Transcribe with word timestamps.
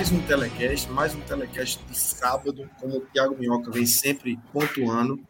Mais 0.00 0.12
um 0.12 0.22
telecast, 0.22 0.90
mais 0.90 1.14
um 1.14 1.20
telecast 1.20 1.84
de 1.84 1.98
sábado, 1.98 2.70
como 2.80 2.96
o 2.96 3.00
Thiago 3.12 3.36
Minhoca 3.38 3.70
vem 3.70 3.84
sempre 3.84 4.38
pontuando. 4.50 5.20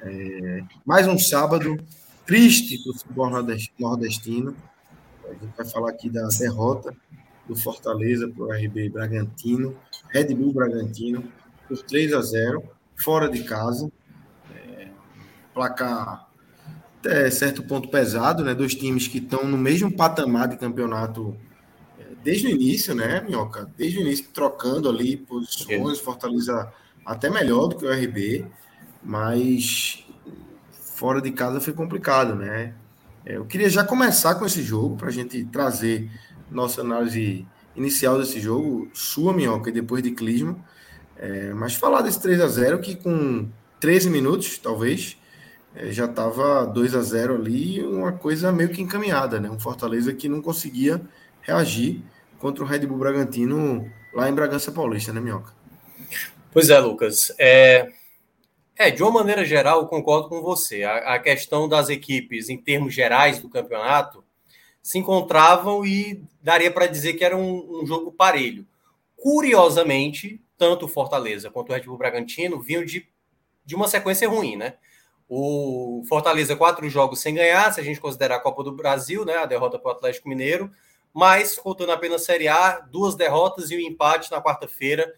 É, 0.00 0.64
mais 0.82 1.06
um 1.06 1.18
sábado 1.18 1.76
triste 2.24 2.82
para 2.82 2.90
o 2.90 2.98
futebol 2.98 3.30
nordestino. 3.78 4.56
A 5.26 5.32
gente 5.34 5.54
vai 5.54 5.66
falar 5.66 5.90
aqui 5.90 6.08
da 6.08 6.26
derrota 6.28 6.96
do 7.46 7.54
Fortaleza 7.54 8.26
para 8.28 8.44
o 8.44 8.50
RB 8.50 8.88
Bragantino, 8.88 9.76
Red 10.08 10.34
Bull 10.34 10.54
Bragantino, 10.54 11.30
por 11.68 11.76
3 11.76 12.14
a 12.14 12.22
0, 12.22 12.62
fora 12.96 13.28
de 13.28 13.44
casa. 13.44 13.92
É, 14.56 14.88
placar 15.52 16.30
até 16.98 17.30
certo 17.30 17.62
ponto 17.62 17.90
pesado, 17.90 18.42
né? 18.42 18.54
Dois 18.54 18.74
times 18.74 19.06
que 19.06 19.18
estão 19.18 19.44
no 19.44 19.58
mesmo 19.58 19.94
patamar 19.94 20.48
de 20.48 20.56
campeonato 20.56 21.36
desde 22.22 22.46
o 22.46 22.50
início, 22.50 22.94
né, 22.94 23.20
Minhoca? 23.20 23.70
Desde 23.76 23.98
o 23.98 24.00
início, 24.02 24.26
trocando 24.32 24.88
ali 24.88 25.16
posições, 25.16 25.98
Fortaleza 25.98 26.72
até 27.04 27.30
melhor 27.30 27.68
do 27.68 27.76
que 27.76 27.86
o 27.86 27.92
RB, 27.92 28.46
mas 29.02 30.04
fora 30.70 31.20
de 31.20 31.30
casa 31.30 31.60
foi 31.60 31.72
complicado, 31.72 32.34
né? 32.34 32.74
É, 33.24 33.36
eu 33.36 33.44
queria 33.44 33.68
já 33.68 33.84
começar 33.84 34.34
com 34.34 34.44
esse 34.44 34.62
jogo, 34.62 34.96
para 34.96 35.08
a 35.08 35.12
gente 35.12 35.44
trazer 35.44 36.10
nossa 36.50 36.80
análise 36.80 37.46
inicial 37.76 38.18
desse 38.18 38.40
jogo, 38.40 38.88
sua 38.92 39.32
Minhoca 39.32 39.70
e 39.70 39.72
depois 39.72 40.02
de 40.02 40.10
Clisma, 40.10 40.56
é, 41.16 41.52
mas 41.52 41.74
falar 41.74 42.02
desse 42.02 42.20
3 42.20 42.40
a 42.40 42.48
0 42.48 42.80
que 42.80 42.96
com 42.96 43.48
13 43.80 44.10
minutos, 44.10 44.58
talvez, 44.58 45.16
é, 45.74 45.92
já 45.92 46.06
estava 46.06 46.66
2 46.66 46.94
a 46.94 47.02
0 47.02 47.34
ali, 47.36 47.84
uma 47.84 48.12
coisa 48.12 48.50
meio 48.50 48.70
que 48.70 48.82
encaminhada, 48.82 49.40
né? 49.40 49.50
Um 49.50 49.58
Fortaleza 49.58 50.12
que 50.12 50.28
não 50.28 50.42
conseguia 50.42 51.00
reagir 51.48 52.02
contra 52.38 52.62
o 52.62 52.66
Red 52.66 52.80
Bull 52.80 52.98
Bragantino 52.98 53.90
lá 54.12 54.28
em 54.28 54.34
Bragança 54.34 54.70
Paulista, 54.70 55.12
né, 55.12 55.20
Minhoca? 55.20 55.54
Pois 56.52 56.68
é, 56.70 56.78
Lucas. 56.78 57.32
É, 57.38 57.88
é 58.76 58.90
de 58.90 59.02
uma 59.02 59.10
maneira 59.10 59.44
geral, 59.44 59.80
eu 59.80 59.86
concordo 59.86 60.28
com 60.28 60.42
você. 60.42 60.84
A, 60.84 61.14
a 61.14 61.18
questão 61.18 61.68
das 61.68 61.88
equipes, 61.88 62.48
em 62.48 62.58
termos 62.58 62.94
gerais 62.94 63.40
do 63.40 63.48
campeonato, 63.48 64.22
se 64.82 64.98
encontravam 64.98 65.84
e 65.84 66.22
daria 66.42 66.70
para 66.70 66.86
dizer 66.86 67.14
que 67.14 67.24
era 67.24 67.36
um, 67.36 67.82
um, 67.82 67.86
jogo 67.86 68.12
parelho. 68.12 68.66
Curiosamente, 69.16 70.40
tanto 70.56 70.84
o 70.84 70.88
Fortaleza 70.88 71.50
quanto 71.50 71.70
o 71.70 71.74
Red 71.74 71.82
Bull 71.82 71.98
Bragantino 71.98 72.60
vinham 72.60 72.84
de, 72.84 73.06
de 73.64 73.74
uma 73.74 73.88
sequência 73.88 74.28
ruim, 74.28 74.56
né? 74.56 74.74
O 75.28 76.02
Fortaleza, 76.08 76.56
quatro 76.56 76.88
jogos 76.88 77.20
sem 77.20 77.34
ganhar, 77.34 77.70
se 77.72 77.80
a 77.80 77.84
gente 77.84 78.00
considerar 78.00 78.36
a 78.36 78.40
Copa 78.40 78.62
do 78.62 78.72
Brasil, 78.72 79.26
né? 79.26 79.36
A 79.36 79.44
derrota 79.44 79.78
para 79.78 79.90
o 79.90 79.94
Atlético 79.94 80.28
Mineiro 80.28 80.70
mas 81.18 81.58
contando 81.58 81.90
apenas 81.90 82.22
Série 82.22 82.46
A, 82.46 82.78
duas 82.78 83.16
derrotas 83.16 83.72
e 83.72 83.76
um 83.76 83.80
empate 83.80 84.30
na 84.30 84.40
quarta-feira. 84.40 85.12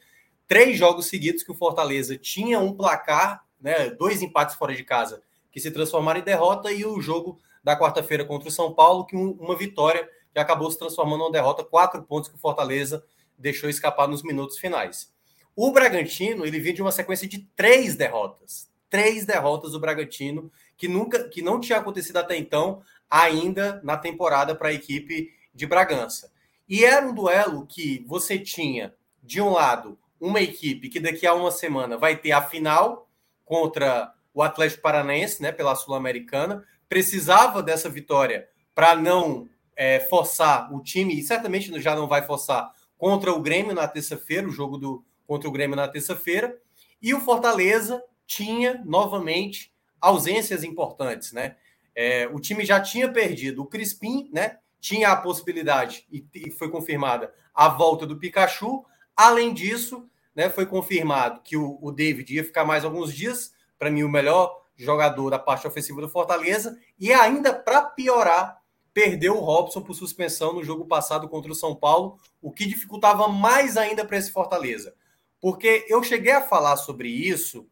Três 0.48 0.78
jogos 0.78 1.04
seguidos 1.04 1.42
que 1.42 1.52
o 1.52 1.54
Fortaleza 1.54 2.16
tinha 2.16 2.58
um 2.58 2.72
placar, 2.72 3.44
né, 3.60 3.90
dois 3.90 4.22
empates 4.22 4.54
fora 4.54 4.74
de 4.74 4.82
casa, 4.82 5.22
que 5.52 5.60
se 5.60 5.70
transformaram 5.70 6.20
em 6.20 6.24
derrota, 6.24 6.72
e 6.72 6.86
o 6.86 7.02
jogo 7.02 7.38
da 7.62 7.78
quarta-feira 7.78 8.24
contra 8.24 8.48
o 8.48 8.50
São 8.50 8.72
Paulo, 8.72 9.04
que 9.04 9.14
um, 9.14 9.32
uma 9.32 9.54
vitória 9.54 10.08
que 10.32 10.38
acabou 10.38 10.70
se 10.70 10.78
transformando 10.78 11.28
em 11.28 11.32
derrota, 11.32 11.62
quatro 11.62 12.02
pontos 12.02 12.30
que 12.30 12.36
o 12.36 12.40
Fortaleza 12.40 13.04
deixou 13.36 13.68
escapar 13.68 14.08
nos 14.08 14.22
minutos 14.22 14.56
finais. 14.56 15.12
O 15.54 15.70
Bragantino, 15.70 16.46
ele 16.46 16.60
vinha 16.60 16.72
de 16.72 16.80
uma 16.80 16.92
sequência 16.92 17.28
de 17.28 17.40
três 17.54 17.94
derrotas. 17.94 18.70
Três 18.88 19.26
derrotas 19.26 19.72
do 19.72 19.80
Bragantino, 19.80 20.50
que 20.78 20.88
nunca 20.88 21.28
que 21.28 21.42
não 21.42 21.60
tinha 21.60 21.76
acontecido 21.76 22.16
até 22.16 22.38
então, 22.38 22.80
ainda 23.10 23.82
na 23.84 23.98
temporada 23.98 24.54
para 24.54 24.70
a 24.70 24.72
equipe 24.72 25.38
de 25.54 25.66
Bragança. 25.66 26.30
E 26.68 26.84
era 26.84 27.06
um 27.06 27.14
duelo 27.14 27.66
que 27.66 28.04
você 28.06 28.38
tinha, 28.38 28.94
de 29.22 29.40
um 29.40 29.50
lado, 29.50 29.98
uma 30.20 30.40
equipe 30.40 30.88
que 30.88 31.00
daqui 31.00 31.26
a 31.26 31.34
uma 31.34 31.50
semana 31.50 31.96
vai 31.96 32.16
ter 32.16 32.32
a 32.32 32.42
final 32.42 33.08
contra 33.44 34.14
o 34.32 34.42
Atlético 34.42 34.82
Paranaense, 34.82 35.42
né, 35.42 35.50
pela 35.50 35.74
Sul-Americana, 35.74 36.64
precisava 36.88 37.62
dessa 37.62 37.88
vitória 37.88 38.48
para 38.74 38.94
não 38.94 39.48
é, 39.74 40.00
forçar 40.00 40.72
o 40.72 40.82
time, 40.82 41.18
e 41.18 41.22
certamente 41.22 41.80
já 41.80 41.96
não 41.96 42.06
vai 42.06 42.22
forçar 42.22 42.72
contra 42.96 43.32
o 43.32 43.40
Grêmio 43.40 43.74
na 43.74 43.88
terça-feira, 43.88 44.46
o 44.46 44.52
jogo 44.52 44.76
do 44.76 45.04
contra 45.26 45.48
o 45.48 45.52
Grêmio 45.52 45.76
na 45.76 45.88
terça-feira, 45.88 46.58
e 47.00 47.14
o 47.14 47.20
Fortaleza 47.20 48.02
tinha 48.26 48.82
novamente 48.84 49.72
ausências 50.00 50.64
importantes, 50.64 51.32
né? 51.32 51.56
É, 51.94 52.28
o 52.32 52.40
time 52.40 52.64
já 52.64 52.80
tinha 52.80 53.10
perdido 53.10 53.62
o 53.62 53.66
Crispim, 53.66 54.28
né? 54.32 54.58
Tinha 54.80 55.10
a 55.10 55.16
possibilidade, 55.16 56.06
e, 56.10 56.50
foi 56.50 56.70
confirmada, 56.70 57.32
a 57.54 57.68
volta 57.68 58.06
do 58.06 58.16
Pikachu. 58.16 58.84
Além 59.14 59.52
disso, 59.52 60.08
né, 60.34 60.48
foi 60.48 60.64
confirmado 60.64 61.41
que 61.42 61.56
o, 61.56 61.78
o 61.80 61.92
David 61.92 62.34
ia 62.34 62.44
ficar 62.44 62.64
mais 62.64 62.84
alguns 62.84 63.12
dias, 63.12 63.52
para 63.78 63.91
mim, 63.91 64.02
o 64.02 64.08
melhor 64.08 64.60
jogador 64.76 65.30
da 65.30 65.38
parte 65.38 65.66
ofensiva 65.66 66.00
do 66.00 66.08
Fortaleza, 66.08 66.78
e 66.98 67.12
ainda 67.12 67.52
para 67.52 67.82
piorar, 67.82 68.60
perdeu 68.94 69.36
o 69.36 69.41
Robson 69.41 69.82
por 69.82 69.94
suspensão 69.94 70.54
no 70.54 70.64
jogo 70.64 70.86
passado 70.86 71.28
contra 71.28 71.52
o 71.52 71.54
São 71.54 71.76
Paulo, 71.76 72.18
o 72.41 72.50
que 72.50 72.66
dificultava 72.66 73.28
mais 73.28 73.76
ainda 73.76 74.04
para 74.04 74.16
esse 74.16 74.32
Fortaleza. 74.32 74.94
Porque 75.41 75.86
eu 75.88 76.02
cheguei 76.02 76.32
a 76.32 76.42
falar 76.42 76.76
sobre 76.76 77.08
isso, 77.08 77.68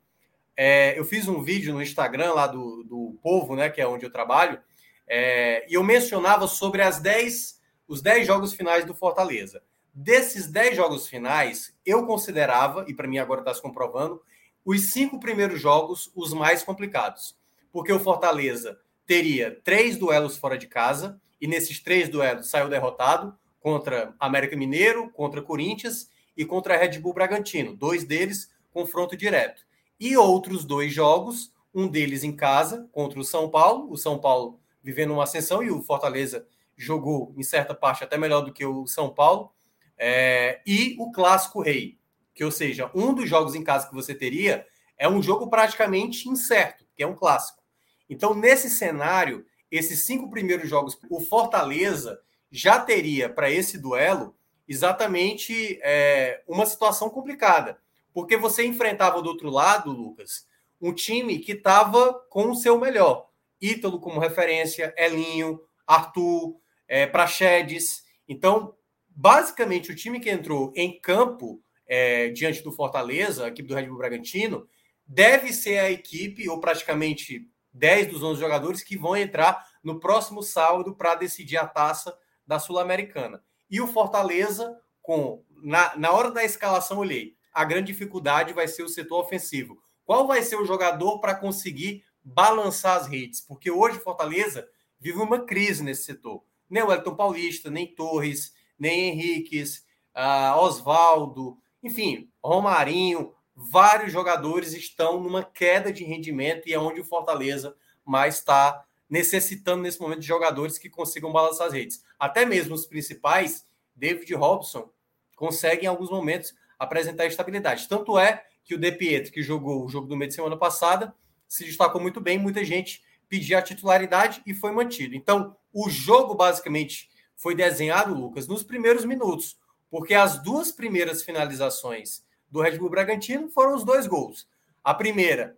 é, 0.57 0.99
eu 0.99 1.05
fiz 1.05 1.29
um 1.29 1.43
vídeo 1.43 1.73
no 1.73 1.83
Instagram 1.83 2.33
lá 2.33 2.47
do, 2.47 2.83
do 2.85 3.19
Povo, 3.23 3.57
né, 3.57 3.71
que 3.71 3.81
é 3.81 3.87
onde 3.87 4.05
eu 4.05 4.13
trabalho, 4.13 4.61
é, 5.09 5.67
e 5.69 5.75
eu 5.75 5.83
mencionava 5.83 6.47
sobre 6.47 6.83
as 6.83 7.01
10, 7.01 7.61
os 7.87 8.03
10 8.03 8.27
jogos 8.27 8.53
finais 8.53 8.85
do 8.85 8.95
Fortaleza. 8.95 9.63
Desses 9.93 10.47
10 10.47 10.77
jogos 10.77 11.09
finais, 11.09 11.75
eu 11.85 12.07
considerava, 12.07 12.85
e 12.87 12.95
para 12.95 13.09
mim 13.09 13.19
agora 13.19 13.41
está 13.41 13.53
se 13.55 13.63
comprovando, 13.63 14.23
os 14.65 14.93
cinco 14.93 15.19
primeiros 15.19 15.61
jogos 15.61 16.11
os 16.15 16.33
mais 16.33 16.63
complicados. 16.63 17.37
Porque 17.73 17.93
o 17.93 17.99
Fortaleza 17.99 18.79
teria 19.07 19.59
três 19.65 19.97
duelos 19.97 20.37
fora 20.37 20.59
de 20.59 20.67
casa, 20.67 21.21
e 21.41 21.47
nesses 21.47 21.81
três 21.81 22.09
duelos 22.09 22.51
saiu 22.51 22.69
derrotado 22.69 23.37
contra 23.61 24.15
América 24.21 24.57
Mineiro, 24.57 25.11
contra 25.11 25.43
Corinthians 25.43 26.11
e 26.37 26.45
contra 26.45 26.77
Red 26.77 26.99
Bull 26.99 27.15
Bragantino. 27.15 27.75
Dois 27.75 28.05
deles, 28.05 28.51
confronto 28.73 29.17
direto. 29.17 29.63
E 29.99 30.17
outros 30.17 30.65
dois 30.65 30.93
jogos, 30.93 31.53
um 31.75 31.89
deles 31.89 32.23
em 32.23 32.35
casa, 32.35 32.89
contra 32.93 33.19
o 33.19 33.25
São 33.25 33.49
Paulo. 33.49 33.91
O 33.91 33.97
São 33.97 34.19
Paulo 34.19 34.61
vivendo 34.83 35.13
uma 35.13 35.25
ascensão 35.25 35.63
e 35.63 35.71
o 35.71 35.83
Fortaleza 35.83 36.47
jogou 36.77 37.35
em 37.37 37.43
certa 37.43 37.75
parte 37.75 38.05
até 38.05 38.17
melhor 38.17 38.43
do 38.43 38.53
que 38.53 38.65
o 38.65 38.87
São 38.87 39.13
Paulo. 39.13 39.53
É, 39.97 40.61
e 40.65 40.97
o 40.99 41.11
clássico 41.11 41.61
rei, 41.61 41.99
que 42.35 42.45
ou 42.45 42.51
seja, 42.51 42.91
um 42.95 43.13
dos 43.13 43.29
jogos 43.29 43.55
em 43.55 43.65
casa 43.65 43.89
que 43.89 43.95
você 43.95 44.15
teria 44.15 44.65
é 44.97 45.09
um 45.09 45.23
jogo 45.23 45.49
praticamente 45.49 46.29
incerto, 46.29 46.85
que 46.95 47.03
é 47.03 47.07
um 47.07 47.15
clássico. 47.15 47.63
Então, 48.09 48.35
nesse 48.35 48.71
cenário, 48.71 49.45
esses 49.71 50.05
cinco 50.05 50.31
primeiros 50.31 50.69
jogos, 50.69 50.99
o 51.11 51.21
Fortaleza 51.21 52.21
já 52.51 52.81
teria 52.81 53.29
para 53.29 53.51
esse 53.51 53.79
duelo 53.79 54.35
exatamente 54.67 55.79
é, 55.83 56.43
uma 56.47 56.67
situação 56.67 57.11
complicada, 57.11 57.79
porque 58.13 58.37
você 58.37 58.65
enfrentava 58.65 59.23
do 59.23 59.29
outro 59.29 59.51
lado, 59.51 59.91
Lucas, 59.91 60.47
um 60.81 60.93
time 60.93 61.39
que 61.39 61.53
estava 61.53 62.15
com 62.31 62.51
o 62.51 62.55
seu 62.55 62.79
melhor. 62.79 63.28
Ítalo 63.61 64.01
como 64.01 64.21
referência, 64.21 64.95
Elinho, 64.97 65.61
Arthur, 65.87 66.57
é, 66.87 67.07
Praxedes. 67.07 68.03
Então, 68.29 68.75
basicamente, 69.09 69.91
o 69.91 69.97
time 69.97 70.21
que 70.21 70.31
entrou 70.31 70.73
em 70.77 71.01
campo 71.01 71.63
é, 71.87 72.29
diante 72.29 72.63
do 72.63 72.73
Fortaleza, 72.73 73.45
a 73.45 73.49
equipe 73.49 73.69
do 73.69 73.75
Red 73.75 73.87
Bull 73.87 73.99
Bragantino, 73.99 74.69
deve 75.07 75.53
ser 75.53 75.79
a 75.79 75.91
equipe, 75.91 76.49
ou 76.49 76.61
praticamente 76.61 77.49
10 77.73 78.09
dos 78.09 78.23
11 78.23 78.41
jogadores 78.41 78.83
que 78.83 78.97
vão 78.97 79.17
entrar 79.17 79.67
no 79.83 79.99
próximo 79.99 80.43
sábado 80.43 80.95
para 80.95 81.15
decidir 81.15 81.57
a 81.57 81.67
taça 81.67 82.17
da 82.47 82.59
Sul-Americana. 82.59 83.43
E 83.71 83.81
o 83.81 83.87
Fortaleza, 83.87 84.79
com 85.01 85.43
na, 85.63 85.97
na 85.97 86.13
hora 86.13 86.31
da 86.31 86.45
escalação, 86.45 86.99
olhei, 86.99 87.35
a 87.53 87.65
grande 87.65 87.93
dificuldade 87.93 88.53
vai 88.53 88.69
ser 88.69 88.83
o 88.83 88.89
setor 88.89 89.21
ofensivo. 89.21 89.83
Qual 90.05 90.27
vai 90.27 90.43
ser 90.43 90.57
o 90.57 90.65
jogador 90.65 91.21
para 91.21 91.35
conseguir 91.35 92.05
balançar 92.35 92.97
as 92.97 93.07
redes? 93.07 93.41
Porque 93.41 93.71
hoje 93.71 93.99
Fortaleza 93.99 94.69
vive 95.01 95.19
uma 95.19 95.41
crise 95.41 95.83
nesse 95.83 96.05
setor. 96.05 96.43
Nem 96.69 96.83
o 96.83 96.93
Elton 96.93 97.15
Paulista, 97.15 97.71
nem 97.71 97.87
Torres, 97.87 98.53
nem 98.79 99.09
Henriques, 99.09 99.85
uh, 100.15 100.59
Oswaldo, 100.59 101.59
enfim, 101.83 102.31
Romarinho, 102.43 103.33
vários 103.55 104.13
jogadores 104.13 104.73
estão 104.73 105.21
numa 105.21 105.43
queda 105.43 105.93
de 105.93 106.05
rendimento 106.05 106.69
e 106.69 106.73
é 106.73 106.79
onde 106.79 107.01
o 107.01 107.05
Fortaleza 107.05 107.75
mais 108.05 108.37
está 108.37 108.85
necessitando 109.09 109.83
nesse 109.83 110.01
momento 110.01 110.21
de 110.21 110.27
jogadores 110.27 110.77
que 110.77 110.91
consigam 110.91 111.33
balançar 111.33 111.69
as 111.69 111.73
redes. 111.73 112.05
Até 112.19 112.45
mesmo 112.45 112.75
os 112.75 112.87
principais, 112.87 113.65
David 113.97 114.33
Robson, 114.35 114.91
conseguem 115.35 115.85
em 115.85 115.89
alguns 115.89 116.11
momentos 116.11 116.55
apresentar 116.79 117.27
estabilidade. 117.27 117.89
Tanto 117.89 118.19
é 118.19 118.45
que 118.65 118.75
o 118.75 118.79
De 118.79 118.93
Pietro, 118.93 119.33
que 119.33 119.43
jogou 119.43 119.85
o 119.85 119.89
jogo 119.89 120.07
do 120.07 120.17
meio 120.17 120.29
de 120.29 120.35
semana 120.35 120.57
passada, 120.57 121.15
se 121.49 121.65
destacou 121.65 122.01
muito 122.01 122.21
bem, 122.21 122.39
muita 122.39 122.65
gente 122.65 123.03
pediu 123.29 123.59
a 123.59 123.63
titularidade 123.63 124.43
e 124.47 124.55
foi 124.55 124.71
mantido. 124.73 125.15
Então, 125.15 125.57
o 125.73 125.89
jogo 125.89 126.35
basicamente 126.35 127.11
foi 127.35 127.55
desenhado, 127.55 128.15
Lucas, 128.15 128.47
nos 128.47 128.63
primeiros 128.63 129.05
minutos, 129.05 129.57
porque 129.91 130.15
as 130.15 130.43
duas 130.43 130.71
primeiras 130.71 131.23
finalizações 131.23 132.23
do 132.51 132.61
Red 132.61 132.79
Bull 132.79 132.91
Bragantino 132.91 133.49
foram 133.49 133.75
os 133.75 133.85
dois 133.85 134.07
gols. 134.07 134.49
A 134.83 134.95
primeira 134.95 135.57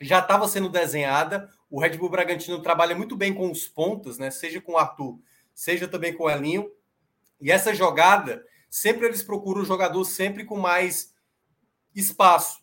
já 0.00 0.18
estava 0.18 0.46
sendo 0.48 0.68
desenhada, 0.68 1.50
o 1.70 1.80
Red 1.80 1.96
Bull 1.96 2.10
Bragantino 2.10 2.60
trabalha 2.60 2.94
muito 2.94 3.16
bem 3.16 3.32
com 3.32 3.50
os 3.50 3.66
pontos, 3.66 4.18
né? 4.18 4.30
Seja 4.30 4.60
com 4.60 4.72
o 4.72 4.78
Arthur, 4.78 5.18
seja 5.54 5.88
também 5.88 6.12
com 6.12 6.24
o 6.24 6.30
Elinho. 6.30 6.70
E 7.40 7.50
essa 7.50 7.74
jogada, 7.74 8.44
sempre 8.68 9.06
eles 9.06 9.22
procuram 9.22 9.62
o 9.62 9.64
jogador 9.64 10.04
sempre 10.04 10.44
com 10.44 10.58
mais 10.58 11.14
espaço. 11.94 12.62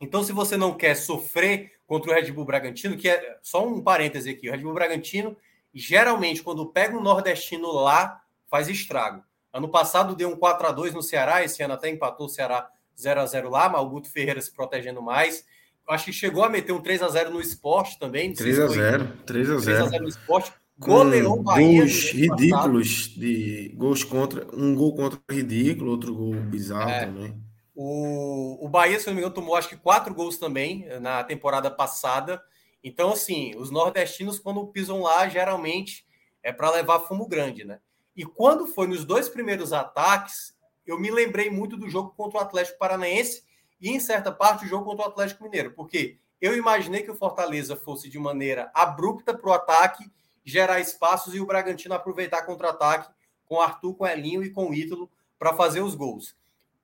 Então, 0.00 0.22
se 0.22 0.32
você 0.32 0.56
não 0.56 0.76
quer 0.76 0.94
sofrer 0.94 1.79
contra 1.90 2.12
o 2.12 2.14
Red 2.14 2.30
Bull 2.30 2.44
Bragantino, 2.44 2.96
que 2.96 3.08
é 3.08 3.36
só 3.42 3.66
um 3.66 3.82
parêntese 3.82 4.30
aqui, 4.30 4.48
o 4.48 4.52
Red 4.52 4.58
Bull 4.58 4.72
Bragantino, 4.72 5.36
geralmente, 5.74 6.40
quando 6.40 6.64
pega 6.66 6.96
um 6.96 7.02
nordestino 7.02 7.72
lá, 7.72 8.22
faz 8.48 8.68
estrago. 8.68 9.24
Ano 9.52 9.68
passado 9.68 10.14
deu 10.14 10.28
um 10.28 10.36
4 10.36 10.68
a 10.68 10.70
2 10.70 10.94
no 10.94 11.02
Ceará, 11.02 11.42
esse 11.42 11.60
ano 11.64 11.74
até 11.74 11.90
empatou 11.90 12.26
o 12.26 12.28
Ceará 12.28 12.70
0 12.96 13.20
a 13.20 13.26
0 13.26 13.50
lá, 13.50 13.68
mas 13.68 13.82
o 13.82 13.88
Guto 13.88 14.08
Ferreira 14.08 14.40
se 14.40 14.52
protegendo 14.52 15.02
mais. 15.02 15.44
Acho 15.88 16.04
que 16.04 16.12
chegou 16.12 16.44
a 16.44 16.48
meter 16.48 16.70
um 16.70 16.80
3 16.80 17.02
a 17.02 17.08
0 17.08 17.32
no 17.32 17.40
esporte 17.40 17.98
também. 17.98 18.32
3 18.34 18.60
a 18.60 18.66
0 18.68 19.12
3 19.26 19.50
a 19.50 19.58
0 19.58 19.62
3 19.64 19.80
a 19.80 19.86
0 19.86 20.02
no 20.04 20.08
esporte. 20.08 20.52
Goleou 20.78 21.42
Bahia. 21.42 21.80
Gols 21.80 22.12
ridículos 22.12 23.08
de 23.16 23.74
gols 23.76 24.04
contra. 24.04 24.46
Um 24.54 24.76
gol 24.76 24.94
contra 24.94 25.18
ridículo, 25.28 25.90
outro 25.90 26.14
gol 26.14 26.34
bizarro 26.36 26.88
é. 26.88 27.06
também. 27.06 27.49
O, 27.82 28.66
o 28.66 28.68
Bahia, 28.68 29.00
se 29.00 29.06
não 29.06 29.14
me 29.14 29.20
engano, 29.20 29.34
tomou 29.34 29.56
acho 29.56 29.70
que 29.70 29.76
quatro 29.76 30.14
gols 30.14 30.36
também 30.36 30.84
eh, 30.86 31.00
na 31.00 31.24
temporada 31.24 31.70
passada. 31.70 32.44
Então, 32.84 33.12
assim, 33.12 33.56
os 33.56 33.70
nordestinos, 33.70 34.38
quando 34.38 34.66
pisam 34.66 35.00
lá, 35.00 35.26
geralmente 35.30 36.06
é 36.42 36.52
para 36.52 36.70
levar 36.70 37.00
fumo 37.00 37.26
grande, 37.26 37.64
né? 37.64 37.80
E 38.14 38.22
quando 38.22 38.66
foi 38.66 38.86
nos 38.86 39.02
dois 39.06 39.30
primeiros 39.30 39.72
ataques, 39.72 40.54
eu 40.86 41.00
me 41.00 41.10
lembrei 41.10 41.48
muito 41.48 41.74
do 41.74 41.88
jogo 41.88 42.10
contra 42.10 42.38
o 42.38 42.42
Atlético 42.42 42.78
Paranaense 42.78 43.44
e, 43.80 43.88
em 43.88 43.98
certa 43.98 44.30
parte, 44.30 44.66
o 44.66 44.68
jogo 44.68 44.84
contra 44.84 45.06
o 45.06 45.08
Atlético 45.08 45.42
Mineiro, 45.42 45.72
porque 45.72 46.18
eu 46.38 46.54
imaginei 46.54 47.02
que 47.02 47.10
o 47.10 47.16
Fortaleza 47.16 47.76
fosse 47.76 48.10
de 48.10 48.18
maneira 48.18 48.70
abrupta 48.74 49.32
para 49.32 49.48
o 49.48 49.54
ataque, 49.54 50.04
gerar 50.44 50.80
espaços 50.80 51.34
e 51.34 51.40
o 51.40 51.46
Bragantino 51.46 51.94
aproveitar 51.94 52.42
contra-ataque 52.42 53.10
com 53.46 53.58
Arthur, 53.58 53.94
com 53.94 54.06
Elinho 54.06 54.44
e 54.44 54.50
com 54.50 54.68
o 54.68 54.74
Ítalo 54.74 55.10
para 55.38 55.54
fazer 55.54 55.80
os 55.80 55.94
gols. 55.94 56.38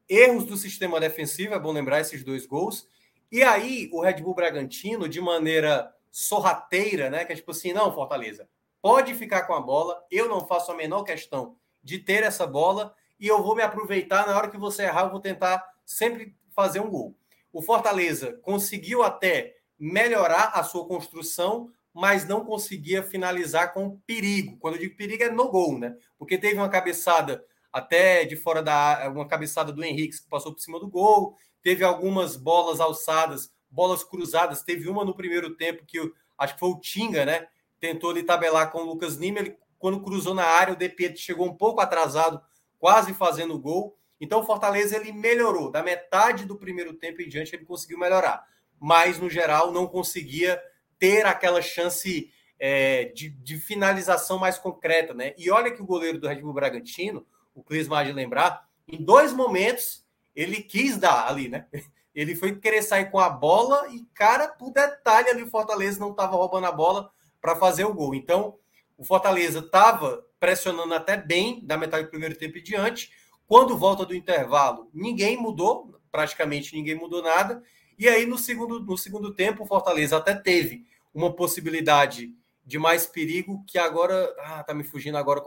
Erros 0.08 0.44
do 0.44 0.56
sistema 0.56 1.00
defensivo, 1.00 1.54
é 1.54 1.58
bom 1.58 1.72
lembrar 1.72 2.00
esses 2.00 2.22
dois 2.22 2.46
gols. 2.46 2.86
E 3.30 3.42
aí, 3.42 3.90
o 3.92 4.00
Red 4.00 4.22
Bull 4.22 4.34
Bragantino, 4.34 5.08
de 5.08 5.20
maneira 5.20 5.92
sorrateira, 6.10 7.10
né? 7.10 7.24
Que 7.24 7.32
é 7.32 7.36
tipo 7.36 7.50
assim, 7.50 7.72
não, 7.72 7.92
Fortaleza, 7.92 8.48
pode 8.80 9.14
ficar 9.14 9.42
com 9.42 9.54
a 9.54 9.60
bola, 9.60 10.02
eu 10.10 10.28
não 10.28 10.46
faço 10.46 10.70
a 10.70 10.76
menor 10.76 11.02
questão 11.02 11.56
de 11.82 11.98
ter 11.98 12.22
essa 12.22 12.46
bola 12.46 12.94
e 13.18 13.26
eu 13.26 13.42
vou 13.42 13.56
me 13.56 13.62
aproveitar 13.62 14.26
na 14.26 14.36
hora 14.36 14.48
que 14.48 14.56
você 14.56 14.84
errar, 14.84 15.04
eu 15.04 15.10
vou 15.10 15.20
tentar 15.20 15.64
sempre 15.84 16.36
fazer 16.54 16.80
um 16.80 16.88
gol. 16.90 17.16
O 17.52 17.62
Fortaleza 17.62 18.38
conseguiu 18.42 19.02
até 19.02 19.56
melhorar 19.78 20.52
a 20.54 20.62
sua 20.62 20.86
construção, 20.86 21.70
mas 21.92 22.26
não 22.26 22.44
conseguia 22.44 23.02
finalizar 23.02 23.72
com 23.72 23.98
perigo. 24.06 24.56
Quando 24.58 24.74
eu 24.74 24.80
digo 24.80 24.96
perigo 24.96 25.24
é 25.24 25.30
no 25.30 25.48
gol, 25.48 25.78
né? 25.78 25.96
Porque 26.18 26.38
teve 26.38 26.56
uma 26.56 26.68
cabeçada 26.68 27.44
até 27.76 28.24
de 28.24 28.36
fora 28.36 28.62
da 28.62 29.06
uma 29.14 29.28
cabeçada 29.28 29.70
do 29.70 29.84
Henrique 29.84 30.16
que 30.16 30.30
passou 30.30 30.50
por 30.50 30.60
cima 30.62 30.80
do 30.80 30.88
gol, 30.88 31.36
teve 31.62 31.84
algumas 31.84 32.34
bolas 32.34 32.80
alçadas, 32.80 33.52
bolas 33.70 34.02
cruzadas, 34.02 34.62
teve 34.62 34.88
uma 34.88 35.04
no 35.04 35.14
primeiro 35.14 35.54
tempo 35.56 35.84
que 35.84 35.98
eu, 35.98 36.10
acho 36.38 36.54
que 36.54 36.60
foi 36.60 36.70
o 36.70 36.80
Tinga, 36.80 37.26
né? 37.26 37.46
Tentou 37.78 38.12
ele 38.12 38.22
tabelar 38.22 38.72
com 38.72 38.78
o 38.78 38.86
Lucas 38.86 39.16
Lima, 39.16 39.40
ele 39.40 39.58
quando 39.78 40.00
cruzou 40.00 40.32
na 40.32 40.44
área, 40.44 40.72
o 40.72 40.76
De 40.76 41.16
chegou 41.18 41.46
um 41.46 41.54
pouco 41.54 41.82
atrasado, 41.82 42.40
quase 42.78 43.12
fazendo 43.12 43.54
o 43.54 43.58
gol. 43.58 43.94
Então 44.18 44.40
o 44.40 44.46
Fortaleza 44.46 44.96
ele 44.96 45.12
melhorou, 45.12 45.70
da 45.70 45.82
metade 45.82 46.46
do 46.46 46.56
primeiro 46.56 46.94
tempo 46.94 47.20
em 47.20 47.28
diante 47.28 47.54
ele 47.54 47.66
conseguiu 47.66 47.98
melhorar, 47.98 48.42
mas 48.80 49.18
no 49.18 49.28
geral 49.28 49.70
não 49.70 49.86
conseguia 49.86 50.58
ter 50.98 51.26
aquela 51.26 51.60
chance 51.60 52.32
é, 52.58 53.04
de, 53.14 53.28
de, 53.28 53.58
finalização 53.58 54.38
mais 54.38 54.58
concreta, 54.58 55.12
né? 55.12 55.34
E 55.36 55.50
olha 55.50 55.70
que 55.70 55.82
o 55.82 55.86
goleiro 55.86 56.18
do 56.18 56.26
Red 56.26 56.40
Bull 56.40 56.54
Bragantino, 56.54 57.26
o 57.56 57.62
Cris 57.64 57.88
de 57.88 58.12
lembrar, 58.12 58.68
em 58.86 59.02
dois 59.02 59.32
momentos 59.32 60.04
ele 60.34 60.62
quis 60.62 60.98
dar 60.98 61.26
ali, 61.26 61.48
né? 61.48 61.66
Ele 62.14 62.34
foi 62.34 62.56
querer 62.56 62.80
sair 62.80 63.10
com 63.10 63.18
a 63.18 63.28
bola 63.28 63.88
e, 63.92 64.02
cara, 64.14 64.48
por 64.48 64.72
detalhe 64.72 65.28
ali, 65.28 65.42
o 65.42 65.50
Fortaleza 65.50 66.00
não 66.00 66.12
estava 66.12 66.34
roubando 66.34 66.66
a 66.66 66.72
bola 66.72 67.10
para 67.42 67.54
fazer 67.56 67.84
o 67.84 67.92
gol. 67.92 68.14
Então, 68.14 68.56
o 68.96 69.04
Fortaleza 69.04 69.58
estava 69.58 70.24
pressionando 70.40 70.94
até 70.94 71.14
bem 71.18 71.60
da 71.62 71.76
metade 71.76 72.04
do 72.04 72.10
primeiro 72.10 72.34
tempo 72.34 72.56
e 72.56 72.62
diante. 72.62 73.12
Quando 73.46 73.76
volta 73.76 74.06
do 74.06 74.14
intervalo, 74.14 74.88
ninguém 74.94 75.36
mudou, 75.36 76.00
praticamente 76.10 76.74
ninguém 76.74 76.94
mudou 76.94 77.22
nada. 77.22 77.62
E 77.98 78.08
aí, 78.08 78.24
no 78.24 78.38
segundo, 78.38 78.80
no 78.80 78.96
segundo 78.96 79.34
tempo, 79.34 79.64
o 79.64 79.66
Fortaleza 79.66 80.16
até 80.16 80.34
teve 80.34 80.86
uma 81.12 81.30
possibilidade 81.30 82.34
de 82.66 82.78
mais 82.78 83.06
perigo 83.06 83.62
que 83.66 83.78
agora. 83.78 84.34
Ah, 84.40 84.64
tá 84.64 84.74
me 84.74 84.82
fugindo 84.82 85.16
agora. 85.16 85.40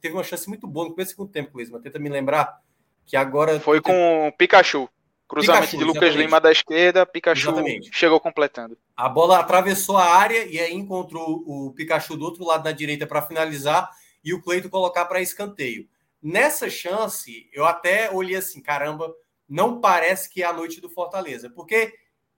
Teve 0.00 0.14
uma 0.14 0.24
chance 0.24 0.48
muito 0.48 0.66
boa 0.66 0.86
no 0.86 0.92
começo 0.92 1.10
do 1.10 1.14
segundo 1.14 1.30
tempo, 1.30 1.50
Luiz, 1.54 1.70
mas 1.70 1.82
tenta 1.82 1.98
me 1.98 2.08
lembrar 2.08 2.58
que 3.04 3.16
agora. 3.16 3.60
Foi 3.60 3.80
com 3.80 4.28
o 4.28 4.32
Pikachu. 4.32 4.88
Cruzamento 5.26 5.64
Pikachu, 5.64 5.78
de 5.78 5.84
Lucas 5.84 6.02
exatamente. 6.02 6.26
Lima 6.26 6.40
da 6.40 6.52
esquerda, 6.52 7.06
Pikachu 7.06 7.50
exatamente. 7.50 7.90
chegou 7.92 8.20
completando. 8.20 8.78
A 8.96 9.08
bola 9.08 9.38
atravessou 9.38 9.96
a 9.96 10.04
área 10.04 10.44
e 10.46 10.58
aí 10.58 10.72
encontrou 10.74 11.42
o 11.46 11.72
Pikachu 11.72 12.16
do 12.16 12.24
outro 12.24 12.44
lado 12.44 12.64
da 12.64 12.72
direita 12.72 13.06
para 13.06 13.22
finalizar 13.22 13.90
e 14.22 14.32
o 14.32 14.40
Cleito 14.40 14.70
colocar 14.70 15.04
para 15.06 15.20
escanteio. 15.20 15.86
Nessa 16.22 16.70
chance, 16.70 17.48
eu 17.52 17.64
até 17.64 18.10
olhei 18.10 18.36
assim, 18.36 18.62
caramba, 18.62 19.14
não 19.48 19.80
parece 19.80 20.30
que 20.30 20.42
é 20.42 20.46
a 20.46 20.52
noite 20.52 20.80
do 20.80 20.88
Fortaleza, 20.88 21.50
porque 21.50 21.92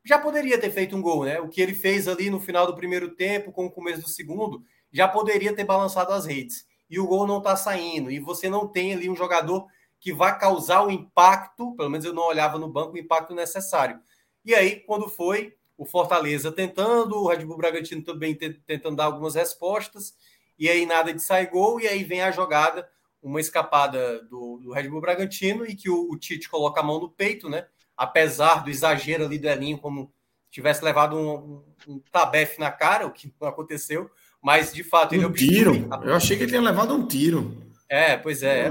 já 0.07 0.21
poderia 0.21 0.57
ter 0.59 0.71
feito 0.71 0.97
um 0.97 1.03
gol, 1.03 1.25
né? 1.25 1.41
O 1.41 1.49
que 1.49 1.61
ele 1.61 1.75
fez 1.75 2.07
ali 2.07 2.31
no 2.31 2.41
final 2.41 2.65
do 2.65 2.77
primeiro 2.77 3.17
tempo, 3.17 3.51
com 3.51 3.67
o 3.67 3.71
começo 3.71 4.03
do 4.03 4.09
segundo, 4.09 4.63
já 4.93 5.09
poderia 5.09 5.53
ter 5.53 5.65
balançado 5.65 6.13
as 6.13 6.25
redes. 6.25 6.65
E 6.89 7.01
o 7.01 7.07
gol 7.09 7.27
não 7.27 7.39
está 7.39 7.57
saindo. 7.57 8.09
E 8.09 8.21
você 8.21 8.49
não 8.49 8.69
tem 8.69 8.95
ali 8.95 9.11
um 9.11 9.17
jogador 9.17 9.67
que 9.99 10.13
vai 10.13 10.39
causar 10.39 10.87
o 10.87 10.91
impacto, 10.93 11.75
pelo 11.75 11.91
menos 11.91 12.07
eu 12.07 12.13
não 12.13 12.23
olhava 12.23 12.57
no 12.57 12.69
banco, 12.69 12.93
o 12.95 12.99
impacto 12.99 13.35
necessário. 13.35 13.99
E 14.45 14.55
aí, 14.55 14.77
quando 14.77 15.09
foi 15.09 15.57
o 15.77 15.85
Fortaleza 15.85 16.53
tentando, 16.53 17.17
o 17.17 17.27
Red 17.27 17.45
Bull 17.45 17.57
Bragantino 17.57 18.03
também 18.03 18.33
tentando 18.35 18.95
dar 18.95 19.07
algumas 19.07 19.35
respostas, 19.35 20.15
e 20.57 20.69
aí 20.69 20.87
nada 20.87 21.13
de 21.13 21.21
sair 21.21 21.51
gol, 21.51 21.81
e 21.81 21.89
aí 21.89 22.05
vem 22.05 22.23
a 22.23 22.31
jogada, 22.31 22.89
uma 23.21 23.41
escapada 23.41 24.23
do, 24.23 24.59
do 24.59 24.73
Red 24.73 24.89
Bull 24.89 25.01
Bragantino, 25.01 25.67
e 25.67 25.75
que 25.75 25.91
o, 25.91 26.09
o 26.13 26.17
Tite 26.17 26.49
coloca 26.49 26.81
a 26.81 26.85
mão 26.85 27.01
no 27.01 27.11
peito, 27.11 27.49
né? 27.49 27.67
Apesar 27.97 28.63
do 28.63 28.71
exagero 28.71 29.25
ali 29.25 29.39
do 29.39 29.49
Elinho, 29.49 29.79
como 29.79 30.13
tivesse 30.51 30.85
levado 30.85 31.17
um, 31.17 31.63
um, 31.89 31.95
um 31.95 32.03
tabefe 32.11 32.61
na 32.61 32.71
cara, 32.71 33.07
o 33.07 33.13
que 33.13 33.33
não 33.41 33.49
aconteceu, 33.49 34.11
mas 34.43 34.73
de 34.73 34.85
fato 34.85 35.15
ele 35.15 35.27
um 35.27 35.33
tiro. 35.33 35.89
Eu 36.03 36.15
achei 36.15 36.37
que 36.37 36.45
ele 36.45 36.51
tinha 36.51 36.63
levado 36.63 36.95
um 36.95 37.07
tiro. 37.07 37.67
É, 37.89 38.17
pois 38.17 38.43
é. 38.43 38.69
é 38.69 38.71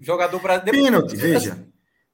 jogador 0.00 0.40
brasileiro. 0.40 0.84
Pênalti, 0.84 1.16
veja. 1.16 1.66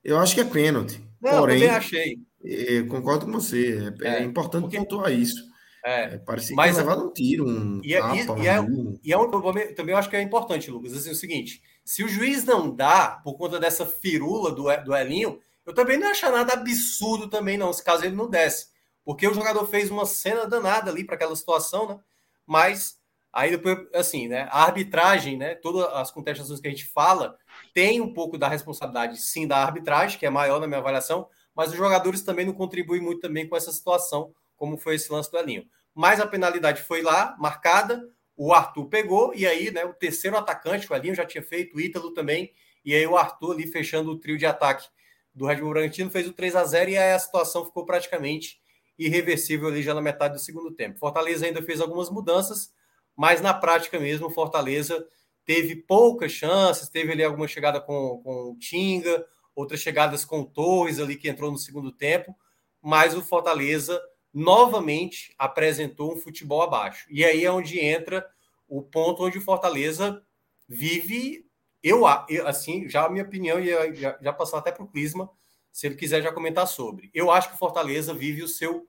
Eu 0.02 0.18
acho 0.18 0.34
que 0.34 0.40
é 0.40 0.44
pênalti. 0.44 1.00
Não, 1.20 1.38
Porém, 1.38 1.60
também 1.60 1.76
achei. 1.76 2.18
É, 2.44 2.82
concordo 2.82 3.26
com 3.26 3.32
você. 3.32 3.94
É, 4.02 4.08
é, 4.08 4.14
é 4.18 4.22
importante 4.24 4.62
porque... 4.62 4.78
pontuar 4.78 5.12
isso. 5.12 5.50
É, 5.84 6.14
é 6.14 6.18
parecia 6.18 6.54
mas, 6.54 6.76
que 6.76 6.82
levado 6.82 7.04
um 7.04 7.12
tiro, 7.12 7.48
um 7.48 7.80
e, 7.82 7.96
tapa, 7.96 8.38
e, 8.38 8.42
e, 8.42 8.48
é, 8.48 8.56
e 9.02 9.12
é 9.12 9.18
um 9.18 9.28
também 9.74 9.92
eu 9.92 9.96
acho 9.96 10.08
que 10.08 10.14
é 10.14 10.22
importante, 10.22 10.70
Lucas. 10.70 10.92
Assim, 10.92 11.08
é 11.08 11.12
o 11.12 11.16
seguinte: 11.16 11.62
se 11.84 12.04
o 12.04 12.08
juiz 12.08 12.44
não 12.44 12.74
dá 12.74 13.20
por 13.24 13.36
conta 13.36 13.58
dessa 13.58 13.84
firula 13.84 14.52
do, 14.52 14.64
do 14.84 14.94
Elinho, 14.94 15.40
eu 15.64 15.74
também 15.74 15.98
não 15.98 16.08
acho 16.10 16.30
nada 16.30 16.54
absurdo 16.54 17.28
também, 17.28 17.56
não, 17.56 17.72
se 17.72 17.82
caso 17.84 18.04
ele 18.04 18.16
não 18.16 18.28
desse. 18.28 18.70
porque 19.04 19.26
o 19.26 19.34
jogador 19.34 19.66
fez 19.66 19.90
uma 19.90 20.06
cena 20.06 20.46
danada 20.46 20.90
ali 20.90 21.04
para 21.04 21.16
aquela 21.16 21.34
situação, 21.34 21.88
né? 21.88 22.00
Mas 22.46 22.98
aí 23.32 23.50
depois, 23.50 23.78
assim, 23.94 24.28
né? 24.28 24.48
A 24.50 24.64
arbitragem, 24.64 25.36
né? 25.36 25.54
Todas 25.54 25.84
as 25.94 26.10
contestações 26.10 26.60
que 26.60 26.68
a 26.68 26.70
gente 26.70 26.86
fala 26.86 27.36
tem 27.74 28.00
um 28.00 28.12
pouco 28.12 28.38
da 28.38 28.48
responsabilidade, 28.48 29.20
sim, 29.20 29.46
da 29.46 29.58
arbitragem, 29.58 30.18
que 30.18 30.26
é 30.26 30.30
maior 30.30 30.60
na 30.60 30.66
minha 30.66 30.78
avaliação, 30.80 31.28
mas 31.54 31.70
os 31.70 31.76
jogadores 31.76 32.22
também 32.22 32.46
não 32.46 32.52
contribuem 32.52 33.00
muito 33.00 33.20
também 33.20 33.48
com 33.48 33.56
essa 33.56 33.72
situação, 33.72 34.34
como 34.56 34.76
foi 34.76 34.96
esse 34.96 35.10
lance 35.12 35.30
do 35.30 35.38
Elinho. 35.38 35.66
Mas 35.94 36.20
a 36.20 36.26
penalidade 36.26 36.82
foi 36.82 37.02
lá, 37.02 37.36
marcada, 37.38 38.08
o 38.36 38.52
Arthur 38.52 38.86
pegou, 38.86 39.34
e 39.34 39.46
aí, 39.46 39.70
né, 39.70 39.84
o 39.84 39.92
terceiro 39.92 40.36
atacante, 40.36 40.90
o 40.90 40.96
Elinho 40.96 41.14
já 41.14 41.26
tinha 41.26 41.42
feito, 41.42 41.76
o 41.76 41.80
Ítalo 41.80 42.12
também, 42.12 42.52
e 42.84 42.94
aí 42.94 43.06
o 43.06 43.16
Arthur 43.16 43.52
ali 43.52 43.66
fechando 43.66 44.10
o 44.10 44.18
trio 44.18 44.38
de 44.38 44.46
ataque 44.46 44.88
do 45.34 45.46
Red 45.46 45.56
Bull 45.56 45.70
Bragantino 45.70 46.10
fez 46.10 46.26
o 46.26 46.32
3 46.32 46.56
a 46.56 46.64
0 46.64 46.90
e 46.90 46.98
aí 46.98 47.12
a 47.12 47.18
situação 47.18 47.64
ficou 47.64 47.84
praticamente 47.84 48.60
irreversível 48.98 49.68
ali 49.68 49.82
já 49.82 49.94
na 49.94 50.02
metade 50.02 50.34
do 50.34 50.40
segundo 50.40 50.70
tempo. 50.70 50.98
Fortaleza 50.98 51.46
ainda 51.46 51.62
fez 51.62 51.80
algumas 51.80 52.10
mudanças, 52.10 52.72
mas 53.16 53.40
na 53.40 53.54
prática 53.54 53.98
mesmo, 53.98 54.30
Fortaleza 54.30 55.06
teve 55.44 55.76
poucas 55.76 56.32
chances, 56.32 56.88
teve 56.88 57.12
ali 57.12 57.24
alguma 57.24 57.48
chegada 57.48 57.80
com, 57.80 58.20
com 58.22 58.52
o 58.52 58.58
Tinga, 58.58 59.24
outras 59.54 59.80
chegadas 59.80 60.24
com 60.24 60.40
o 60.40 60.46
Torres 60.46 60.98
ali 60.98 61.16
que 61.16 61.28
entrou 61.28 61.50
no 61.50 61.58
segundo 61.58 61.92
tempo, 61.92 62.34
mas 62.80 63.16
o 63.16 63.22
Fortaleza 63.22 64.00
novamente 64.32 65.34
apresentou 65.38 66.12
um 66.12 66.16
futebol 66.16 66.62
abaixo. 66.62 67.06
E 67.10 67.24
aí 67.24 67.44
é 67.44 67.50
onde 67.50 67.78
entra 67.78 68.26
o 68.66 68.82
ponto 68.82 69.24
onde 69.24 69.38
o 69.38 69.42
Fortaleza 69.42 70.22
vive, 70.66 71.46
eu, 71.82 72.06
assim, 72.06 72.88
já 72.88 73.06
a 73.06 73.10
minha 73.10 73.24
opinião, 73.24 73.58
e 73.58 73.94
já, 73.94 74.16
já 74.20 74.30
até 74.54 74.70
para 74.70 74.84
o 74.84 74.88
Clisma, 74.88 75.30
se 75.72 75.86
ele 75.86 75.96
quiser 75.96 76.22
já 76.22 76.30
comentar 76.30 76.68
sobre. 76.68 77.10
Eu 77.12 77.30
acho 77.30 77.48
que 77.48 77.54
o 77.54 77.58
Fortaleza 77.58 78.14
vive 78.14 78.42
o 78.42 78.48
seu 78.48 78.86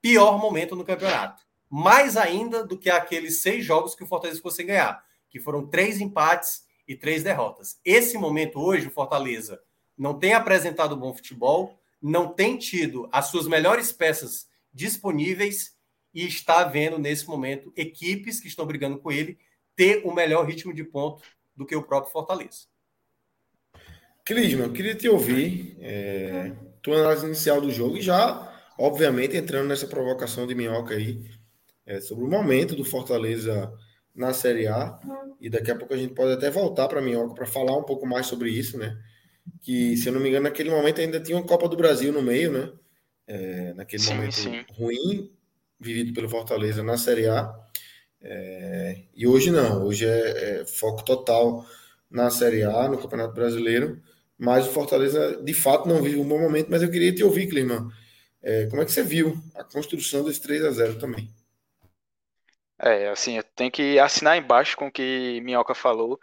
pior 0.00 0.38
momento 0.38 0.74
no 0.74 0.84
campeonato. 0.84 1.42
Mais 1.70 2.16
ainda 2.16 2.64
do 2.64 2.78
que 2.78 2.90
aqueles 2.90 3.40
seis 3.40 3.64
jogos 3.64 3.94
que 3.94 4.02
o 4.02 4.06
Fortaleza 4.06 4.38
ficou 4.38 4.50
sem 4.50 4.66
ganhar, 4.66 5.04
que 5.28 5.38
foram 5.38 5.66
três 5.66 6.00
empates 6.00 6.64
e 6.88 6.96
três 6.96 7.22
derrotas. 7.22 7.78
Esse 7.84 8.18
momento 8.18 8.60
hoje, 8.60 8.88
o 8.88 8.90
Fortaleza 8.90 9.60
não 9.96 10.18
tem 10.18 10.34
apresentado 10.34 10.96
bom 10.96 11.14
futebol, 11.14 11.78
não 12.00 12.28
tem 12.28 12.58
tido 12.58 13.08
as 13.12 13.26
suas 13.26 13.46
melhores 13.46 13.92
peças 13.92 14.48
disponíveis 14.72 15.74
e 16.12 16.26
está 16.26 16.64
vendo 16.64 16.98
nesse 16.98 17.26
momento 17.26 17.72
equipes 17.76 18.40
que 18.40 18.48
estão 18.48 18.66
brigando 18.66 18.98
com 18.98 19.10
ele 19.10 19.38
ter 19.74 20.02
o 20.04 20.12
melhor 20.12 20.46
ritmo 20.46 20.72
de 20.72 20.84
ponto 20.84 21.22
do 21.56 21.66
que 21.66 21.76
o 21.76 21.82
próprio 21.82 22.12
Fortaleza. 22.12 22.66
Clisman, 24.24 24.72
queria 24.72 24.94
te 24.94 25.08
ouvir, 25.08 25.76
é, 25.80 26.52
tua 26.82 26.98
análise 26.98 27.26
inicial 27.26 27.60
do 27.60 27.70
jogo 27.70 27.98
e 27.98 28.02
já, 28.02 28.52
obviamente, 28.78 29.36
entrando 29.36 29.68
nessa 29.68 29.86
provocação 29.86 30.46
de 30.46 30.54
minhoca 30.54 30.94
aí, 30.94 31.22
é, 31.86 32.00
sobre 32.00 32.24
o 32.24 32.28
momento 32.28 32.74
do 32.74 32.84
Fortaleza 32.84 33.72
na 34.14 34.32
Série 34.32 34.66
A, 34.66 34.98
e 35.40 35.50
daqui 35.50 35.70
a 35.70 35.76
pouco 35.76 35.92
a 35.92 35.96
gente 35.96 36.14
pode 36.14 36.32
até 36.32 36.50
voltar 36.50 36.88
para 36.88 37.00
a 37.00 37.02
minhoca 37.02 37.34
para 37.34 37.46
falar 37.46 37.76
um 37.76 37.82
pouco 37.82 38.06
mais 38.06 38.26
sobre 38.26 38.48
isso, 38.50 38.78
né? 38.78 38.96
Que, 39.60 39.96
se 39.96 40.08
eu 40.08 40.12
não 40.12 40.20
me 40.20 40.28
engano, 40.28 40.44
naquele 40.44 40.70
momento 40.70 41.00
ainda 41.00 41.20
tinha 41.20 41.36
uma 41.36 41.46
Copa 41.46 41.68
do 41.68 41.76
Brasil 41.76 42.12
no 42.12 42.22
meio, 42.22 42.52
né? 42.52 42.72
É, 43.26 43.74
naquele 43.74 44.02
sim, 44.02 44.14
momento 44.14 44.34
sim. 44.34 44.64
ruim 44.70 45.30
vivido 45.78 46.14
pelo 46.14 46.28
Fortaleza 46.28 46.82
na 46.82 46.96
Série 46.96 47.26
A. 47.26 47.52
É, 48.24 49.02
e 49.14 49.26
hoje 49.26 49.50
não, 49.50 49.84
hoje 49.84 50.06
é, 50.06 50.62
é, 50.62 50.64
foco 50.64 51.04
total 51.04 51.64
na 52.10 52.30
Série 52.30 52.62
A, 52.62 52.88
no 52.88 52.98
Campeonato 52.98 53.34
Brasileiro. 53.34 54.00
Mas 54.38 54.66
o 54.66 54.72
Fortaleza, 54.72 55.40
de 55.42 55.54
fato, 55.54 55.88
não 55.88 56.02
vive 56.02 56.16
um 56.18 56.26
bom 56.26 56.40
momento. 56.40 56.68
Mas 56.70 56.82
eu 56.82 56.90
queria 56.90 57.14
te 57.14 57.22
ouvir, 57.22 57.48
Clima. 57.48 57.92
É, 58.42 58.66
como 58.66 58.82
é 58.82 58.84
que 58.84 58.92
você 58.92 59.02
viu 59.02 59.38
a 59.54 59.62
construção 59.62 60.24
desse 60.24 60.40
3 60.40 60.64
a 60.64 60.70
0 60.70 60.98
também? 60.98 61.28
É, 62.78 63.08
assim, 63.08 63.36
eu 63.36 63.42
tenho 63.42 63.70
que 63.70 63.98
assinar 63.98 64.36
embaixo 64.36 64.76
com 64.76 64.88
o 64.88 64.92
que 64.92 65.40
Minhoca 65.42 65.74
falou. 65.74 66.18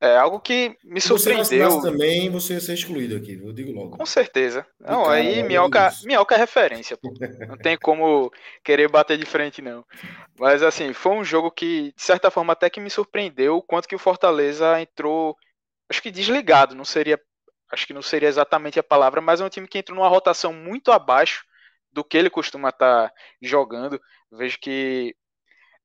É 0.00 0.16
algo 0.16 0.40
que 0.40 0.78
me 0.82 0.98
surpreendeu. 0.98 1.70
Se 1.72 1.82
também, 1.82 2.30
você 2.30 2.54
ia 2.54 2.60
ser 2.60 2.72
excluído 2.72 3.16
aqui, 3.16 3.34
eu 3.34 3.52
digo 3.52 3.70
logo. 3.70 3.98
Com 3.98 4.06
certeza. 4.06 4.66
Não, 4.80 5.04
cara, 5.04 5.16
aí 5.16 5.42
Minhoca, 5.42 5.92
Minhoca 6.04 6.34
é 6.34 6.38
referência, 6.38 6.96
pô. 6.96 7.12
Não 7.46 7.58
tem 7.58 7.76
como 7.76 8.32
querer 8.64 8.88
bater 8.88 9.18
de 9.18 9.26
frente, 9.26 9.60
não. 9.60 9.84
Mas, 10.38 10.62
assim, 10.62 10.94
foi 10.94 11.12
um 11.12 11.22
jogo 11.22 11.50
que, 11.50 11.92
de 11.94 12.02
certa 12.02 12.30
forma, 12.30 12.54
até 12.54 12.70
que 12.70 12.80
me 12.80 12.88
surpreendeu 12.88 13.58
o 13.58 13.62
quanto 13.62 13.86
que 13.86 13.94
o 13.94 13.98
Fortaleza 13.98 14.80
entrou, 14.80 15.36
acho 15.90 16.00
que 16.00 16.10
desligado, 16.10 16.74
não 16.74 16.84
seria 16.84 17.20
acho 17.72 17.86
que 17.86 17.92
não 17.92 18.02
seria 18.02 18.28
exatamente 18.28 18.80
a 18.80 18.82
palavra, 18.82 19.20
mas 19.20 19.40
é 19.40 19.44
um 19.44 19.48
time 19.48 19.68
que 19.68 19.78
entrou 19.78 19.96
numa 19.96 20.08
rotação 20.08 20.52
muito 20.52 20.90
abaixo 20.90 21.44
do 21.92 22.02
que 22.02 22.16
ele 22.16 22.28
costuma 22.28 22.70
estar 22.70 23.08
tá 23.08 23.14
jogando. 23.40 24.00
Vejo 24.32 24.58
que 24.60 25.14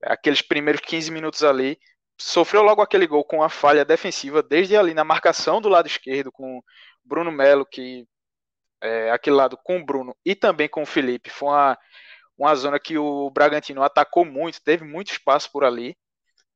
aqueles 0.02 0.42
primeiros 0.42 0.82
15 0.82 1.12
minutos 1.12 1.44
ali 1.44 1.78
sofreu 2.18 2.62
logo 2.64 2.82
aquele 2.82 3.08
gol 3.08 3.24
com 3.24 3.44
a 3.44 3.50
falha 3.50 3.86
defensiva, 3.86 4.42
desde 4.42 4.76
ali 4.76 4.94
na 4.94 5.04
marcação 5.04 5.62
do 5.62 5.70
lado 5.70 5.88
esquerdo 5.88 6.32
com 6.32 6.62
Bruno 7.04 7.32
Melo, 7.32 7.66
que 7.66 8.08
é, 8.82 9.12
aquele 9.12 9.36
lado 9.36 9.58
com 9.64 9.78
o 9.78 9.86
Bruno 9.86 10.16
e 10.26 10.36
também 10.36 10.70
com 10.70 10.84
o 10.84 10.86
Felipe. 10.86 11.30
Foi 11.30 11.50
uma, 11.50 11.78
uma 12.38 12.56
zona 12.56 12.80
que 12.80 12.98
o 12.98 13.30
Bragantino 13.30 13.84
atacou 13.84 14.26
muito, 14.26 14.62
teve 14.62 14.84
muito 14.84 15.12
espaço 15.12 15.52
por 15.52 15.64
ali. 15.64 15.98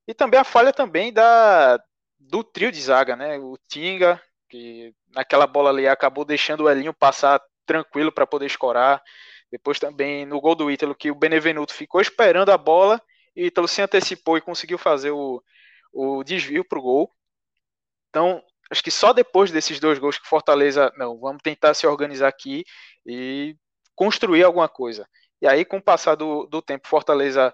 E 0.08 0.14
também 0.14 0.40
a 0.40 0.44
falha 0.44 0.74
também 0.74 1.14
da, 1.14 1.80
do 2.20 2.44
trio 2.44 2.72
de 2.72 2.82
zaga, 2.82 3.16
né? 3.16 3.38
O 3.38 3.58
Tinga, 3.68 4.22
que 4.50 4.94
naquela 5.14 5.46
bola 5.46 5.70
ali 5.70 5.88
acabou 5.88 6.26
deixando 6.26 6.64
o 6.64 6.70
Elinho 6.70 6.94
passar 6.94 7.42
tranquilo 7.66 8.12
para 8.12 8.26
poder 8.26 8.48
escorar. 8.48 9.02
Depois 9.52 9.80
também 9.80 10.26
no 10.26 10.42
gol 10.42 10.56
do 10.56 10.70
Ítalo, 10.72 10.96
que 10.96 11.12
o 11.12 11.16
Benevenuto 11.16 11.74
ficou 11.74 12.02
esperando 12.02 12.50
a 12.52 12.58
bola 12.58 13.02
Ítalo 13.36 13.68
se 13.68 13.82
antecipou 13.82 14.38
e 14.38 14.42
conseguiu 14.42 14.78
fazer 14.78 15.12
o, 15.12 15.42
o 15.94 16.24
desvio 16.24 16.64
para 16.64 16.80
o 16.80 16.82
gol. 16.82 17.12
Então, 18.10 18.44
acho 18.72 18.84
que 18.84 18.92
só 18.92 19.14
depois 19.14 19.52
desses 19.52 19.80
dois 19.80 20.00
gols 20.00 20.18
que 20.18 20.28
Fortaleza, 20.28 20.92
não, 20.98 21.20
vamos 21.20 21.42
tentar 21.44 21.74
se 21.74 21.88
organizar 21.88 22.28
aqui 22.28 22.64
e 23.06 23.56
construir 23.96 24.44
alguma 24.44 24.70
coisa. 24.70 25.08
E 25.42 25.48
aí, 25.48 25.64
com 25.66 25.78
o 25.78 25.82
passar 25.82 26.16
do, 26.16 26.46
do 26.48 26.62
tempo, 26.62 26.88
Fortaleza 26.88 27.54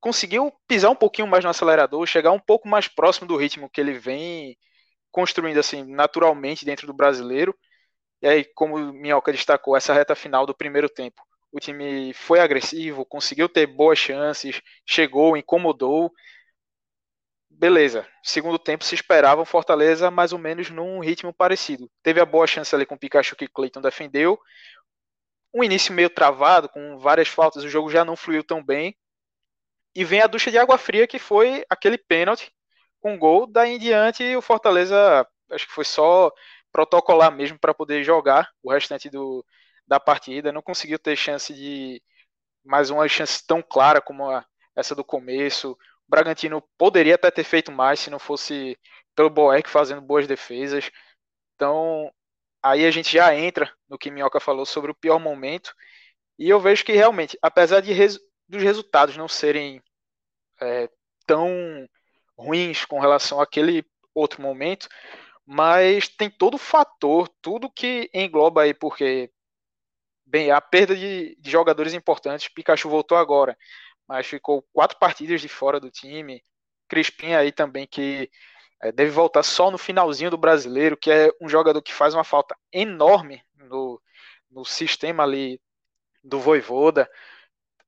conseguiu 0.00 0.52
pisar 0.66 0.90
um 0.90 0.96
pouquinho 0.96 1.28
mais 1.28 1.44
no 1.44 1.50
acelerador, 1.50 2.06
chegar 2.06 2.32
um 2.32 2.40
pouco 2.40 2.68
mais 2.68 2.88
próximo 2.88 3.26
do 3.26 3.36
ritmo 3.36 3.70
que 3.70 3.80
ele 3.80 3.92
vem 3.98 4.56
construindo 5.10 5.58
assim 5.58 5.84
naturalmente 5.84 6.64
dentro 6.64 6.86
do 6.86 6.94
brasileiro. 6.94 7.54
E 8.22 8.28
aí, 8.28 8.44
como 8.54 8.92
Minhoca 8.92 9.32
destacou, 9.32 9.76
essa 9.76 9.94
reta 9.94 10.14
final 10.14 10.46
do 10.46 10.54
primeiro 10.54 10.88
tempo, 10.88 11.22
o 11.52 11.58
time 11.58 12.12
foi 12.12 12.40
agressivo, 12.40 13.04
conseguiu 13.04 13.48
ter 13.48 13.66
boas 13.66 13.98
chances, 13.98 14.60
chegou, 14.86 15.36
incomodou. 15.36 16.12
Beleza. 17.50 18.06
Segundo 18.22 18.58
tempo 18.58 18.84
se 18.84 18.94
esperava 18.94 19.42
o 19.42 19.46
Fortaleza 19.46 20.10
mais 20.10 20.32
ou 20.32 20.38
menos 20.38 20.70
num 20.70 21.00
ritmo 21.00 21.32
parecido. 21.32 21.90
Teve 22.02 22.20
a 22.20 22.26
boa 22.26 22.46
chance 22.46 22.74
ali 22.74 22.86
com 22.86 22.94
o 22.94 22.98
Pikachu 22.98 23.34
que 23.34 23.48
Clayton 23.48 23.80
defendeu. 23.80 24.38
Um 25.52 25.64
início 25.64 25.92
meio 25.94 26.10
travado, 26.10 26.68
com 26.68 26.98
várias 26.98 27.28
faltas, 27.28 27.64
o 27.64 27.68
jogo 27.68 27.90
já 27.90 28.04
não 28.04 28.16
fluiu 28.16 28.44
tão 28.44 28.62
bem. 28.62 28.96
E 29.94 30.04
vem 30.04 30.20
a 30.20 30.26
ducha 30.26 30.50
de 30.50 30.58
água 30.58 30.78
fria 30.78 31.06
que 31.06 31.18
foi 31.18 31.64
aquele 31.68 31.98
pênalti 31.98 32.52
com 33.00 33.18
gol. 33.18 33.46
Daí 33.46 33.72
em 33.72 33.78
diante, 33.78 34.36
o 34.36 34.42
Fortaleza, 34.42 35.26
acho 35.50 35.66
que 35.66 35.72
foi 35.72 35.84
só 35.84 36.30
protocolar 36.70 37.32
mesmo 37.32 37.58
para 37.58 37.74
poder 37.74 38.04
jogar 38.04 38.50
o 38.62 38.70
restante 38.70 39.08
do, 39.10 39.44
da 39.88 39.98
partida. 39.98 40.52
Não 40.52 40.62
conseguiu 40.62 40.98
ter 40.98 41.16
chance 41.16 41.52
de 41.52 42.02
mais 42.64 42.90
uma 42.90 43.08
chance 43.08 43.44
tão 43.46 43.62
clara 43.62 44.00
como 44.00 44.30
a, 44.30 44.44
essa 44.76 44.94
do 44.94 45.02
começo. 45.02 45.72
O 45.72 45.76
Bragantino 46.08 46.62
poderia 46.76 47.14
até 47.14 47.30
ter 47.30 47.44
feito 47.44 47.72
mais 47.72 48.00
se 48.00 48.10
não 48.10 48.18
fosse 48.18 48.78
pelo 49.16 49.30
Boeck 49.30 49.68
fazendo 49.68 50.00
boas 50.02 50.26
defesas. 50.26 50.90
Então, 51.54 52.12
aí 52.62 52.86
a 52.86 52.90
gente 52.90 53.12
já 53.12 53.34
entra 53.34 53.72
no 53.88 53.98
que 53.98 54.10
Minhoca 54.10 54.38
falou 54.38 54.66
sobre 54.66 54.90
o 54.90 54.94
pior 54.94 55.18
momento. 55.18 55.74
E 56.38 56.48
eu 56.48 56.60
vejo 56.60 56.84
que 56.84 56.92
realmente, 56.92 57.36
apesar 57.42 57.80
de 57.80 57.92
res, 57.92 58.20
dos 58.48 58.62
resultados 58.62 59.16
não 59.16 59.26
serem 59.26 59.82
é, 60.60 60.88
tão 61.26 61.88
ruins 62.36 62.84
com 62.84 63.00
relação 63.00 63.40
àquele 63.40 63.84
outro 64.14 64.40
momento, 64.40 64.88
mas 65.44 66.08
tem 66.08 66.30
todo 66.30 66.54
o 66.54 66.58
fator, 66.58 67.28
tudo 67.40 67.70
que 67.70 68.10
engloba 68.14 68.62
aí, 68.62 68.74
porque, 68.74 69.30
bem, 70.28 70.50
a 70.50 70.60
perda 70.60 70.94
de, 70.94 71.36
de 71.40 71.50
jogadores 71.50 71.94
importantes, 71.94 72.48
Pikachu 72.48 72.88
voltou 72.88 73.16
agora, 73.16 73.56
mas 74.06 74.26
ficou 74.26 74.62
quatro 74.72 74.98
partidas 74.98 75.40
de 75.40 75.48
fora 75.48 75.80
do 75.80 75.90
time, 75.90 76.42
Crispim 76.88 77.32
aí 77.34 77.52
também, 77.52 77.86
que 77.86 78.30
é, 78.82 78.92
deve 78.92 79.10
voltar 79.10 79.42
só 79.42 79.70
no 79.70 79.78
finalzinho 79.78 80.30
do 80.30 80.38
brasileiro, 80.38 80.96
que 80.96 81.10
é 81.10 81.30
um 81.40 81.48
jogador 81.48 81.82
que 81.82 81.92
faz 81.92 82.14
uma 82.14 82.24
falta 82.24 82.56
enorme 82.72 83.42
no, 83.54 84.00
no 84.50 84.64
sistema 84.64 85.22
ali 85.22 85.60
do 86.22 86.38
Voivoda. 86.40 87.08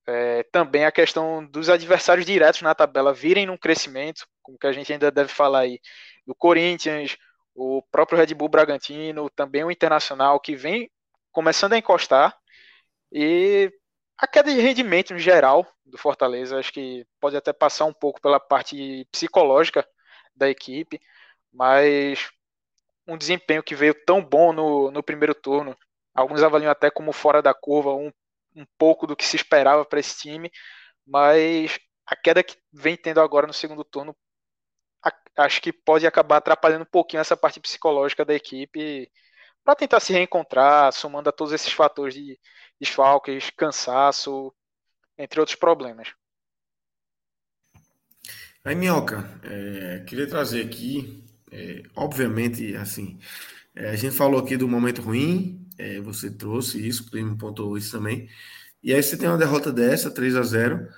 É, 0.06 0.42
também 0.44 0.84
a 0.84 0.92
questão 0.92 1.44
dos 1.46 1.68
adversários 1.68 2.26
diretos 2.26 2.62
na 2.62 2.74
tabela 2.74 3.12
virem 3.12 3.46
num 3.46 3.56
crescimento, 3.56 4.26
como 4.42 4.58
que 4.58 4.66
a 4.66 4.72
gente 4.72 4.92
ainda 4.92 5.10
deve 5.10 5.30
falar 5.30 5.60
aí, 5.60 5.80
do 6.26 6.34
Corinthians, 6.34 7.16
o 7.54 7.82
próprio 7.90 8.18
Red 8.18 8.34
Bull 8.34 8.48
Bragantino, 8.48 9.30
também 9.30 9.64
o 9.64 9.70
Internacional, 9.70 10.40
que 10.40 10.56
vem 10.56 10.90
começando 11.32 11.74
a 11.74 11.78
encostar, 11.78 12.36
e 13.12 13.72
a 14.18 14.26
queda 14.26 14.52
de 14.52 14.60
rendimento 14.60 15.14
em 15.14 15.18
geral 15.18 15.66
do 15.84 15.98
Fortaleza, 15.98 16.58
acho 16.58 16.72
que 16.72 17.06
pode 17.20 17.36
até 17.36 17.52
passar 17.52 17.84
um 17.86 17.92
pouco 17.92 18.20
pela 18.20 18.38
parte 18.38 19.06
psicológica 19.10 19.86
da 20.34 20.48
equipe, 20.48 21.00
mas 21.52 22.30
um 23.06 23.16
desempenho 23.16 23.62
que 23.62 23.74
veio 23.74 23.94
tão 24.04 24.22
bom 24.24 24.52
no, 24.52 24.90
no 24.90 25.02
primeiro 25.02 25.34
turno, 25.34 25.76
alguns 26.14 26.42
avaliam 26.42 26.70
até 26.70 26.90
como 26.90 27.12
fora 27.12 27.42
da 27.42 27.54
curva, 27.54 27.94
um, 27.94 28.12
um 28.54 28.64
pouco 28.78 29.06
do 29.06 29.16
que 29.16 29.26
se 29.26 29.36
esperava 29.36 29.84
para 29.84 30.00
esse 30.00 30.18
time, 30.18 30.50
mas 31.06 31.78
a 32.06 32.14
queda 32.16 32.42
que 32.42 32.56
vem 32.72 32.96
tendo 32.96 33.20
agora 33.20 33.46
no 33.46 33.52
segundo 33.52 33.84
turno 33.84 34.16
acho 35.36 35.62
que 35.62 35.72
pode 35.72 36.06
acabar 36.06 36.36
atrapalhando 36.38 36.82
um 36.82 36.90
pouquinho 36.90 37.20
essa 37.20 37.36
parte 37.36 37.60
psicológica 37.60 38.24
da 38.24 38.34
equipe 38.34 39.10
para 39.64 39.74
tentar 39.74 40.00
se 40.00 40.12
reencontrar, 40.12 40.92
somando 40.92 41.28
a 41.28 41.32
todos 41.32 41.52
esses 41.52 41.72
fatores 41.72 42.14
de 42.14 42.38
desfalques, 42.80 43.50
cansaço, 43.50 44.52
entre 45.18 45.38
outros 45.40 45.56
problemas. 45.56 46.08
Aí, 48.64 48.74
Minhoca, 48.74 49.40
é, 49.42 50.04
queria 50.06 50.28
trazer 50.28 50.64
aqui, 50.64 51.24
é, 51.50 51.82
obviamente, 51.96 52.76
assim, 52.76 53.18
é, 53.74 53.90
a 53.90 53.96
gente 53.96 54.16
falou 54.16 54.40
aqui 54.40 54.56
do 54.56 54.68
momento 54.68 55.00
ruim, 55.00 55.66
é, 55.78 56.00
você 56.00 56.30
trouxe 56.30 56.86
isso, 56.86 57.04
o 57.04 57.10
Clima 57.10 57.36
pontuou 57.38 57.78
isso 57.78 57.90
também, 57.90 58.28
e 58.82 58.92
aí 58.92 59.02
você 59.02 59.16
tem 59.16 59.28
uma 59.28 59.38
derrota 59.38 59.72
dessa, 59.72 60.10
3 60.10 60.36
a 60.36 60.42
0 60.42 60.88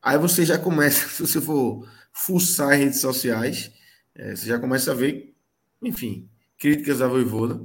aí 0.00 0.18
você 0.18 0.44
já 0.44 0.58
começa, 0.58 1.08
se 1.08 1.20
você 1.26 1.40
for 1.40 1.86
fuçar 2.12 2.78
redes 2.78 3.00
sociais, 3.00 3.72
é, 4.14 4.34
você 4.34 4.46
já 4.46 4.58
começa 4.58 4.92
a 4.92 4.94
ver, 4.94 5.34
enfim, 5.82 6.30
críticas 6.58 7.02
à 7.02 7.08
Voivoda, 7.08 7.60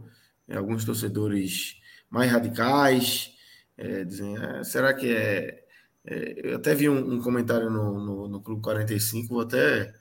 alguns 0.56 0.86
torcedores 0.86 1.80
mais 2.10 2.32
radicais, 2.32 3.34
é, 3.78 4.04
dizem, 4.04 4.38
ah, 4.38 4.64
será 4.64 4.94
que 4.94 5.10
é, 5.10 5.66
é... 6.06 6.52
eu 6.52 6.56
até 6.58 6.74
vi 6.74 6.90
um, 6.90 7.16
um 7.16 7.22
comentário 7.22 7.70
no, 7.70 8.00
no, 8.00 8.28
no, 8.28 8.42
Clube 8.42 8.62
45, 8.62 9.28
vou 9.28 9.42
até 9.42 9.94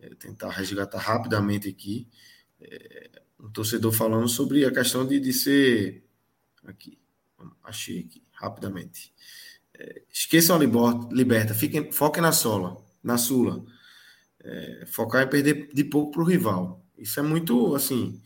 é, 0.00 0.14
tentar 0.16 0.50
resgatar 0.50 0.98
rapidamente 0.98 1.68
aqui, 1.68 2.08
é, 2.60 3.10
um 3.40 3.50
torcedor 3.50 3.92
falando 3.92 4.28
sobre 4.28 4.64
a 4.64 4.72
questão 4.72 5.06
de, 5.06 5.18
de 5.18 5.32
ser, 5.32 6.04
aqui, 6.64 6.98
achei 7.64 8.00
aqui, 8.00 8.22
rapidamente, 8.32 9.12
esqueçam 10.12 10.56
a 10.56 11.12
liberta, 11.12 11.54
fiquem, 11.54 11.92
foquem 11.92 12.20
na 12.20 12.32
sola, 12.32 12.84
na 13.02 13.16
Sula, 13.16 13.64
é, 14.42 14.84
focar 14.86 15.22
em 15.22 15.28
perder 15.28 15.68
de 15.72 15.84
pouco 15.84 16.12
para 16.12 16.22
o 16.22 16.24
rival. 16.24 16.84
Isso 16.96 17.20
é 17.20 17.22
muito, 17.22 17.74
assim, 17.74 18.20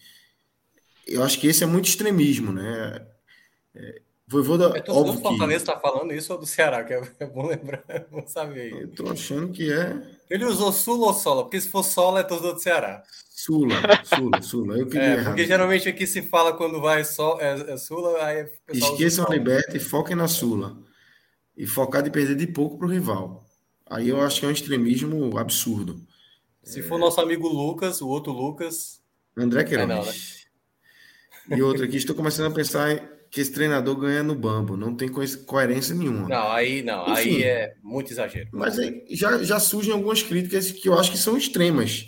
eu 1.07 1.23
acho 1.23 1.39
que 1.39 1.47
esse 1.47 1.65
é 1.65 1.67
muito 1.67 1.87
extremismo, 1.87 2.53
né? 2.53 3.07
É, 3.75 4.03
Voivoda, 4.33 4.73
é 4.75 4.91
óbvio 4.91 5.13
do 5.13 5.21
Fortaleza 5.21 5.65
está 5.65 5.79
falando 5.79 6.13
isso 6.15 6.33
ou 6.33 6.39
do 6.39 6.47
Ceará, 6.47 6.83
que 6.85 6.95
é, 6.95 7.03
é 7.21 7.27
bom 7.27 7.47
lembrar, 7.47 7.85
não 8.11 8.27
saber. 8.27 8.73
Eu 8.73 8.89
tô 8.89 9.11
achando 9.11 9.53
que 9.53 9.71
é. 9.71 10.01
Ele 10.31 10.47
usou 10.47 10.73
Sula 10.73 11.09
ou 11.09 11.15
Sola? 11.15 11.43
Porque 11.43 11.61
se 11.61 11.69
for 11.69 11.83
Sola 11.83 12.21
é 12.21 12.23
torcedor 12.23 12.55
do 12.55 12.61
Ceará. 12.61 13.03
Sula, 13.29 13.75
Sula, 14.05 14.43
Sula. 14.43 14.79
Eu 14.79 14.87
queria 14.87 15.03
é, 15.03 15.13
errar. 15.15 15.31
Porque 15.31 15.45
geralmente 15.45 15.89
aqui 15.89 16.07
se 16.07 16.23
fala 16.23 16.57
quando 16.57 16.81
vai 16.81 17.05
só 17.05 17.39
é, 17.41 17.73
é 17.73 17.77
Sula, 17.77 18.25
aí 18.25 18.49
Esqueçam 18.73 19.27
a 19.27 19.31
liberta 19.31 19.77
e 19.77 19.81
foquem 19.81 20.17
na 20.17 20.29
Sula. 20.29 20.79
E 21.55 21.67
focar 21.67 22.03
de 22.03 22.11
perder 22.11 22.37
de 22.37 22.47
pouco 22.47 22.79
para 22.79 22.87
o 22.87 22.91
rival. 22.91 23.45
Aí 23.91 24.09
eu 24.09 24.21
acho 24.23 24.41
que 24.41 24.47
é 24.47 24.49
um 24.49 24.53
extremismo 24.53 25.37
absurdo. 25.37 26.01
Se 26.63 26.81
for 26.81 26.99
nosso 26.99 27.21
amigo 27.21 27.49
Lucas, 27.49 28.01
o 28.01 28.09
outro 28.09 28.33
Lucas. 28.33 29.03
André 29.37 29.65
Queiroz. 29.65 30.42
É? 31.51 31.57
E 31.57 31.63
outro 31.63 31.85
aqui, 31.85 31.97
estou 31.97 32.15
começando 32.15 32.51
a 32.51 32.55
pensar 32.55 32.97
que 33.31 33.41
esse 33.41 33.51
treinador 33.51 33.97
ganha 33.97 34.23
no 34.23 34.35
bambo. 34.35 34.77
Não 34.77 34.95
tem 34.95 35.09
coerência 35.09 35.95
nenhuma. 35.95 36.29
Não, 36.29 36.53
aí 36.53 36.83
não, 36.83 37.11
Enfim, 37.13 37.37
aí 37.37 37.43
é 37.43 37.75
muito 37.83 38.13
exagero. 38.13 38.49
Mas 38.53 38.79
aí 38.79 39.05
já, 39.11 39.43
já 39.43 39.59
surgem 39.59 39.93
algumas 39.93 40.23
críticas 40.23 40.71
que 40.71 40.89
eu 40.89 40.99
acho 40.99 41.11
que 41.11 41.19
são 41.19 41.37
extremas. 41.37 42.07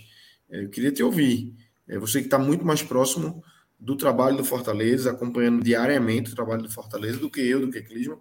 É, 0.50 0.64
eu 0.64 0.68
queria 0.68 0.92
te 0.92 1.02
ouvir. 1.02 1.54
É 1.88 1.98
você 1.98 2.20
que 2.20 2.26
está 2.26 2.38
muito 2.38 2.64
mais 2.64 2.82
próximo 2.82 3.42
do 3.78 3.96
trabalho 3.96 4.36
do 4.36 4.44
Fortaleza, 4.44 5.10
acompanhando 5.10 5.62
diariamente 5.62 6.30
o 6.30 6.34
trabalho 6.34 6.62
do 6.62 6.70
Fortaleza, 6.70 7.18
do 7.18 7.30
que 7.30 7.40
eu, 7.40 7.60
do 7.60 7.70
que 7.70 7.82
Clisman. 7.82 8.18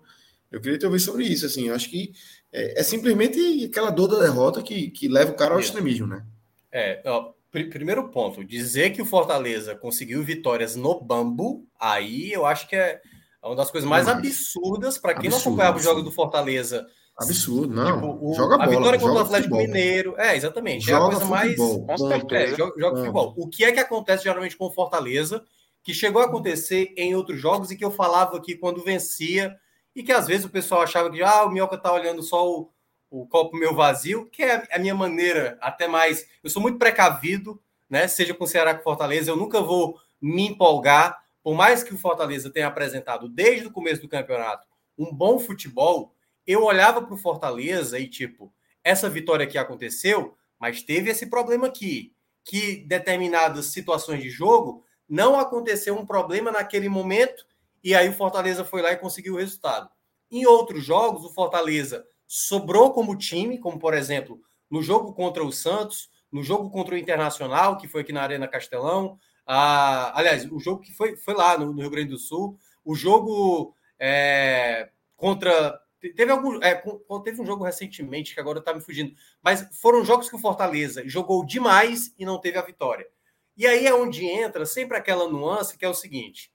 Eu 0.52 0.62
queria 0.62 0.78
te 0.78 0.86
ouvir 0.86 1.00
sobre 1.00 1.26
isso. 1.26 1.46
Assim, 1.46 1.68
eu 1.68 1.76
acho 1.76 1.90
que 1.90 2.14
é, 2.52 2.80
é, 2.80 2.84
simplesmente 2.84 3.66
aquela 3.66 3.90
dor 3.90 4.08
da 4.08 4.20
derrota 4.20 4.62
que, 4.62 4.92
que 4.92 5.08
leva 5.08 5.32
o 5.32 5.36
cara 5.36 5.56
ao 5.56 5.60
extremismo, 5.60 6.08
né? 6.08 6.26
É, 6.72 7.02
ó, 7.06 7.34
primeiro 7.54 8.10
ponto, 8.10 8.44
dizer 8.44 8.90
que 8.92 9.02
o 9.02 9.06
Fortaleza 9.06 9.76
conseguiu 9.76 10.24
vitórias 10.24 10.76
no 10.76 11.00
bambu, 11.00 11.68
aí 11.80 12.34
eu 12.34 12.46
acho 12.46 12.68
que 12.68 12.76
é 12.76 13.00
uma 13.44 13.56
das 13.56 13.70
coisas 13.70 13.88
mais 13.88 14.08
absurdas 14.08 14.98
para 14.98 15.14
quem 15.14 15.28
absurdo, 15.28 15.44
não 15.44 15.52
acompanhava 15.52 15.78
o 15.78 15.82
jogo 15.82 16.02
do 16.02 16.12
Fortaleza. 16.12 16.86
Absurdo, 17.16 17.74
não. 17.74 17.96
Tipo, 17.96 18.18
o, 18.22 18.34
joga 18.34 18.58
bola. 18.58 18.64
A 18.64 18.70
vitória 18.70 19.00
contra 19.00 19.16
o 19.16 19.20
Atlético 19.20 19.56
futebol. 19.56 19.74
Mineiro. 19.74 20.16
É, 20.18 20.36
exatamente. 20.36 20.86
Joga 20.86 20.96
é 20.96 21.18
a 21.18 21.20
coisa 21.20 21.46
futebol, 21.54 21.86
mais. 21.86 22.00
Ponto, 22.00 22.36
é, 22.36 22.56
joga, 22.56 22.74
joga 22.80 22.98
futebol. 22.98 23.34
O 23.38 23.48
que 23.48 23.64
é 23.64 23.72
que 23.72 23.80
acontece 23.80 24.24
geralmente 24.24 24.58
com 24.58 24.66
o 24.66 24.72
Fortaleza, 24.72 25.44
que 25.84 25.94
chegou 25.94 26.22
a 26.22 26.26
acontecer 26.26 26.92
em 26.98 27.16
outros 27.16 27.40
jogos 27.40 27.70
e 27.70 27.76
que 27.76 27.86
eu 27.86 27.92
falava 27.92 28.38
aqui 28.38 28.56
quando 28.56 28.84
vencia 28.84 29.56
e 29.96 30.02
que 30.02 30.12
às 30.12 30.26
vezes 30.26 30.46
o 30.46 30.50
pessoal 30.50 30.82
achava 30.82 31.12
que 31.12 31.22
ah, 31.22 31.46
o 31.46 31.52
Minhoca 31.52 31.78
tá 31.78 31.94
olhando 31.94 32.24
só 32.24 32.50
o, 32.50 32.70
o 33.14 33.28
copo 33.28 33.56
meu 33.56 33.76
vazio, 33.76 34.26
que 34.26 34.42
é 34.42 34.68
a 34.72 34.80
minha 34.80 34.96
maneira, 34.96 35.56
até 35.62 35.88
mais. 35.88 36.28
Eu 36.44 36.50
sou 36.50 36.60
muito 36.60 36.80
precavido, 36.80 37.62
né? 37.88 38.08
Seja 38.08 38.34
com 38.34 38.44
o 38.44 38.48
Ceará 38.48 38.74
com 38.74 38.82
Fortaleza, 38.82 39.30
eu 39.30 39.36
nunca 39.36 39.62
vou 39.62 40.00
me 40.20 40.48
empolgar, 40.48 41.24
por 41.44 41.54
mais 41.54 41.84
que 41.84 41.94
o 41.94 41.98
Fortaleza 41.98 42.50
tenha 42.50 42.66
apresentado 42.66 43.30
desde 43.30 43.68
o 43.68 43.72
começo 43.72 44.02
do 44.02 44.10
campeonato 44.10 44.68
um 44.98 45.14
bom 45.14 45.38
futebol, 45.38 46.16
eu 46.46 46.64
olhava 46.64 47.04
para 47.04 47.14
o 47.14 47.18
Fortaleza 47.18 48.00
e 48.00 48.08
tipo, 48.08 48.52
essa 48.84 49.10
vitória 49.10 49.46
aqui 49.46 49.60
aconteceu, 49.60 50.36
mas 50.60 50.82
teve 50.82 51.12
esse 51.12 51.28
problema 51.28 51.68
aqui, 51.68 52.16
que 52.44 52.78
determinadas 52.88 53.68
situações 53.68 54.24
de 54.24 54.30
jogo 54.30 54.84
não 55.08 55.40
aconteceu 55.40 55.96
um 55.96 56.06
problema 56.06 56.52
naquele 56.52 56.90
momento 56.90 57.46
e 57.84 57.94
aí 57.94 58.10
o 58.10 58.14
Fortaleza 58.14 58.66
foi 58.66 58.82
lá 58.82 58.92
e 58.92 58.98
conseguiu 58.98 59.36
o 59.36 59.38
resultado. 59.38 59.90
Em 60.32 60.48
outros 60.48 60.84
jogos, 60.84 61.24
o 61.26 61.34
Fortaleza 61.34 62.04
sobrou 62.28 62.92
como 62.92 63.18
time, 63.18 63.58
como 63.58 63.80
por 63.80 63.94
exemplo, 63.94 64.42
no 64.70 64.82
jogo 64.82 65.14
contra 65.14 65.44
o 65.44 65.52
Santos, 65.52 66.10
no 66.32 66.42
jogo 66.42 66.70
contra 66.72 66.96
o 66.96 66.98
Internacional, 66.98 67.78
que 67.78 67.88
foi 67.88 68.02
aqui 68.02 68.12
na 68.12 68.24
Arena 68.24 68.48
Castelão. 68.48 69.20
Ah, 69.46 70.12
aliás, 70.18 70.52
o 70.52 70.60
jogo 70.60 70.82
que 70.82 70.92
foi, 70.92 71.16
foi 71.16 71.36
lá 71.36 71.58
no, 71.58 71.72
no 71.72 71.82
Rio 71.82 71.92
Grande 71.92 72.10
do 72.10 72.18
Sul, 72.18 72.58
o 72.84 72.96
jogo 72.96 73.76
é, 74.00 74.90
contra. 75.16 75.80
Teve 76.02 76.32
algum. 76.32 76.62
É, 76.62 76.82
teve 77.24 77.42
um 77.42 77.46
jogo 77.46 77.64
recentemente 77.64 78.34
que 78.34 78.40
agora 78.40 78.60
está 78.60 78.74
me 78.74 78.82
fugindo. 78.82 79.16
Mas 79.42 79.68
foram 79.80 80.04
jogos 80.04 80.28
que 80.28 80.36
o 80.36 80.40
Fortaleza 80.40 81.08
jogou 81.08 81.46
demais 81.46 82.14
e 82.18 82.26
não 82.26 82.40
teve 82.40 82.58
a 82.58 82.64
vitória. 82.64 83.08
E 83.56 83.68
aí 83.68 83.86
é 83.86 83.94
onde 83.94 84.26
entra 84.26 84.66
sempre 84.66 84.98
aquela 84.98 85.30
nuance 85.30 85.78
que 85.78 85.86
é 85.86 85.90
o 85.90 85.94
seguinte: 85.94 86.52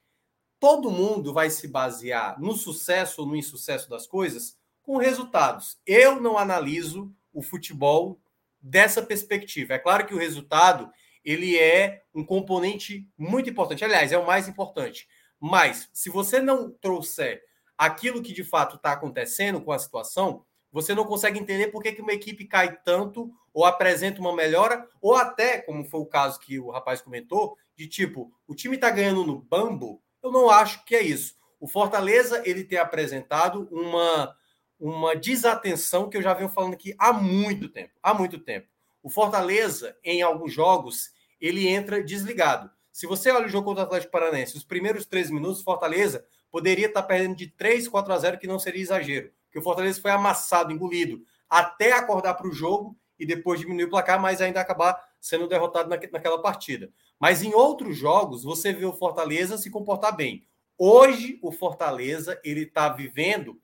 todo 0.59 0.91
mundo 0.91 1.33
vai 1.33 1.51
se 1.51 1.69
basear 1.69 2.39
no 2.41 2.55
sucesso 2.55 3.23
ou 3.23 3.29
no 3.29 3.37
insucesso 3.37 3.89
das 3.89 4.07
coisas 4.07 4.58
com 4.89 4.97
resultados. 4.97 5.77
Eu 5.87 6.19
não 6.19 6.39
analiso 6.39 7.15
o 7.31 7.43
futebol 7.43 8.19
dessa 8.59 9.03
perspectiva. 9.03 9.75
É 9.75 9.79
claro 9.79 10.07
que 10.07 10.15
o 10.15 10.19
resultado 10.19 10.91
ele 11.23 11.59
é 11.59 12.05
um 12.15 12.25
componente 12.25 13.07
muito 13.19 13.51
importante. 13.51 13.85
Aliás, 13.85 14.13
é 14.13 14.19
o 14.19 14.27
mais 14.27 14.49
importante. 14.49 15.07
Mas 15.39 15.91
se 15.93 16.09
você 16.09 16.41
não 16.41 16.71
trouxer 16.71 17.43
aquilo 17.77 18.23
que 18.23 18.33
de 18.33 18.43
fato 18.43 18.77
está 18.77 18.93
acontecendo 18.93 19.61
com 19.61 19.73
a 19.73 19.79
situação, 19.79 20.43
você 20.73 20.95
não 20.95 21.05
consegue 21.05 21.39
entender 21.39 21.67
por 21.67 21.83
que, 21.83 21.93
que 21.93 22.01
uma 22.01 22.15
equipe 22.15 22.47
cai 22.47 22.75
tanto 22.83 23.31
ou 23.53 23.67
apresenta 23.67 24.23
uma 24.23 24.35
melhora, 24.35 24.89
ou 25.03 25.15
até, 25.15 25.59
como 25.59 25.85
foi 25.85 26.01
o 26.01 26.07
caso 26.07 26.41
que 26.41 26.59
o 26.59 26.71
rapaz 26.71 27.03
comentou, 27.03 27.59
de 27.77 27.87
tipo, 27.87 28.33
o 28.47 28.55
time 28.55 28.77
está 28.77 28.89
ganhando 28.89 29.23
no 29.23 29.39
bambo, 29.39 30.03
eu 30.23 30.33
não 30.33 30.49
acho 30.49 30.83
que 30.87 30.97
é 30.97 31.03
isso. 31.03 31.35
O 31.61 31.69
Fortaleza 31.69 32.43
ele 32.47 32.65
tem 32.65 32.79
apresentado 32.79 33.69
uma, 33.71 34.35
uma 34.79 35.15
desatenção 35.15 36.09
que 36.09 36.17
eu 36.17 36.23
já 36.23 36.35
venho 36.35 36.49
falando 36.49 36.75
aqui 36.75 36.95
há 36.99 37.13
muito 37.13 37.69
tempo. 37.69 37.95
Há 38.03 38.15
muito 38.15 38.39
tempo. 38.39 38.69
O 39.03 39.11
Fortaleza, 39.11 39.97
em 40.05 40.23
alguns 40.23 40.53
jogos, 40.53 41.11
ele 41.41 41.67
entra 41.69 42.03
desligado. 42.03 42.71
Se 42.93 43.07
você 43.07 43.31
olha 43.31 43.47
o 43.47 43.49
jogo 43.49 43.67
contra 43.67 43.85
o 43.85 43.87
Atlético 43.87 44.13
Paranaense, 44.13 44.57
os 44.57 44.65
primeiros 44.65 45.07
três 45.07 45.31
minutos, 45.31 45.63
Fortaleza 45.63 46.25
poderia 46.51 46.87
estar 46.87 47.03
perdendo 47.03 47.37
de 47.37 47.47
3, 47.47 47.89
4 47.89 48.13
a 48.13 48.19
0, 48.19 48.39
que 48.39 48.47
não 48.47 48.59
seria 48.59 48.83
exagero. 48.83 49.31
Porque 49.45 49.59
o 49.59 49.63
Fortaleza 49.63 50.01
foi 50.01 50.11
amassado, 50.11 50.73
engolido, 50.73 51.23
até 51.49 51.93
acordar 51.93 52.35
para 52.35 52.49
o 52.49 52.53
jogo 52.53 52.97
e 53.19 53.27
depois 53.27 53.61
diminuir 53.61 53.85
o 53.85 53.91
placar, 53.91 54.21
mas 54.21 54.41
ainda 54.41 54.61
acabar 54.61 54.99
sendo 55.21 55.49
derrotado 55.49 55.89
naquela 55.89 56.41
partida. 56.41 56.91
Mas 57.19 57.43
em 57.43 57.55
outros 57.55 57.97
jogos, 57.97 58.45
você 58.45 58.73
vê 58.73 58.85
o 58.85 58.93
Fortaleza 58.93 59.59
se 59.59 59.71
comportar 59.71 60.15
bem. 60.15 60.47
Hoje, 60.77 61.39
o 61.43 61.51
Fortaleza, 61.51 62.41
ele 62.45 62.63
está 62.63 62.89
vivendo. 62.89 63.61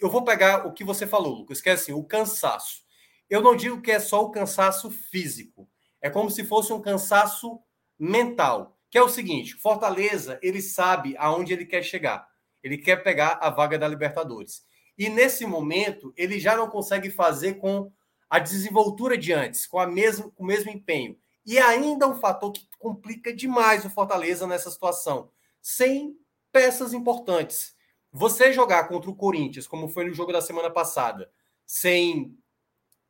Eu 0.00 0.10
vou 0.10 0.24
pegar 0.24 0.66
o 0.66 0.72
que 0.72 0.84
você 0.84 1.06
falou, 1.06 1.34
Lucas, 1.34 1.60
que 1.60 1.70
é 1.70 1.72
assim, 1.72 1.92
o 1.92 2.04
cansaço. 2.04 2.82
Eu 3.28 3.40
não 3.40 3.56
digo 3.56 3.80
que 3.80 3.90
é 3.90 3.98
só 3.98 4.22
o 4.22 4.30
cansaço 4.30 4.90
físico. 4.90 5.68
É 6.00 6.10
como 6.10 6.30
se 6.30 6.44
fosse 6.44 6.72
um 6.72 6.80
cansaço 6.80 7.60
mental. 7.98 8.76
Que 8.90 8.98
é 8.98 9.02
o 9.02 9.08
seguinte: 9.08 9.54
Fortaleza, 9.54 10.38
ele 10.42 10.60
sabe 10.60 11.16
aonde 11.16 11.52
ele 11.52 11.64
quer 11.64 11.82
chegar. 11.82 12.28
Ele 12.62 12.76
quer 12.76 12.96
pegar 13.02 13.38
a 13.40 13.48
vaga 13.48 13.78
da 13.78 13.88
Libertadores. 13.88 14.62
E 14.98 15.08
nesse 15.08 15.46
momento, 15.46 16.12
ele 16.16 16.38
já 16.38 16.56
não 16.56 16.68
consegue 16.68 17.10
fazer 17.10 17.54
com 17.54 17.90
a 18.28 18.38
desenvoltura 18.38 19.16
de 19.16 19.32
antes, 19.32 19.66
com, 19.66 19.78
a 19.78 19.86
mesmo, 19.86 20.30
com 20.32 20.44
o 20.44 20.46
mesmo 20.46 20.70
empenho. 20.70 21.18
E 21.44 21.58
ainda 21.58 22.06
um 22.06 22.14
fator 22.14 22.52
que 22.52 22.68
complica 22.78 23.34
demais 23.34 23.84
o 23.84 23.90
Fortaleza 23.90 24.46
nessa 24.46 24.70
situação. 24.70 25.30
Sem 25.60 26.16
peças 26.52 26.92
importantes. 26.92 27.74
Você 28.12 28.52
jogar 28.52 28.88
contra 28.88 29.10
o 29.10 29.16
Corinthians, 29.16 29.66
como 29.66 29.88
foi 29.88 30.04
no 30.04 30.12
jogo 30.12 30.32
da 30.32 30.42
semana 30.42 30.70
passada, 30.70 31.30
sem, 31.64 32.36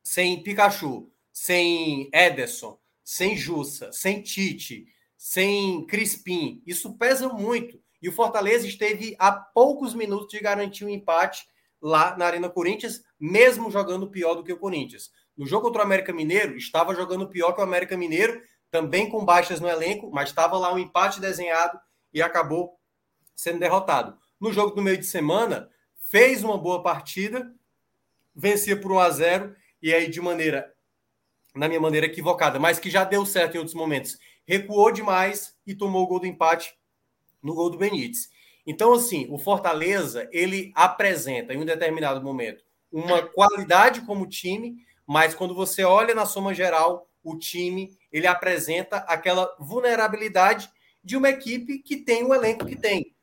sem 0.01 0.41
Pikachu, 0.41 1.11
sem 1.31 2.09
Ederson, 2.13 2.79
sem 3.03 3.35
Jussa, 3.35 3.91
sem 3.91 4.21
Tite, 4.21 4.87
sem 5.17 5.85
Crispim, 5.87 6.63
isso 6.65 6.97
pesa 6.97 7.27
muito. 7.27 7.81
E 8.01 8.07
o 8.07 8.13
Fortaleza 8.13 8.65
esteve 8.65 9.15
a 9.19 9.31
poucos 9.31 9.93
minutos 9.93 10.27
de 10.27 10.39
garantir 10.39 10.85
um 10.85 10.89
empate 10.89 11.45
lá 11.81 12.15
na 12.17 12.25
Arena 12.25 12.49
Corinthians, 12.49 13.03
mesmo 13.19 13.69
jogando 13.69 14.09
pior 14.09 14.35
do 14.35 14.43
que 14.43 14.53
o 14.53 14.59
Corinthians. 14.59 15.11
No 15.35 15.45
jogo 15.45 15.67
contra 15.67 15.81
o 15.81 15.85
América 15.85 16.13
Mineiro, 16.13 16.55
estava 16.55 16.95
jogando 16.95 17.27
pior 17.27 17.51
que 17.53 17.59
o 17.59 17.63
América 17.63 17.97
Mineiro, 17.97 18.41
também 18.71 19.09
com 19.09 19.25
baixas 19.25 19.59
no 19.59 19.67
elenco, 19.67 20.09
mas 20.11 20.29
estava 20.29 20.57
lá 20.57 20.73
um 20.73 20.79
empate 20.79 21.19
desenhado 21.19 21.77
e 22.13 22.21
acabou 22.21 22.79
sendo 23.35 23.59
derrotado. 23.59 24.17
No 24.43 24.51
jogo 24.51 24.75
do 24.75 24.81
meio 24.81 24.97
de 24.97 25.05
semana, 25.05 25.69
fez 26.09 26.43
uma 26.43 26.57
boa 26.57 26.83
partida, 26.83 27.55
vencia 28.35 28.75
por 28.75 28.91
1 28.91 28.99
a 28.99 29.09
0 29.09 29.55
e 29.81 29.93
aí 29.93 30.09
de 30.09 30.19
maneira 30.19 30.75
na 31.55 31.69
minha 31.69 31.79
maneira 31.79 32.07
equivocada, 32.07 32.59
mas 32.59 32.77
que 32.77 32.89
já 32.89 33.05
deu 33.05 33.25
certo 33.25 33.55
em 33.55 33.59
outros 33.59 33.73
momentos. 33.73 34.19
Recuou 34.45 34.91
demais 34.91 35.55
e 35.65 35.73
tomou 35.73 36.03
o 36.03 36.07
gol 36.07 36.19
do 36.19 36.27
empate 36.27 36.77
no 37.41 37.55
gol 37.55 37.69
do 37.69 37.77
Benítez. 37.77 38.29
Então, 38.67 38.91
assim, 38.91 39.27
o 39.29 39.37
Fortaleza, 39.37 40.27
ele 40.29 40.73
apresenta 40.75 41.53
em 41.53 41.59
um 41.59 41.65
determinado 41.65 42.21
momento 42.21 42.65
uma 42.91 43.21
qualidade 43.25 44.01
como 44.01 44.27
time, 44.27 44.75
mas 45.07 45.33
quando 45.33 45.55
você 45.55 45.85
olha 45.85 46.13
na 46.13 46.25
soma 46.25 46.53
geral, 46.53 47.09
o 47.23 47.37
time, 47.37 47.97
ele 48.11 48.27
apresenta 48.27 48.97
aquela 49.07 49.55
vulnerabilidade 49.57 50.69
de 51.01 51.15
uma 51.15 51.29
equipe 51.29 51.79
que 51.79 51.95
tem 51.95 52.25
o 52.25 52.33
elenco 52.33 52.65
que 52.65 52.75
tem. 52.75 53.13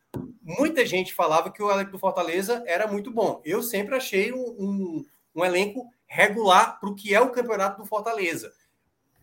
Muita 0.42 0.84
gente 0.84 1.14
falava 1.14 1.50
que 1.50 1.62
o 1.62 1.70
elenco 1.70 1.92
do 1.92 1.98
Fortaleza 1.98 2.62
era 2.66 2.86
muito 2.86 3.10
bom. 3.10 3.40
Eu 3.44 3.62
sempre 3.62 3.94
achei 3.94 4.32
um, 4.32 4.56
um, 4.58 5.04
um 5.34 5.44
elenco 5.44 5.86
regular 6.06 6.80
para 6.80 6.90
o 6.90 6.94
que 6.94 7.14
é 7.14 7.20
o 7.20 7.30
campeonato 7.30 7.80
do 7.82 7.86
Fortaleza. 7.86 8.52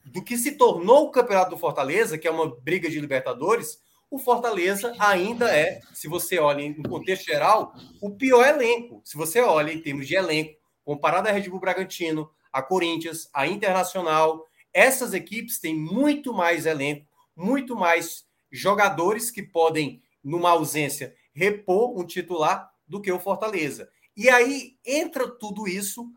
Do 0.05 0.23
que 0.23 0.37
se 0.37 0.53
tornou 0.53 1.05
o 1.05 1.11
campeonato 1.11 1.49
do 1.49 1.57
Fortaleza, 1.57 2.17
que 2.17 2.27
é 2.27 2.31
uma 2.31 2.55
briga 2.61 2.89
de 2.89 2.99
Libertadores, 2.99 3.79
o 4.09 4.17
Fortaleza 4.17 4.95
ainda 4.97 5.53
é, 5.53 5.81
se 5.93 6.07
você 6.07 6.39
olha 6.39 6.61
em 6.61 6.81
contexto 6.81 7.25
geral, 7.25 7.75
o 8.01 8.11
pior 8.11 8.47
elenco. 8.47 9.01
Se 9.03 9.17
você 9.17 9.41
olha 9.41 9.71
em 9.71 9.81
termos 9.81 10.07
de 10.07 10.15
elenco, 10.15 10.57
comparado 10.85 11.27
a 11.27 11.31
Red 11.31 11.49
Bull 11.49 11.59
Bragantino, 11.59 12.29
a 12.53 12.61
Corinthians, 12.61 13.29
a 13.33 13.45
Internacional, 13.45 14.47
essas 14.73 15.13
equipes 15.13 15.59
têm 15.59 15.75
muito 15.75 16.33
mais 16.33 16.65
elenco, 16.65 17.05
muito 17.35 17.75
mais 17.75 18.25
jogadores 18.49 19.29
que 19.29 19.43
podem, 19.43 20.01
numa 20.29 20.51
ausência, 20.51 21.15
repor 21.33 21.97
um 21.99 22.05
titular 22.05 22.71
do 22.87 23.01
que 23.01 23.11
o 23.11 23.19
Fortaleza. 23.19 23.89
E 24.15 24.29
aí 24.29 24.77
entra 24.85 25.27
tudo 25.27 25.67
isso 25.67 26.11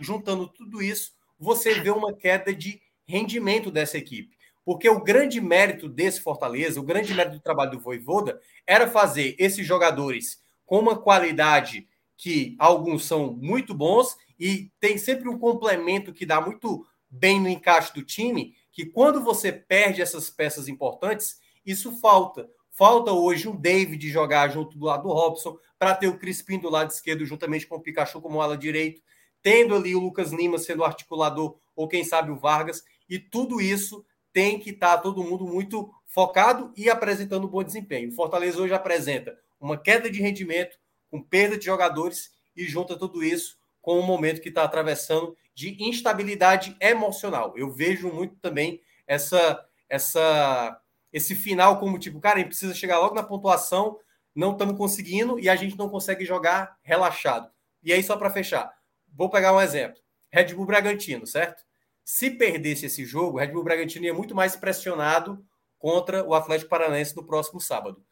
juntando 0.00 0.48
tudo 0.48 0.82
isso, 0.82 1.12
você 1.38 1.74
vê 1.80 1.90
uma 1.90 2.12
queda 2.12 2.54
de 2.54 2.80
rendimento 3.06 3.70
dessa 3.70 3.98
equipe. 3.98 4.36
Porque 4.64 4.88
o 4.88 5.02
grande 5.02 5.40
mérito 5.40 5.88
desse 5.88 6.20
Fortaleza, 6.20 6.80
o 6.80 6.84
grande 6.84 7.12
mérito 7.14 7.36
do 7.36 7.42
trabalho 7.42 7.72
do 7.72 7.80
Voivoda, 7.80 8.40
era 8.66 8.88
fazer 8.88 9.34
esses 9.38 9.66
jogadores 9.66 10.42
com 10.64 10.78
uma 10.78 10.96
qualidade 10.96 11.86
que 12.16 12.56
alguns 12.58 13.04
são 13.04 13.32
muito 13.32 13.74
bons 13.74 14.16
e 14.38 14.70
tem 14.80 14.96
sempre 14.96 15.28
um 15.28 15.38
complemento 15.38 16.12
que 16.12 16.24
dá 16.24 16.40
muito 16.40 16.86
bem 17.10 17.40
no 17.40 17.48
encaixe 17.48 17.92
do 17.92 18.02
time, 18.02 18.54
que 18.72 18.86
quando 18.86 19.22
você 19.22 19.52
perde 19.52 20.00
essas 20.00 20.30
peças 20.30 20.68
importantes, 20.68 21.38
isso 21.64 21.92
falta. 22.00 22.48
Falta 22.74 23.12
hoje 23.12 23.48
um 23.48 23.56
David 23.56 24.10
jogar 24.10 24.48
junto 24.48 24.76
do 24.76 24.86
lado 24.86 25.04
do 25.04 25.12
Robson, 25.14 25.56
para 25.78 25.94
ter 25.94 26.08
o 26.08 26.18
Crispim 26.18 26.58
do 26.58 26.68
lado 26.68 26.90
esquerdo 26.90 27.24
juntamente 27.24 27.66
com 27.66 27.76
o 27.76 27.80
Pikachu 27.80 28.20
como 28.20 28.40
ala 28.40 28.56
direito 28.56 29.00
tendo 29.44 29.74
ali 29.76 29.94
o 29.94 30.00
Lucas 30.00 30.32
Lima 30.32 30.56
sendo 30.56 30.82
articulador, 30.82 31.58
ou 31.76 31.86
quem 31.86 32.02
sabe 32.02 32.30
o 32.30 32.36
Vargas, 32.36 32.82
e 33.06 33.18
tudo 33.18 33.60
isso 33.60 34.02
tem 34.32 34.58
que 34.58 34.70
estar 34.70 34.96
tá 34.96 35.02
todo 35.02 35.22
mundo 35.22 35.46
muito 35.46 35.92
focado 36.06 36.72
e 36.74 36.88
apresentando 36.88 37.46
bom 37.46 37.62
desempenho. 37.62 38.08
O 38.08 38.14
Fortaleza 38.14 38.60
hoje 38.60 38.72
apresenta 38.72 39.38
uma 39.60 39.76
queda 39.76 40.10
de 40.10 40.22
rendimento, 40.22 40.78
com 41.10 41.22
perda 41.22 41.58
de 41.58 41.66
jogadores, 41.66 42.32
e 42.56 42.64
junta 42.64 42.98
tudo 42.98 43.22
isso 43.22 43.58
com 43.82 44.00
o 44.00 44.02
momento 44.02 44.40
que 44.40 44.48
está 44.48 44.64
atravessando 44.64 45.36
de 45.54 45.76
instabilidade 45.78 46.74
emocional. 46.80 47.52
Eu 47.54 47.70
vejo 47.70 48.08
muito 48.10 48.36
também 48.36 48.80
essa, 49.06 49.62
essa, 49.90 50.80
esse 51.14 51.34
final 51.34 51.80
como 51.80 51.98
tipo, 51.98 52.20
cara, 52.20 52.36
a 52.36 52.38
gente 52.40 52.48
precisa 52.48 52.74
chegar 52.74 52.98
logo 52.98 53.14
na 53.14 53.22
pontuação, 53.22 53.98
não 54.34 54.52
estamos 54.52 54.76
conseguindo 54.76 55.40
e 55.40 55.48
a 55.48 55.56
gente 55.56 55.78
não 55.78 55.88
consegue 55.88 56.26
jogar 56.26 56.76
relaxado. 56.82 57.48
E 57.82 57.92
aí, 57.92 58.02
só 58.02 58.16
para 58.16 58.30
fechar, 58.30 58.70
Vou 59.16 59.30
pegar 59.30 59.54
um 59.54 59.60
exemplo. 59.60 60.00
Red 60.30 60.54
Bull 60.54 60.66
Bragantino, 60.66 61.26
certo? 61.26 61.62
Se 62.04 62.30
perdesse 62.30 62.86
esse 62.86 63.04
jogo, 63.04 63.38
Red 63.38 63.48
Bull 63.48 63.62
Bragantino 63.62 64.04
ia 64.04 64.12
muito 64.12 64.34
mais 64.34 64.56
pressionado 64.56 65.44
contra 65.78 66.24
o 66.24 66.34
Atlético 66.34 66.68
Paranaense 66.68 67.14
no 67.14 67.24
próximo 67.24 67.60
sábado. 67.60 68.04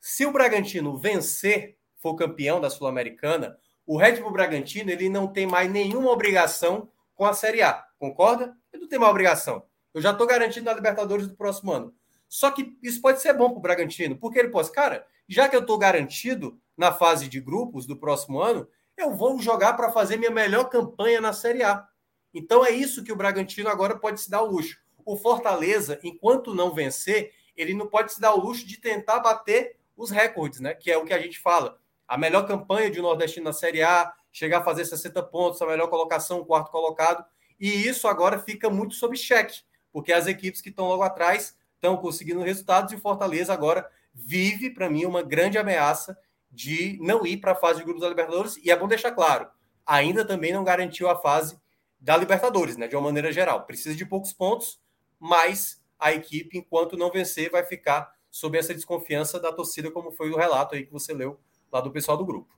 Se 0.00 0.24
o 0.24 0.32
Bragantino 0.32 0.96
vencer, 0.96 1.76
for 1.96 2.14
campeão 2.14 2.60
da 2.60 2.70
Sul-Americana, 2.70 3.56
o 3.84 3.96
Red 3.96 4.20
Bull 4.20 4.30
Bragantino 4.30 4.90
ele 4.90 5.08
não 5.08 5.26
tem 5.26 5.46
mais 5.46 5.70
nenhuma 5.70 6.10
obrigação 6.10 6.88
com 7.14 7.24
a 7.24 7.32
Série 7.32 7.62
A. 7.62 7.84
Concorda? 7.98 8.56
Ele 8.72 8.82
não 8.82 8.88
tem 8.88 8.98
mais 8.98 9.10
obrigação. 9.10 9.64
Eu 9.92 10.00
já 10.00 10.12
estou 10.12 10.26
garantido 10.26 10.66
na 10.66 10.72
Libertadores 10.72 11.26
do 11.26 11.36
próximo 11.36 11.72
ano. 11.72 11.94
Só 12.28 12.50
que 12.50 12.76
isso 12.82 13.00
pode 13.00 13.20
ser 13.20 13.32
bom 13.32 13.50
para 13.50 13.58
o 13.58 13.62
Bragantino, 13.62 14.16
porque 14.16 14.38
ele 14.38 14.48
pode, 14.48 14.70
cara, 14.72 15.06
já 15.28 15.48
que 15.48 15.56
eu 15.56 15.60
estou 15.60 15.78
garantido 15.78 16.60
na 16.76 16.92
fase 16.92 17.28
de 17.28 17.40
grupos 17.40 17.86
do 17.86 17.96
próximo 17.96 18.40
ano, 18.40 18.68
eu 18.96 19.14
vou 19.14 19.38
jogar 19.40 19.74
para 19.74 19.92
fazer 19.92 20.16
minha 20.16 20.30
melhor 20.30 20.64
campanha 20.64 21.20
na 21.20 21.32
Série 21.32 21.62
A. 21.62 21.86
Então 22.32 22.64
é 22.64 22.70
isso 22.70 23.04
que 23.04 23.12
o 23.12 23.16
Bragantino 23.16 23.68
agora 23.68 23.96
pode 23.96 24.20
se 24.20 24.30
dar 24.30 24.42
o 24.42 24.50
luxo. 24.50 24.78
O 25.04 25.16
Fortaleza, 25.16 25.98
enquanto 26.02 26.54
não 26.54 26.74
vencer, 26.74 27.32
ele 27.56 27.74
não 27.74 27.86
pode 27.86 28.12
se 28.12 28.20
dar 28.20 28.34
o 28.34 28.40
luxo 28.40 28.66
de 28.66 28.78
tentar 28.80 29.20
bater 29.20 29.76
os 29.96 30.10
recordes, 30.10 30.60
né? 30.60 30.74
Que 30.74 30.90
é 30.90 30.98
o 30.98 31.04
que 31.04 31.12
a 31.12 31.20
gente 31.20 31.38
fala. 31.38 31.78
A 32.06 32.18
melhor 32.18 32.46
campanha 32.46 32.90
de 32.90 33.00
um 33.00 33.04
nordestino 33.04 33.44
na 33.44 33.52
Série 33.52 33.82
A, 33.82 34.12
chegar 34.32 34.58
a 34.58 34.64
fazer 34.64 34.84
60 34.84 35.22
pontos, 35.24 35.62
a 35.62 35.66
melhor 35.66 35.88
colocação, 35.88 36.44
quarto 36.44 36.70
colocado. 36.70 37.24
E 37.58 37.68
isso 37.68 38.08
agora 38.08 38.38
fica 38.38 38.68
muito 38.68 38.94
sob 38.94 39.16
cheque, 39.16 39.62
porque 39.92 40.12
as 40.12 40.26
equipes 40.26 40.60
que 40.60 40.70
estão 40.70 40.86
logo 40.86 41.02
atrás 41.02 41.56
estão 41.84 41.96
conseguindo 41.98 42.40
resultados 42.40 42.92
e 42.92 42.96
o 42.96 43.00
Fortaleza 43.00 43.52
agora 43.52 43.86
vive, 44.14 44.70
para 44.70 44.88
mim, 44.88 45.04
uma 45.04 45.22
grande 45.22 45.58
ameaça 45.58 46.16
de 46.50 46.98
não 47.02 47.26
ir 47.26 47.36
para 47.36 47.52
a 47.52 47.56
fase 47.56 47.80
de 47.80 47.84
grupos 47.84 48.00
da 48.00 48.08
Libertadores. 48.08 48.56
E 48.56 48.70
é 48.70 48.76
bom 48.76 48.88
deixar 48.88 49.12
claro, 49.12 49.48
ainda 49.84 50.24
também 50.24 50.52
não 50.52 50.64
garantiu 50.64 51.10
a 51.10 51.20
fase 51.20 51.58
da 52.00 52.16
Libertadores, 52.16 52.76
né? 52.78 52.88
De 52.88 52.96
uma 52.96 53.02
maneira 53.02 53.30
geral. 53.30 53.66
Precisa 53.66 53.94
de 53.94 54.06
poucos 54.06 54.32
pontos, 54.32 54.80
mas 55.20 55.82
a 55.98 56.12
equipe, 56.12 56.56
enquanto 56.56 56.96
não 56.96 57.10
vencer, 57.10 57.50
vai 57.50 57.64
ficar 57.64 58.14
sob 58.30 58.56
essa 58.56 58.74
desconfiança 58.74 59.38
da 59.38 59.52
torcida, 59.52 59.90
como 59.90 60.10
foi 60.10 60.30
o 60.30 60.36
relato 60.36 60.74
aí 60.74 60.86
que 60.86 60.92
você 60.92 61.12
leu 61.12 61.38
lá 61.70 61.80
do 61.80 61.90
pessoal 61.90 62.16
do 62.16 62.24
grupo. 62.24 62.52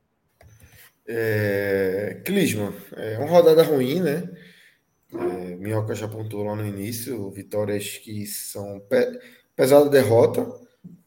É, 2.97 3.15
é 3.15 3.19
uma 3.19 3.29
rodada 3.29 3.63
ruim, 3.63 4.01
né? 4.01 4.29
É, 5.13 5.57
Minhoca 5.57 5.95
já 5.95 6.07
apontou 6.07 6.43
lá 6.45 6.57
no 6.57 6.67
início, 6.67 7.31
vitórias 7.31 7.99
que 7.99 8.27
são 8.27 8.81
pe 8.81 9.19
pesada 9.55 9.89
derrota, 9.89 10.47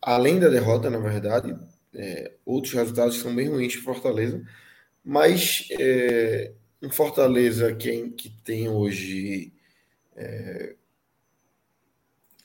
além 0.02 0.40
da 0.40 0.50
derrota, 0.50 0.90
na 0.90 0.98
verdade, 0.98 1.56
é, 1.94 2.34
outros 2.46 2.74
resultados 2.74 3.18
são 3.18 3.36
bem 3.36 3.48
ruins 3.50 3.76
para 3.76 3.94
Fortaleza, 3.94 4.42
mas 5.04 5.68
é, 5.80 6.54
um 6.82 6.90
Fortaleza 6.90 7.76
que, 7.76 8.10
que 8.12 8.30
tem 8.44 8.70
hoje 8.70 9.54
é, 10.16 10.76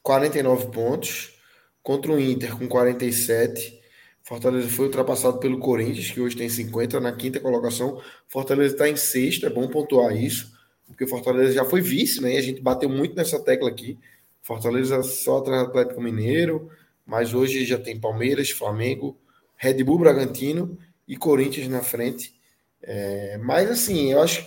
49 0.03 0.71
pontos 0.71 1.41
contra 1.83 2.13
o 2.13 2.21
Inter 2.21 2.57
com 2.57 2.69
47. 2.69 3.81
Fortaleza 4.23 4.69
foi 4.69 4.87
ultrapassado 4.87 5.39
pelo 5.39 5.59
Corinthians, 5.59 6.11
que 6.11 6.21
hoje 6.21 6.37
tem 6.37 6.49
50 6.49 7.01
na 7.01 7.13
quinta 7.13 7.41
colocação. 7.41 8.01
Fortaleza 8.29 8.75
está 8.75 8.89
em 8.89 8.97
sexta, 8.97 9.47
é 9.47 9.51
bom 9.51 9.69
pontuar 9.69 10.17
isso, 10.17 10.54
porque 10.87 11.07
Fortaleza 11.07 11.53
já 11.53 11.65
foi 11.65 11.81
vice, 11.81 12.21
né? 12.21 12.35
E 12.35 12.37
a 12.39 12.43
gente 12.43 12.61
bateu 12.61 12.89
muito 12.89 13.15
nessa 13.15 13.43
tecla 13.43 13.69
aqui. 13.69 13.99
Fortaleza 14.43 15.03
só 15.03 15.39
atrás 15.39 15.63
do 15.63 15.69
Atlético 15.69 16.01
Mineiro, 16.01 16.71
mas 17.07 17.33
hoje 17.33 17.65
já 17.65 17.79
tem 17.79 17.99
Palmeiras, 17.99 18.51
Flamengo, 18.51 19.19
Red 19.57 19.83
Bull 19.83 19.99
Bragantino 19.99 20.79
e 21.09 21.17
Corinthians 21.17 21.69
na 21.69 21.83
frente. 21.83 22.35
É, 22.83 23.39
mas 23.39 23.71
assim, 23.71 24.13
eu 24.13 24.21
acho. 24.21 24.47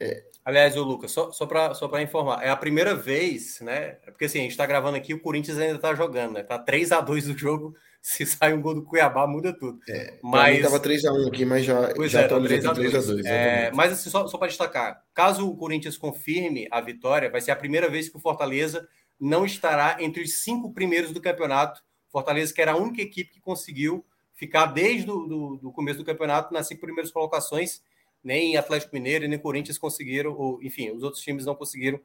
É, 0.00 0.24
Aliás, 0.48 0.78
o 0.78 0.82
Lucas, 0.82 1.10
só, 1.10 1.30
só 1.30 1.44
para 1.44 1.74
só 1.74 1.90
informar, 2.00 2.42
é 2.42 2.48
a 2.48 2.56
primeira 2.56 2.94
vez, 2.94 3.60
né? 3.60 3.90
Porque 4.06 4.24
assim, 4.24 4.38
a 4.38 4.42
gente 4.42 4.52
está 4.52 4.64
gravando 4.64 4.96
aqui, 4.96 5.12
o 5.12 5.20
Corinthians 5.20 5.58
ainda 5.58 5.74
está 5.74 5.94
jogando, 5.94 6.32
né? 6.32 6.42
Tá 6.42 6.58
3 6.58 6.90
a 6.90 7.02
2 7.02 7.26
do 7.26 7.36
jogo. 7.36 7.76
Se 8.10 8.24
sai 8.24 8.54
um 8.54 8.62
gol 8.62 8.74
do 8.74 8.82
Cuiabá, 8.82 9.26
muda 9.26 9.52
tudo. 9.52 9.80
É, 9.86 10.18
mas 10.22 10.62
tava 10.62 10.80
3 10.80 11.04
a 11.04 11.12
1 11.12 11.28
aqui, 11.28 11.44
mas 11.44 11.62
já 11.62 11.92
pois 11.94 12.10
já 12.10 12.22
é, 12.22 12.26
3 12.26 12.64
a 12.64 12.72
2. 12.72 12.90
3 12.90 12.94
a 12.94 13.12
2 13.12 13.26
é, 13.26 13.70
mas 13.72 13.92
assim, 13.92 14.08
só, 14.08 14.26
só 14.26 14.38
para 14.38 14.48
destacar, 14.48 15.04
caso 15.12 15.46
o 15.46 15.54
Corinthians 15.54 15.98
confirme 15.98 16.66
a 16.70 16.80
vitória, 16.80 17.30
vai 17.30 17.42
ser 17.42 17.50
a 17.50 17.56
primeira 17.56 17.86
vez 17.90 18.08
que 18.08 18.16
o 18.16 18.20
Fortaleza 18.20 18.88
não 19.20 19.44
estará 19.44 19.98
entre 20.00 20.22
os 20.22 20.40
cinco 20.40 20.72
primeiros 20.72 21.12
do 21.12 21.20
campeonato. 21.20 21.82
Fortaleza 22.10 22.54
que 22.54 22.62
era 22.62 22.72
a 22.72 22.76
única 22.76 23.02
equipe 23.02 23.30
que 23.30 23.40
conseguiu 23.40 24.02
ficar 24.34 24.66
desde 24.66 25.10
o 25.10 25.70
começo 25.74 25.98
do 25.98 26.04
campeonato 26.04 26.54
nas 26.54 26.66
cinco 26.66 26.80
primeiras 26.80 27.12
colocações 27.12 27.82
nem 28.24 28.56
Atlético 28.56 28.94
Mineiro 28.94 29.28
nem 29.28 29.38
Corinthians 29.38 29.76
conseguiram, 29.76 30.32
ou, 30.32 30.62
enfim, 30.62 30.90
os 30.90 31.02
outros 31.02 31.22
times 31.22 31.44
não 31.44 31.54
conseguiram 31.54 32.00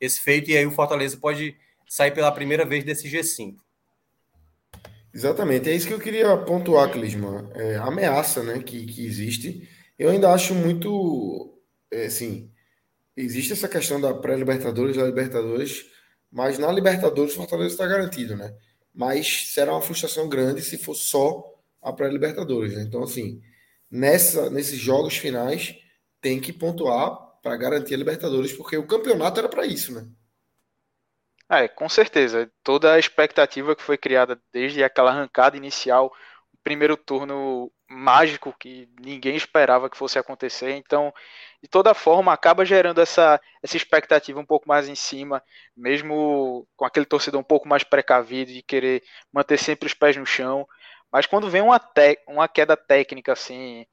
esse 0.00 0.20
feito, 0.20 0.50
e 0.50 0.56
aí 0.56 0.66
o 0.66 0.70
Fortaleza 0.70 1.16
pode 1.16 1.56
sair 1.88 2.10
pela 2.10 2.30
primeira 2.30 2.64
vez 2.64 2.84
desse 2.84 3.08
G5. 3.08 3.56
Exatamente, 5.16 5.70
é 5.70 5.74
isso 5.74 5.88
que 5.88 5.94
eu 5.94 5.98
queria 5.98 6.36
pontuar, 6.36 6.92
Clisman. 6.92 7.50
É, 7.54 7.76
a 7.76 7.84
ameaça 7.84 8.42
né, 8.42 8.62
que, 8.62 8.84
que 8.84 9.06
existe, 9.06 9.66
eu 9.98 10.10
ainda 10.10 10.30
acho 10.30 10.54
muito. 10.54 11.58
É, 11.90 12.04
assim, 12.04 12.50
existe 13.16 13.54
essa 13.54 13.66
questão 13.66 13.98
da 13.98 14.12
pré-Libertadores, 14.12 14.94
da 14.94 15.06
Libertadores, 15.06 15.86
mas 16.30 16.58
na 16.58 16.70
Libertadores 16.70 17.32
o 17.32 17.36
Fortaleza 17.36 17.72
está 17.72 17.86
garantido, 17.86 18.36
né? 18.36 18.54
Mas 18.94 19.54
será 19.54 19.72
uma 19.72 19.80
frustração 19.80 20.28
grande 20.28 20.60
se 20.60 20.76
for 20.76 20.94
só 20.94 21.42
a 21.80 21.94
pré-Libertadores. 21.94 22.74
Né? 22.74 22.82
Então, 22.82 23.02
assim, 23.02 23.40
nessa, 23.90 24.50
nesses 24.50 24.78
jogos 24.78 25.16
finais 25.16 25.76
tem 26.20 26.38
que 26.38 26.52
pontuar 26.52 27.16
para 27.42 27.56
garantir 27.56 27.94
a 27.94 27.98
Libertadores, 27.98 28.52
porque 28.52 28.76
o 28.76 28.86
campeonato 28.86 29.40
era 29.40 29.48
para 29.48 29.64
isso, 29.64 29.94
né? 29.94 30.06
É, 31.50 31.68
com 31.68 31.88
certeza. 31.88 32.50
Toda 32.62 32.94
a 32.94 32.98
expectativa 32.98 33.76
que 33.76 33.82
foi 33.82 33.96
criada 33.96 34.40
desde 34.52 34.82
aquela 34.82 35.10
arrancada 35.10 35.56
inicial, 35.56 36.12
o 36.52 36.56
primeiro 36.64 36.96
turno 36.96 37.70
mágico 37.88 38.52
que 38.58 38.88
ninguém 39.00 39.36
esperava 39.36 39.88
que 39.88 39.96
fosse 39.96 40.18
acontecer. 40.18 40.72
Então, 40.72 41.12
de 41.62 41.68
toda 41.68 41.94
forma, 41.94 42.32
acaba 42.32 42.64
gerando 42.64 43.00
essa, 43.00 43.40
essa 43.62 43.76
expectativa 43.76 44.40
um 44.40 44.44
pouco 44.46 44.66
mais 44.68 44.88
em 44.88 44.96
cima, 44.96 45.40
mesmo 45.76 46.66
com 46.76 46.84
aquele 46.84 47.06
torcedor 47.06 47.40
um 47.40 47.44
pouco 47.44 47.68
mais 47.68 47.84
precavido 47.84 48.52
de 48.52 48.62
querer 48.62 49.02
manter 49.32 49.56
sempre 49.58 49.86
os 49.86 49.94
pés 49.94 50.16
no 50.16 50.26
chão. 50.26 50.66
Mas 51.12 51.26
quando 51.26 51.48
vem 51.48 51.62
uma, 51.62 51.78
te, 51.78 52.18
uma 52.26 52.48
queda 52.48 52.76
técnica, 52.76 53.32
assim, 53.32 53.86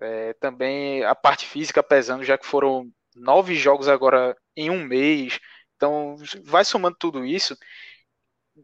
é, 0.00 0.32
também 0.34 1.04
a 1.04 1.14
parte 1.14 1.46
física 1.46 1.82
pesando, 1.82 2.24
já 2.24 2.38
que 2.38 2.46
foram 2.46 2.86
nove 3.16 3.54
jogos 3.54 3.88
agora 3.88 4.36
em 4.56 4.70
um 4.70 4.84
mês, 4.84 5.38
então 5.78 6.16
vai 6.42 6.64
somando 6.64 6.96
tudo 6.98 7.24
isso, 7.24 7.56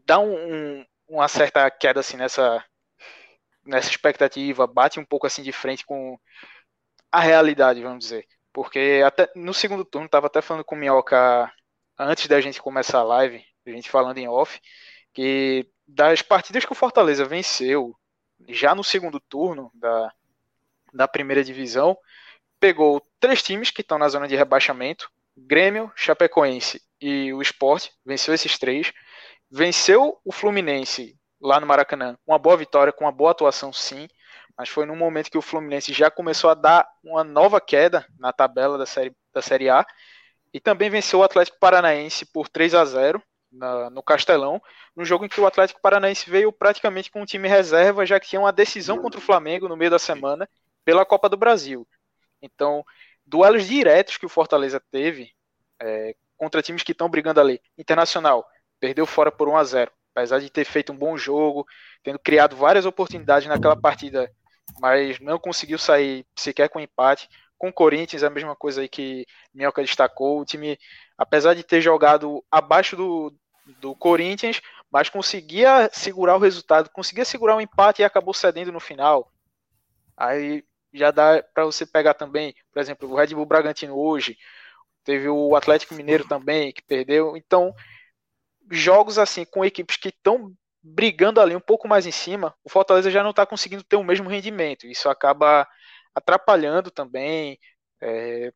dá 0.05 0.19
um, 0.19 0.33
um, 0.79 0.85
uma 1.07 1.27
certa 1.29 1.71
queda 1.71 2.01
assim 2.01 2.17
nessa, 2.17 2.63
nessa 3.65 3.89
expectativa, 3.89 4.67
bate 4.67 4.99
um 4.99 5.05
pouco 5.05 5.25
assim 5.25 5.41
de 5.41 5.53
frente 5.53 5.85
com 5.85 6.19
a 7.09 7.21
realidade, 7.21 7.81
vamos 7.81 7.99
dizer. 7.99 8.27
Porque 8.51 9.01
até 9.05 9.31
no 9.35 9.53
segundo 9.53 9.85
turno, 9.85 10.07
estava 10.07 10.27
até 10.27 10.41
falando 10.41 10.65
com 10.65 10.75
o 10.75 10.77
Minhoca 10.77 11.51
antes 11.97 12.27
da 12.27 12.41
gente 12.41 12.61
começar 12.61 12.99
a 12.99 13.03
live, 13.03 13.43
a 13.65 13.69
gente 13.69 13.89
falando 13.89 14.17
em 14.17 14.27
off, 14.27 14.59
que 15.13 15.69
das 15.87 16.21
partidas 16.21 16.65
que 16.65 16.71
o 16.71 16.75
Fortaleza 16.75 17.23
venceu 17.23 17.95
já 18.49 18.75
no 18.75 18.83
segundo 18.83 19.19
turno 19.21 19.71
da, 19.73 20.11
da 20.93 21.07
primeira 21.07 21.43
divisão, 21.43 21.97
pegou 22.59 23.01
três 23.19 23.41
times 23.41 23.71
que 23.71 23.81
estão 23.81 23.97
na 23.97 24.09
zona 24.09 24.27
de 24.27 24.35
rebaixamento: 24.35 25.09
Grêmio, 25.37 25.91
Chapecoense 25.95 26.81
e 27.05 27.31
o 27.31 27.41
Sport. 27.43 27.89
Venceu 28.03 28.33
esses 28.33 28.57
três. 28.57 28.91
Venceu 29.51 30.19
o 30.25 30.31
Fluminense 30.31 31.15
lá 31.39 31.59
no 31.59 31.67
Maracanã. 31.67 32.17
Uma 32.25 32.39
boa 32.39 32.57
vitória, 32.57 32.91
com 32.91 33.05
uma 33.05 33.11
boa 33.11 33.29
atuação, 33.29 33.71
sim. 33.71 34.07
Mas 34.57 34.69
foi 34.69 34.87
num 34.87 34.95
momento 34.95 35.29
que 35.29 35.37
o 35.37 35.41
Fluminense 35.41 35.93
já 35.93 36.09
começou 36.09 36.49
a 36.49 36.55
dar 36.55 36.87
uma 37.03 37.23
nova 37.23 37.61
queda 37.61 38.07
na 38.17 38.33
tabela 38.33 38.75
da 38.75 38.87
Série, 38.87 39.15
da 39.31 39.39
série 39.39 39.69
A. 39.69 39.85
E 40.51 40.59
também 40.59 40.89
venceu 40.89 41.19
o 41.19 41.23
Atlético 41.23 41.59
Paranaense 41.59 42.25
por 42.25 42.49
3 42.49 42.73
a 42.73 42.83
0 42.83 43.21
na, 43.51 43.89
no 43.91 44.01
Castelão, 44.01 44.59
no 44.95 45.05
jogo 45.05 45.25
em 45.25 45.29
que 45.29 45.39
o 45.39 45.45
Atlético 45.45 45.81
Paranaense 45.81 46.27
veio 46.27 46.51
praticamente 46.51 47.11
com 47.11 47.21
um 47.21 47.25
time 47.25 47.47
reserva, 47.47 48.05
já 48.05 48.19
que 48.19 48.27
tinha 48.27 48.39
uma 48.39 48.51
decisão 48.51 48.99
contra 48.99 49.19
o 49.19 49.23
Flamengo 49.23 49.69
no 49.69 49.77
meio 49.77 49.91
da 49.91 49.99
semana 49.99 50.49
pela 50.83 51.05
Copa 51.05 51.29
do 51.29 51.37
Brasil. 51.37 51.87
Então, 52.41 52.83
duelos 53.23 53.67
diretos 53.67 54.17
que 54.17 54.25
o 54.25 54.29
Fortaleza 54.29 54.81
teve 54.91 55.31
é, 55.79 56.15
contra 56.37 56.61
times 56.61 56.83
que 56.83 56.91
estão 56.91 57.09
brigando 57.09 57.39
ali. 57.39 57.61
Internacional, 57.77 58.45
perdeu 58.79 59.05
fora 59.05 59.31
por 59.31 59.47
1 59.47 59.57
a 59.57 59.63
0 59.63 59.91
apesar 60.15 60.39
de 60.39 60.49
ter 60.49 60.63
feito 60.63 60.93
um 60.93 60.97
bom 60.97 61.17
jogo, 61.17 61.65
tendo 62.01 62.17
criado 62.17 62.55
várias 62.55 62.85
oportunidades 62.85 63.47
naquela 63.49 63.75
partida, 63.75 64.31
mas 64.79 65.19
não 65.19 65.37
conseguiu 65.37 65.77
sair 65.77 66.25
sequer 66.37 66.69
com 66.69 66.79
empate. 66.79 67.27
Com 67.57 67.67
o 67.67 67.73
Corinthians, 67.73 68.23
a 68.23 68.29
mesma 68.29 68.55
coisa 68.55 68.81
aí 68.81 68.87
que 68.87 69.25
Minhoca 69.53 69.81
destacou. 69.81 70.39
O 70.39 70.45
time, 70.45 70.77
apesar 71.17 71.53
de 71.53 71.63
ter 71.63 71.81
jogado 71.81 72.43
abaixo 72.49 72.95
do, 72.95 73.33
do 73.79 73.93
Corinthians, 73.95 74.61
mas 74.89 75.09
conseguia 75.09 75.89
segurar 75.91 76.35
o 76.35 76.39
resultado, 76.39 76.89
conseguia 76.91 77.25
segurar 77.25 77.57
o 77.57 77.61
empate 77.61 78.01
e 78.01 78.05
acabou 78.05 78.33
cedendo 78.33 78.71
no 78.71 78.79
final. 78.79 79.31
Aí 80.15 80.63
já 80.93 81.11
dá 81.11 81.43
para 81.53 81.65
você 81.65 81.85
pegar 81.85 82.13
também, 82.13 82.55
por 82.71 82.79
exemplo, 82.79 83.09
o 83.09 83.15
Red 83.15 83.27
Bull 83.27 83.45
Bragantino 83.45 83.97
hoje, 83.97 84.37
teve 85.05 85.29
o 85.29 85.55
Atlético 85.55 85.93
Mineiro 85.93 86.27
também 86.27 86.73
que 86.73 86.81
perdeu. 86.81 87.37
Então, 87.37 87.73
jogos 88.69 89.17
assim 89.17 89.45
com 89.45 89.63
equipes 89.63 89.97
que 89.97 90.09
estão 90.09 90.53
brigando 90.83 91.39
ali 91.39 91.55
um 91.55 91.61
pouco 91.61 91.87
mais 91.87 92.05
em 92.05 92.11
cima, 92.11 92.53
o 92.63 92.69
Fortaleza 92.69 93.09
já 93.09 93.23
não 93.23 93.29
está 93.29 93.45
conseguindo 93.45 93.83
ter 93.83 93.95
o 93.95 94.03
mesmo 94.03 94.29
rendimento. 94.29 94.85
Isso 94.85 95.07
acaba 95.07 95.67
atrapalhando 96.13 96.91
também 96.91 97.59
é, 98.01 98.51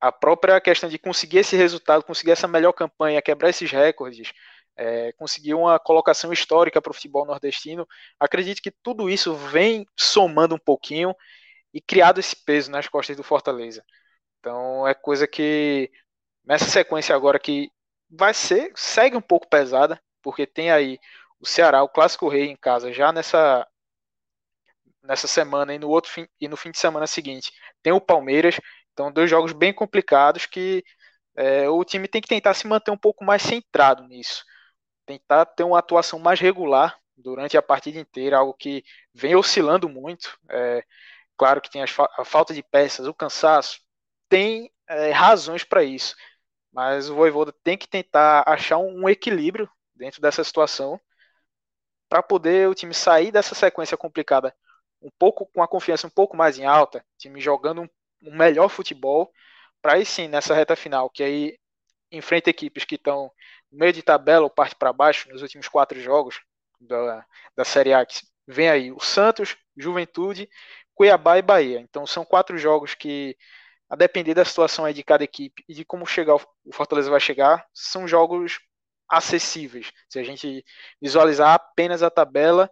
a 0.00 0.12
própria 0.12 0.60
questão 0.60 0.88
de 0.88 0.98
conseguir 0.98 1.38
esse 1.38 1.56
resultado, 1.56 2.04
conseguir 2.04 2.32
essa 2.32 2.48
melhor 2.48 2.72
campanha, 2.72 3.22
quebrar 3.22 3.50
esses 3.50 3.70
recordes, 3.70 4.32
é, 4.76 5.12
conseguir 5.12 5.54
uma 5.54 5.78
colocação 5.78 6.32
histórica 6.32 6.80
para 6.80 6.90
o 6.90 6.94
futebol 6.94 7.24
nordestino. 7.24 7.86
Acredito 8.18 8.62
que 8.62 8.70
tudo 8.70 9.08
isso 9.08 9.34
vem 9.34 9.86
somando 9.96 10.54
um 10.54 10.58
pouquinho 10.58 11.14
e 11.74 11.80
criado 11.80 12.20
esse 12.20 12.36
peso 12.44 12.70
nas 12.70 12.88
costas 12.88 13.16
do 13.16 13.22
Fortaleza. 13.22 13.84
Então 14.42 14.86
é 14.88 14.92
coisa 14.94 15.26
que 15.28 15.88
nessa 16.44 16.64
sequência 16.66 17.14
agora 17.14 17.38
que 17.38 17.70
vai 18.10 18.34
ser 18.34 18.72
segue 18.74 19.16
um 19.16 19.20
pouco 19.22 19.48
pesada, 19.48 20.02
porque 20.20 20.46
tem 20.46 20.72
aí 20.72 20.98
o 21.40 21.46
Ceará, 21.46 21.82
o 21.82 21.88
Clássico 21.88 22.28
Rei 22.28 22.46
em 22.50 22.56
casa 22.56 22.92
já 22.92 23.12
nessa 23.12 23.66
nessa 25.02 25.26
semana 25.28 25.74
e 25.74 25.78
no 25.78 25.88
outro 25.88 26.10
fim, 26.10 26.26
e 26.40 26.48
no 26.48 26.56
fim 26.56 26.70
de 26.70 26.78
semana 26.78 27.06
seguinte 27.06 27.52
tem 27.82 27.92
o 27.92 28.00
Palmeiras 28.00 28.58
então, 28.92 29.10
dois 29.12 29.30
jogos 29.30 29.52
bem 29.52 29.72
complicados 29.72 30.46
que 30.46 30.84
é, 31.36 31.68
o 31.68 31.84
time 31.84 32.08
tem 32.08 32.20
que 32.20 32.28
tentar 32.28 32.54
se 32.54 32.66
manter 32.66 32.90
um 32.90 32.96
pouco 32.96 33.24
mais 33.24 33.42
centrado 33.42 34.06
nisso. 34.06 34.44
Tentar 35.06 35.46
ter 35.46 35.64
uma 35.64 35.78
atuação 35.78 36.18
mais 36.18 36.40
regular 36.40 36.98
durante 37.16 37.56
a 37.56 37.62
partida 37.62 37.98
inteira, 37.98 38.38
algo 38.38 38.54
que 38.54 38.84
vem 39.14 39.36
oscilando 39.36 39.88
muito. 39.88 40.38
É, 40.50 40.84
claro 41.36 41.60
que 41.60 41.70
tem 41.70 41.86
fa 41.86 42.08
a 42.18 42.24
falta 42.24 42.54
de 42.54 42.62
peças, 42.62 43.06
o 43.06 43.14
cansaço, 43.14 43.80
tem 44.32 44.72
é, 44.88 45.10
razões 45.10 45.62
para 45.62 45.84
isso. 45.84 46.16
Mas 46.72 47.10
o 47.10 47.14
Voivoda 47.14 47.52
tem 47.62 47.76
que 47.76 47.86
tentar 47.86 48.44
achar 48.46 48.78
um, 48.78 49.06
equilíbrio 49.06 49.68
dentro 49.94 50.22
dessa 50.22 50.42
situação 50.42 50.98
para 52.08 52.22
poder 52.22 52.66
o 52.66 52.74
time 52.74 52.94
sair 52.94 53.30
dessa 53.30 53.54
sequência 53.54 53.96
complicada 53.96 54.54
um 55.02 55.10
pouco 55.18 55.44
com 55.52 55.62
a 55.62 55.68
confiança 55.68 56.06
um 56.06 56.10
pouco 56.10 56.36
mais 56.36 56.58
em 56.58 56.64
alta, 56.64 57.04
time 57.18 57.40
jogando 57.40 57.82
um 57.82 57.88
um 58.22 58.34
melhor 58.34 58.68
futebol, 58.68 59.32
para 59.80 59.94
aí 59.94 60.06
sim, 60.06 60.28
nessa 60.28 60.54
reta 60.54 60.76
final, 60.76 61.10
que 61.10 61.22
aí 61.22 61.58
enfrenta 62.10 62.50
equipes 62.50 62.84
que 62.84 62.94
estão 62.94 63.32
no 63.70 63.78
meio 63.78 63.92
de 63.92 64.02
tabela 64.02 64.44
ou 64.44 64.50
parte 64.50 64.76
para 64.76 64.92
baixo 64.92 65.28
nos 65.30 65.42
últimos 65.42 65.66
quatro 65.68 66.00
jogos 66.00 66.40
da, 66.80 67.26
da 67.56 67.64
Série 67.64 67.92
A, 67.92 68.06
que 68.06 68.20
vem 68.46 68.68
aí 68.70 68.92
o 68.92 69.00
Santos, 69.00 69.56
Juventude, 69.76 70.48
Cuiabá 70.94 71.38
e 71.38 71.42
Bahia. 71.42 71.80
Então 71.80 72.06
são 72.06 72.24
quatro 72.24 72.56
jogos 72.58 72.94
que, 72.94 73.36
a 73.92 73.96
depender 73.96 74.32
da 74.32 74.42
situação 74.42 74.86
aí 74.86 74.94
de 74.94 75.04
cada 75.04 75.22
equipe 75.22 75.62
e 75.68 75.74
de 75.74 75.84
como 75.84 76.06
chegar 76.06 76.36
o 76.36 76.72
Fortaleza 76.72 77.10
vai 77.10 77.20
chegar, 77.20 77.62
são 77.74 78.08
jogos 78.08 78.58
acessíveis. 79.06 79.92
Se 80.08 80.18
a 80.18 80.22
gente 80.22 80.64
visualizar 80.98 81.52
apenas 81.52 82.02
a 82.02 82.08
tabela 82.08 82.70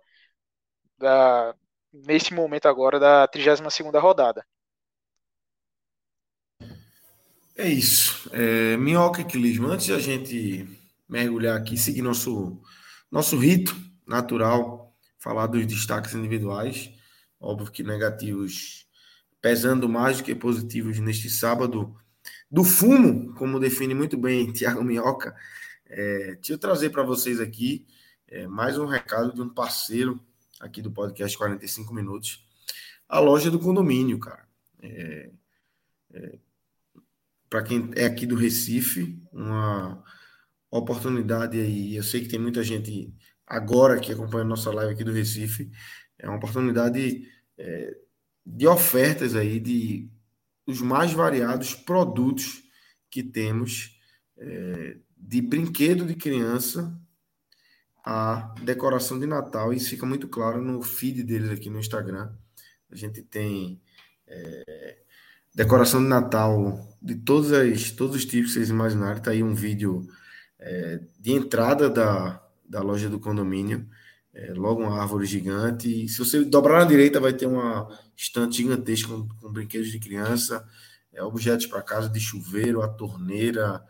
da, 0.97 1.55
neste 1.93 2.33
momento 2.33 2.69
agora 2.69 2.99
da 2.99 3.29
32 3.29 3.71
segunda 3.71 4.01
rodada. 4.01 4.47
É 7.55 7.69
isso. 7.69 8.31
É, 8.33 8.79
minhoca 8.79 9.21
e 9.21 9.25
quilismo. 9.27 9.67
Antes 9.67 9.85
de 9.85 9.93
a 9.93 9.99
gente 9.99 10.67
mergulhar 11.07 11.55
aqui, 11.55 11.77
seguir 11.77 12.01
nosso, 12.01 12.63
nosso 13.11 13.37
rito 13.37 13.77
natural, 14.07 14.97
falar 15.19 15.49
dos 15.49 15.67
destaques 15.67 16.15
individuais, 16.15 16.91
óbvio 17.39 17.71
que 17.71 17.83
negativos 17.83 18.89
pesando 19.41 19.89
mais 19.89 20.19
do 20.19 20.25
que 20.25 20.35
positivos 20.35 20.99
neste 20.99 21.31
sábado, 21.31 21.97
do 22.51 22.65
fumo, 22.65 23.35
como 23.35 23.61
define 23.61 23.95
muito 23.95 24.17
bem 24.17 24.51
Tiago 24.53 24.85
Minhoca, 24.85 25.35
é, 25.87 26.35
deixa 26.35 26.53
eu 26.53 26.59
trazer 26.59 26.91
para 26.91 27.03
vocês 27.03 27.41
aqui 27.41 27.87
é, 28.29 28.47
mais 28.47 28.79
um 28.79 28.87
recado 28.87 29.35
de 29.35 29.43
um 29.43 29.49
parceiro 29.49 30.21
aqui 30.61 30.81
do 30.81 30.91
podcast 30.91 31.37
45 31.37 31.93
Minutos, 31.93 32.45
a 33.09 33.19
loja 33.19 33.51
do 33.51 33.59
condomínio, 33.59 34.19
cara. 34.21 34.47
É, 34.81 35.31
é, 36.13 36.39
para 37.49 37.65
quem 37.65 37.91
é 37.97 38.05
aqui 38.05 38.27
do 38.27 38.37
Recife, 38.37 39.21
uma 39.33 40.05
oportunidade 40.71 41.59
aí. 41.59 41.97
Eu 41.97 42.05
sei 42.05 42.21
que 42.21 42.29
tem 42.29 42.39
muita 42.39 42.63
gente 42.63 43.13
agora 43.45 43.99
que 43.99 44.13
acompanha 44.13 44.45
nossa 44.45 44.71
live 44.71 44.93
aqui 44.93 45.03
do 45.03 45.13
Recife. 45.13 45.69
É 46.17 46.29
uma 46.29 46.37
oportunidade 46.37 47.29
é, 47.59 47.97
de 48.45 48.67
ofertas 48.67 49.35
aí 49.35 49.61
de 49.61 50.09
os 50.67 50.81
mais 50.81 51.13
variados 51.13 51.75
produtos 51.75 52.63
que 53.11 53.23
temos 53.23 53.99
é, 54.39 54.97
de 55.17 55.43
brinquedo 55.43 56.07
de 56.07 56.15
criança 56.15 56.99
a 58.05 58.55
decoração 58.63 59.19
de 59.19 59.27
Natal. 59.27 59.73
Isso 59.73 59.91
fica 59.91 60.07
muito 60.07 60.29
claro 60.29 60.63
no 60.63 60.83
feed 60.83 61.23
deles 61.23 61.51
aqui 61.51 61.69
no 61.69 61.79
Instagram. 61.79 62.33
A 62.91 62.97
gente 62.97 63.23
tem 63.23 63.81
é, 64.27 64.99
decoração 65.55 66.03
de 66.03 66.09
Natal 66.09 66.97
de 67.01 67.15
todas 67.17 67.53
as, 67.53 67.91
todos 67.91 68.17
os 68.17 68.25
tipos 68.25 68.49
que 68.49 68.55
vocês 68.55 68.71
imaginarem. 68.71 69.19
Está 69.19 69.33
aí 69.33 69.43
um 69.43 69.55
vídeo 69.55 70.07
é, 70.59 71.01
de 71.19 71.33
entrada 71.33 71.91
da, 71.91 72.43
da 72.69 72.81
loja 72.81 73.09
do 73.09 73.21
condomínio. 73.21 73.89
É, 74.41 74.55
logo 74.55 74.81
uma 74.81 74.99
árvore 74.99 75.27
gigante. 75.27 76.09
Se 76.09 76.19
você 76.19 76.43
dobrar 76.43 76.81
na 76.81 76.87
direita, 76.87 77.21
vai 77.21 77.33
ter 77.35 77.45
uma 77.45 77.87
estante 78.17 78.57
gigantesca 78.57 79.09
com, 79.09 79.29
com 79.29 79.53
brinquedos 79.53 79.91
de 79.91 79.99
criança, 79.99 80.67
é, 81.13 81.23
objetos 81.23 81.67
para 81.67 81.83
casa, 81.83 82.09
de 82.09 82.19
chuveiro, 82.19 82.81
a 82.81 82.89
torneira, 82.89 83.85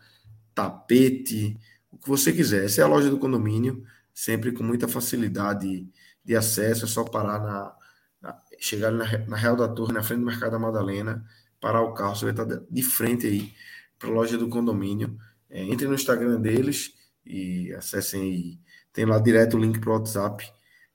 tapete, 0.53 1.57
o 1.89 1.97
que 1.97 2.09
você 2.09 2.33
quiser. 2.33 2.65
Essa 2.65 2.81
é 2.81 2.83
a 2.83 2.87
loja 2.87 3.09
do 3.09 3.17
condomínio, 3.17 3.81
sempre 4.13 4.51
com 4.51 4.61
muita 4.61 4.89
facilidade 4.89 5.87
de 6.23 6.35
acesso. 6.35 6.83
É 6.83 6.87
só 6.87 7.05
parar 7.05 7.39
na, 7.39 7.73
na 8.21 8.37
chegar 8.59 8.91
na, 8.91 9.05
na 9.27 9.37
Real 9.37 9.55
da 9.55 9.69
Torre, 9.69 9.93
na 9.93 10.03
frente 10.03 10.19
do 10.19 10.25
Mercado 10.25 10.51
da 10.51 10.59
Madalena, 10.59 11.25
parar 11.61 11.81
o 11.81 11.93
carro, 11.93 12.13
você 12.13 12.25
vai 12.25 12.33
estar 12.33 12.45
de 12.69 12.83
frente 12.83 13.25
aí 13.25 13.53
para 13.97 14.09
a 14.09 14.11
loja 14.11 14.37
do 14.37 14.49
condomínio. 14.49 15.17
É, 15.49 15.63
entre 15.63 15.87
no 15.87 15.95
Instagram 15.95 16.41
deles 16.41 16.93
e 17.25 17.73
acessem 17.73 18.21
aí. 18.21 18.70
Tem 18.93 19.05
lá 19.05 19.19
direto 19.19 19.57
o 19.57 19.59
link 19.59 19.79
para 19.79 19.89
o 19.89 19.93
WhatsApp. 19.93 20.51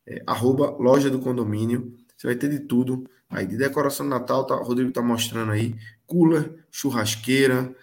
É, 0.06 0.22
arroba 0.26 0.70
loja 0.78 1.10
do 1.10 1.18
condomínio. 1.18 1.96
Você 2.16 2.26
vai 2.26 2.36
ter 2.36 2.48
de 2.48 2.60
tudo. 2.60 3.08
Aí 3.28 3.46
de 3.46 3.56
decoração 3.56 4.06
de 4.06 4.10
Natal, 4.10 4.46
tá, 4.46 4.54
o 4.54 4.62
Rodrigo 4.62 4.90
está 4.90 5.02
mostrando 5.02 5.52
aí. 5.52 5.74
Cooler, 6.06 6.64
churrasqueira. 6.70 7.74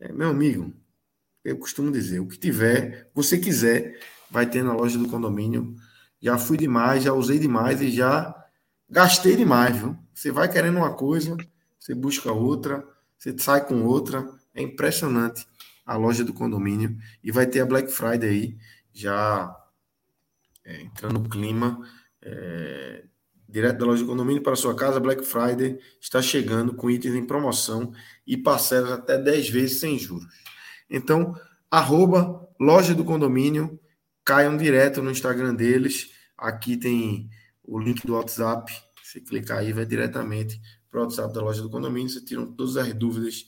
É, 0.00 0.12
meu 0.12 0.28
amigo, 0.28 0.72
eu 1.44 1.58
costumo 1.58 1.90
dizer, 1.90 2.20
o 2.20 2.26
que 2.26 2.38
tiver, 2.38 3.10
você 3.14 3.38
quiser, 3.38 3.98
vai 4.30 4.46
ter 4.46 4.62
na 4.62 4.72
loja 4.72 4.98
do 4.98 5.08
condomínio. 5.08 5.74
Já 6.20 6.38
fui 6.38 6.56
demais, 6.56 7.02
já 7.02 7.12
usei 7.12 7.38
demais 7.38 7.80
e 7.82 7.90
já 7.90 8.34
gastei 8.88 9.36
demais, 9.36 9.76
viu? 9.76 9.96
Você 10.14 10.30
vai 10.30 10.50
querendo 10.50 10.78
uma 10.78 10.94
coisa, 10.94 11.36
você 11.78 11.94
busca 11.94 12.32
outra, 12.32 12.86
você 13.18 13.34
sai 13.38 13.66
com 13.66 13.82
outra. 13.82 14.26
É 14.54 14.62
impressionante 14.62 15.46
a 15.84 15.96
loja 15.96 16.24
do 16.24 16.32
condomínio. 16.32 16.96
E 17.22 17.30
vai 17.30 17.46
ter 17.46 17.60
a 17.60 17.66
Black 17.66 17.90
Friday 17.90 18.28
aí, 18.28 18.56
já 18.94 19.54
é, 20.64 20.80
entrando 20.82 21.20
no 21.20 21.28
clima. 21.28 21.80
É, 22.22 23.04
direto 23.46 23.78
da 23.78 23.86
loja 23.86 24.02
do 24.02 24.08
condomínio 24.08 24.42
para 24.42 24.56
sua 24.56 24.74
casa, 24.74 24.98
Black 24.98 25.24
Friday 25.24 25.78
está 26.00 26.22
chegando 26.22 26.74
com 26.74 26.90
itens 26.90 27.14
em 27.14 27.26
promoção 27.26 27.92
e 28.26 28.36
parcelas 28.36 28.92
até 28.92 29.18
10 29.18 29.50
vezes 29.50 29.80
sem 29.80 29.98
juros. 29.98 30.26
Então, 30.88 31.34
arroba 31.70 32.48
loja 32.58 32.94
do 32.94 33.04
condomínio, 33.04 33.78
caiam 34.24 34.56
direto 34.56 35.02
no 35.02 35.10
Instagram 35.10 35.54
deles. 35.54 36.10
Aqui 36.38 36.76
tem 36.76 37.28
o 37.62 37.78
link 37.78 38.06
do 38.06 38.14
WhatsApp. 38.14 38.72
Se 39.02 39.20
clicar 39.20 39.58
aí, 39.58 39.72
vai 39.72 39.84
diretamente 39.84 40.60
para 40.90 41.00
o 41.00 41.02
WhatsApp 41.04 41.32
da 41.34 41.42
loja 41.42 41.62
do 41.62 41.70
condomínio. 41.70 42.08
Você 42.08 42.24
tiram 42.24 42.46
todas 42.46 42.76
as 42.76 42.92
dúvidas 42.94 43.44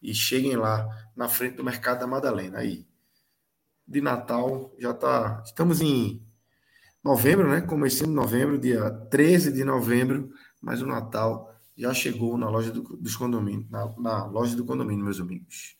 e 0.00 0.14
cheguem 0.14 0.56
lá 0.56 0.86
na 1.16 1.28
frente 1.28 1.56
do 1.56 1.64
Mercado 1.64 2.00
da 2.00 2.06
Madalena. 2.06 2.58
Aí, 2.58 2.86
de 3.90 4.00
Natal, 4.00 4.72
já 4.78 4.92
está. 4.92 5.42
Estamos 5.44 5.80
em 5.80 6.24
novembro, 7.02 7.50
né? 7.50 7.60
Começando 7.60 8.10
novembro, 8.10 8.56
dia 8.56 8.88
13 9.10 9.52
de 9.52 9.64
novembro, 9.64 10.30
mas 10.62 10.80
o 10.80 10.86
Natal 10.86 11.52
já 11.76 11.92
chegou 11.92 12.38
na 12.38 12.48
loja 12.48 12.70
do, 12.70 12.82
dos 12.82 13.16
condomínios, 13.16 13.68
na, 13.68 13.92
na 13.98 14.26
loja 14.26 14.54
do 14.54 14.64
condomínio, 14.64 15.04
meus 15.04 15.18
amigos. 15.18 15.76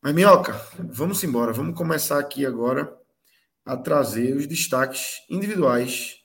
Mas, 0.00 0.14
Minhoca, 0.14 0.52
vamos 0.78 1.24
embora. 1.24 1.52
Vamos 1.52 1.76
começar 1.76 2.20
aqui 2.20 2.46
agora 2.46 2.96
a 3.64 3.76
trazer 3.76 4.36
os 4.36 4.46
destaques 4.46 5.16
individuais 5.28 6.18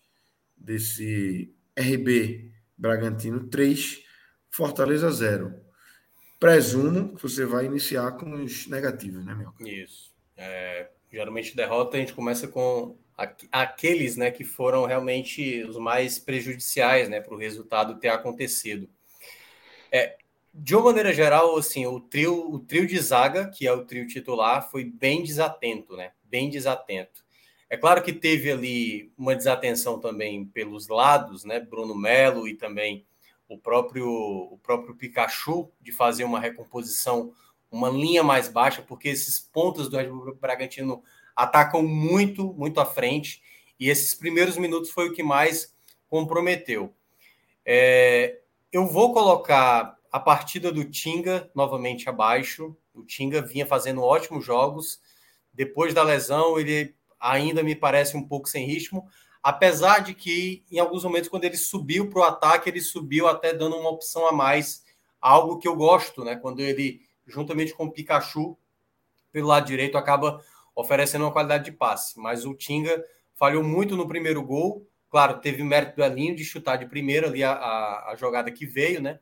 desse 0.55 1.51
RB 1.75 2.53
Bragantino 2.77 3.47
3, 3.47 4.03
Fortaleza 4.51 5.09
0. 5.09 5.51
Presumo 6.39 7.15
que 7.15 7.23
você 7.23 7.43
vai 7.43 7.65
iniciar 7.65 8.11
com 8.11 8.33
os 8.33 8.67
negativos, 8.67 9.25
né, 9.25 9.33
Minhoca? 9.33 9.67
Isso. 9.67 10.10
É, 10.43 10.89
geralmente 11.11 11.55
derrota 11.55 11.97
a 11.97 11.99
gente 11.99 12.13
começa 12.13 12.47
com 12.47 12.97
aqueles 13.51 14.17
né, 14.17 14.31
que 14.31 14.43
foram 14.43 14.85
realmente 14.85 15.63
os 15.63 15.77
mais 15.77 16.17
prejudiciais 16.17 17.07
né, 17.07 17.21
para 17.21 17.35
o 17.35 17.37
resultado 17.37 17.99
ter 17.99 18.09
acontecido. 18.09 18.89
É, 19.91 20.17
de 20.51 20.75
uma 20.75 20.85
maneira 20.85 21.13
geral, 21.13 21.55
assim, 21.55 21.85
o 21.85 21.99
trio, 21.99 22.49
o 22.49 22.57
trio 22.57 22.87
de 22.87 22.97
zaga, 22.99 23.49
que 23.49 23.67
é 23.67 23.71
o 23.71 23.85
trio 23.85 24.07
titular, 24.07 24.69
foi 24.69 24.83
bem 24.83 25.21
desatento, 25.21 25.95
né? 25.95 26.11
Bem 26.23 26.49
desatento. 26.49 27.23
É 27.69 27.77
claro 27.77 28.01
que 28.01 28.11
teve 28.11 28.51
ali 28.51 29.13
uma 29.17 29.35
desatenção 29.35 29.99
também 29.99 30.43
pelos 30.45 30.87
lados, 30.87 31.45
né? 31.45 31.59
Bruno 31.59 31.95
Melo 31.95 32.47
e 32.47 32.55
também 32.55 33.05
o 33.47 33.57
próprio 33.57 34.07
o 34.07 34.57
próprio 34.57 34.95
Pikachu 34.95 35.71
de 35.79 35.91
fazer 35.91 36.23
uma 36.23 36.39
recomposição, 36.39 37.31
uma 37.71 37.89
linha 37.89 38.23
mais 38.23 38.49
baixa, 38.49 38.81
porque 38.81 39.09
esses 39.09 39.39
pontos 39.39 39.89
do 39.89 39.97
Red 39.97 40.09
Bull 40.09 40.35
Bragantino 40.35 41.01
atacam 41.35 41.81
muito, 41.81 42.53
muito 42.53 42.79
à 42.79 42.85
frente, 42.85 43.41
e 43.79 43.89
esses 43.89 44.13
primeiros 44.13 44.57
minutos 44.57 44.91
foi 44.91 45.09
o 45.09 45.13
que 45.13 45.23
mais 45.23 45.73
comprometeu. 46.07 46.93
É, 47.65 48.39
eu 48.71 48.85
vou 48.85 49.13
colocar 49.13 49.97
a 50.11 50.19
partida 50.19 50.71
do 50.71 50.83
Tinga 50.83 51.49
novamente 51.55 52.09
abaixo. 52.09 52.75
O 52.93 53.03
Tinga 53.03 53.41
vinha 53.41 53.65
fazendo 53.65 54.03
ótimos 54.03 54.43
jogos. 54.43 54.99
Depois 55.53 55.93
da 55.93 56.03
lesão, 56.03 56.59
ele 56.59 56.93
ainda 57.19 57.63
me 57.63 57.75
parece 57.75 58.17
um 58.17 58.27
pouco 58.27 58.49
sem 58.49 58.65
ritmo, 58.65 59.07
apesar 59.43 59.99
de 59.99 60.13
que 60.13 60.63
em 60.71 60.79
alguns 60.79 61.03
momentos, 61.03 61.29
quando 61.29 61.43
ele 61.45 61.57
subiu 61.57 62.09
para 62.09 62.19
o 62.19 62.23
ataque, 62.23 62.69
ele 62.69 62.81
subiu 62.81 63.27
até 63.27 63.53
dando 63.53 63.77
uma 63.77 63.89
opção 63.89 64.27
a 64.27 64.31
mais, 64.31 64.83
algo 65.19 65.59
que 65.59 65.67
eu 65.67 65.75
gosto, 65.75 66.23
né? 66.23 66.35
Quando 66.35 66.61
ele, 66.61 67.01
juntamente 67.31 67.73
com 67.73 67.85
o 67.85 67.91
Pikachu, 67.91 68.57
pelo 69.31 69.47
lado 69.47 69.65
direito, 69.65 69.97
acaba 69.97 70.43
oferecendo 70.75 71.25
uma 71.25 71.31
qualidade 71.31 71.65
de 71.65 71.71
passe. 71.71 72.19
Mas 72.19 72.45
o 72.45 72.53
Tinga 72.53 73.03
falhou 73.35 73.63
muito 73.63 73.95
no 73.95 74.07
primeiro 74.07 74.43
gol. 74.43 74.87
Claro, 75.09 75.39
teve 75.39 75.63
mérito 75.63 75.95
do 75.95 76.03
Elinho 76.03 76.35
de 76.35 76.45
chutar 76.45 76.77
de 76.77 76.85
primeira 76.85 77.27
ali 77.27 77.43
a, 77.43 77.51
a, 77.51 78.11
a 78.11 78.15
jogada 78.15 78.51
que 78.51 78.65
veio, 78.65 79.01
né? 79.01 79.19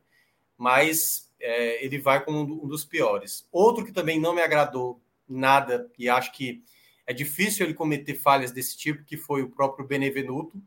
mas 0.60 1.32
é, 1.40 1.82
ele 1.82 1.98
vai 1.98 2.22
como 2.22 2.40
um 2.62 2.68
dos 2.68 2.84
piores. 2.84 3.48
Outro 3.50 3.82
que 3.82 3.92
também 3.92 4.20
não 4.20 4.34
me 4.34 4.42
agradou 4.42 5.00
nada 5.26 5.90
e 5.98 6.06
acho 6.06 6.32
que 6.32 6.62
é 7.06 7.14
difícil 7.14 7.64
ele 7.64 7.72
cometer 7.72 8.14
falhas 8.14 8.52
desse 8.52 8.76
tipo, 8.76 9.02
que 9.02 9.16
foi 9.16 9.42
o 9.42 9.48
próprio 9.48 9.86
Benevenuto. 9.86 10.62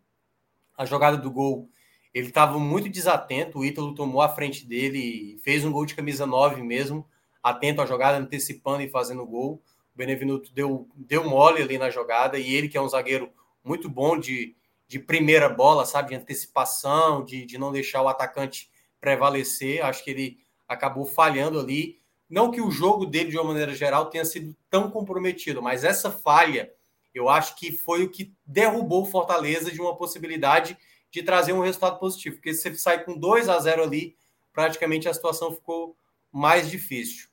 A 0.76 0.84
jogada 0.84 1.16
do 1.16 1.30
gol, 1.30 1.70
ele 2.12 2.30
estava 2.30 2.58
muito 2.58 2.90
desatento, 2.90 3.60
o 3.60 3.64
Ítalo 3.64 3.94
tomou 3.94 4.24
a 4.24 4.30
frente 4.30 4.66
dele, 4.66 5.40
fez 5.44 5.64
um 5.64 5.72
gol 5.72 5.86
de 5.86 5.94
camisa 5.94 6.26
9 6.26 6.64
mesmo, 6.64 7.08
atento 7.44 7.82
à 7.82 7.86
jogada, 7.86 8.18
antecipando 8.18 8.82
e 8.82 8.90
fazendo 8.90 9.26
gol. 9.26 9.62
O 9.94 9.98
Benevenuto 9.98 10.52
deu, 10.54 10.88
deu 10.96 11.30
mole 11.30 11.62
ali 11.62 11.78
na 11.78 11.90
jogada, 11.90 12.40
e 12.40 12.54
ele, 12.54 12.70
que 12.70 12.78
é 12.78 12.82
um 12.82 12.88
zagueiro 12.88 13.30
muito 13.64 13.90
bom 13.90 14.18
de, 14.18 14.56
de 14.88 14.98
primeira 14.98 15.50
bola, 15.50 15.86
sabe, 15.86 16.10
de 16.10 16.16
antecipação, 16.16 17.24
de, 17.24 17.46
de 17.46 17.58
não 17.58 17.72
deixar 17.72 18.02
o 18.02 18.08
atacante 18.08 18.72
prevalecer. 19.00 19.84
Acho 19.84 20.04
que 20.04 20.12
ele 20.12 20.40
acabou 20.68 21.06
falhando 21.06 21.60
ali. 21.60 22.00
Não 22.30 22.50
que 22.50 22.62
o 22.62 22.72
jogo 22.72 23.06
dele, 23.06 23.30
de 23.30 23.38
uma 23.38 23.50
maneira 23.50 23.76
geral, 23.76 24.08
tenha 24.08 24.26
sido 24.26 24.56
tão 24.70 24.90
comprometido, 24.90 25.62
mas 25.62 25.84
essa 25.84 26.10
falha 26.10 26.72
eu 27.14 27.30
acho 27.30 27.56
que 27.56 27.72
foi 27.72 28.04
o 28.04 28.10
que 28.10 28.34
derrubou 28.46 29.04
o 29.04 29.06
Fortaleza 29.06 29.72
de 29.72 29.80
uma 29.80 29.96
possibilidade 29.96 30.76
de 31.12 31.22
trazer 31.22 31.54
um 31.54 31.62
resultado 31.62 32.00
positivo. 32.00 32.38
Porque 32.38 32.54
se 32.54 32.64
você 32.64 32.76
sai 32.76 33.04
com 33.04 33.16
2 33.16 33.48
a 33.50 33.60
0 33.60 33.84
ali, 33.84 34.16
praticamente 34.52 35.08
a 35.08 35.14
situação 35.14 35.54
ficou 35.54 35.96
mais 36.32 36.70
difícil. 36.70 37.28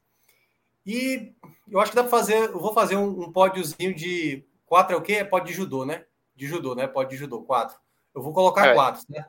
E 0.91 1.33
eu 1.71 1.79
acho 1.79 1.93
que 1.93 1.97
dá 1.97 2.03
para 2.03 2.11
fazer. 2.11 2.35
Eu 2.35 2.59
vou 2.59 2.75
fazer 2.75 2.97
um, 2.97 3.23
um 3.23 3.33
pódiozinho 3.33 3.95
de. 3.95 4.45
Quatro 4.67 4.97
é 4.97 4.99
o 4.99 5.03
quê? 5.03 5.15
É 5.15 5.25
pódio 5.25 5.49
de 5.49 5.55
judô, 5.55 5.85
né? 5.85 6.05
De 6.35 6.49
judô, 6.49 6.75
né? 6.75 6.89
Pódio 6.89 7.11
de 7.11 7.17
judô, 7.17 7.43
quatro. 7.43 7.79
Eu 8.13 8.21
vou 8.21 8.33
colocar 8.33 8.67
é. 8.67 8.75
quatro, 8.75 9.05
né? 9.09 9.25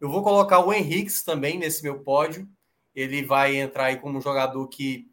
Eu 0.00 0.08
vou 0.08 0.22
colocar 0.22 0.60
o 0.60 0.72
Henrique 0.72 1.12
também 1.24 1.58
nesse 1.58 1.82
meu 1.82 1.98
pódio. 2.04 2.48
Ele 2.94 3.24
vai 3.24 3.56
entrar 3.56 3.86
aí 3.86 3.96
como 3.96 4.16
um 4.16 4.20
jogador 4.20 4.68
que 4.68 5.10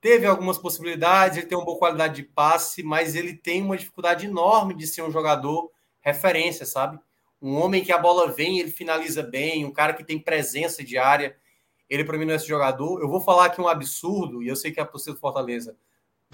teve 0.00 0.24
algumas 0.26 0.56
possibilidades, 0.56 1.36
ele 1.36 1.46
tem 1.46 1.58
uma 1.58 1.66
boa 1.66 1.78
qualidade 1.78 2.14
de 2.14 2.22
passe, 2.22 2.82
mas 2.82 3.14
ele 3.14 3.34
tem 3.34 3.62
uma 3.62 3.76
dificuldade 3.76 4.24
enorme 4.24 4.72
de 4.74 4.86
ser 4.86 5.02
um 5.02 5.10
jogador 5.10 5.70
referência, 6.00 6.64
sabe? 6.64 6.98
Um 7.42 7.56
homem 7.56 7.84
que 7.84 7.92
a 7.92 7.98
bola 7.98 8.32
vem, 8.32 8.58
ele 8.58 8.70
finaliza 8.70 9.22
bem, 9.22 9.66
um 9.66 9.72
cara 9.72 9.92
que 9.92 10.02
tem 10.02 10.18
presença 10.18 10.82
de 10.82 10.96
área. 10.96 11.36
Ele, 11.90 12.04
para 12.04 12.16
mim, 12.16 12.24
não 12.24 12.32
é 12.32 12.36
esse 12.36 12.46
jogador. 12.46 13.00
Eu 13.00 13.08
vou 13.08 13.20
falar 13.20 13.46
aqui 13.46 13.60
um 13.60 13.66
absurdo, 13.66 14.42
e 14.42 14.48
eu 14.48 14.54
sei 14.54 14.70
que 14.70 14.80
a 14.80 14.86
torcida 14.86 15.14
do 15.14 15.20
Fortaleza, 15.20 15.76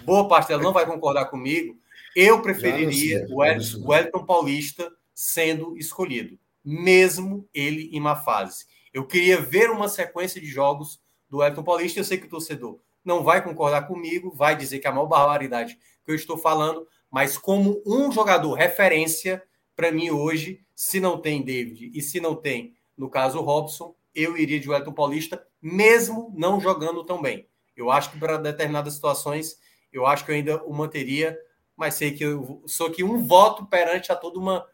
boa 0.04 0.28
parte 0.28 0.48
dela 0.48 0.62
não 0.62 0.72
vai 0.72 0.84
concordar 0.84 1.24
comigo. 1.24 1.76
Eu 2.14 2.42
preferiria 2.42 3.26
o 3.30 3.38
Wellington 3.38 4.24
Paulista 4.24 4.92
sendo 5.14 5.76
escolhido, 5.78 6.38
mesmo 6.62 7.48
ele 7.54 7.88
em 7.90 7.98
uma 7.98 8.16
fase. 8.16 8.66
Eu 8.92 9.07
queria 9.07 9.40
ver 9.40 9.70
uma 9.70 9.88
sequência 9.88 10.40
de 10.40 10.46
jogos 10.46 11.00
do 11.28 11.38
Wellington 11.38 11.62
Paulista. 11.62 12.00
Eu 12.00 12.04
sei 12.04 12.18
que 12.18 12.26
o 12.26 12.30
torcedor 12.30 12.78
não 13.02 13.22
vai 13.22 13.42
concordar 13.42 13.86
comigo, 13.86 14.30
vai 14.34 14.54
dizer 14.54 14.78
que 14.78 14.86
é 14.86 14.90
a 14.90 14.92
maior 14.92 15.07
barbaridade 15.07 15.78
que 16.04 16.11
eu 16.11 16.14
estou 16.14 16.36
falando, 16.36 16.86
mas 17.11 17.38
como 17.38 17.82
um 17.86 18.12
jogador 18.12 18.52
referência, 18.54 19.42
para 19.74 19.90
mim 19.90 20.11
hoje, 20.11 20.61
se 20.74 21.00
não 21.00 21.18
tem 21.18 21.42
David 21.42 21.90
e 21.94 22.02
se 22.02 22.20
não 22.20 22.34
tem, 22.34 22.74
no 22.96 23.09
caso, 23.09 23.38
o 23.38 23.42
Robson, 23.42 23.94
eu 24.16 24.36
iria 24.36 24.58
de 24.58 24.68
Wellington 24.68 24.92
Paulista, 24.92 25.46
mesmo 25.60 26.32
não 26.36 26.58
jogando 26.58 27.04
tão 27.04 27.20
bem. 27.20 27.46
Eu 27.76 27.90
acho 27.90 28.10
que 28.10 28.18
para 28.18 28.38
determinadas 28.38 28.94
situações, 28.94 29.58
eu 29.92 30.06
acho 30.06 30.24
que 30.24 30.30
eu 30.30 30.34
ainda 30.34 30.64
o 30.64 30.72
manteria, 30.72 31.38
mas 31.76 31.94
sei 31.94 32.12
que 32.12 32.24
eu 32.24 32.62
sou 32.66 32.86
aqui 32.86 33.04
um 33.04 33.26
voto 33.26 33.66
perante 33.66 34.10
a 34.10 34.16
toda 34.16 34.38
uma 34.38 34.66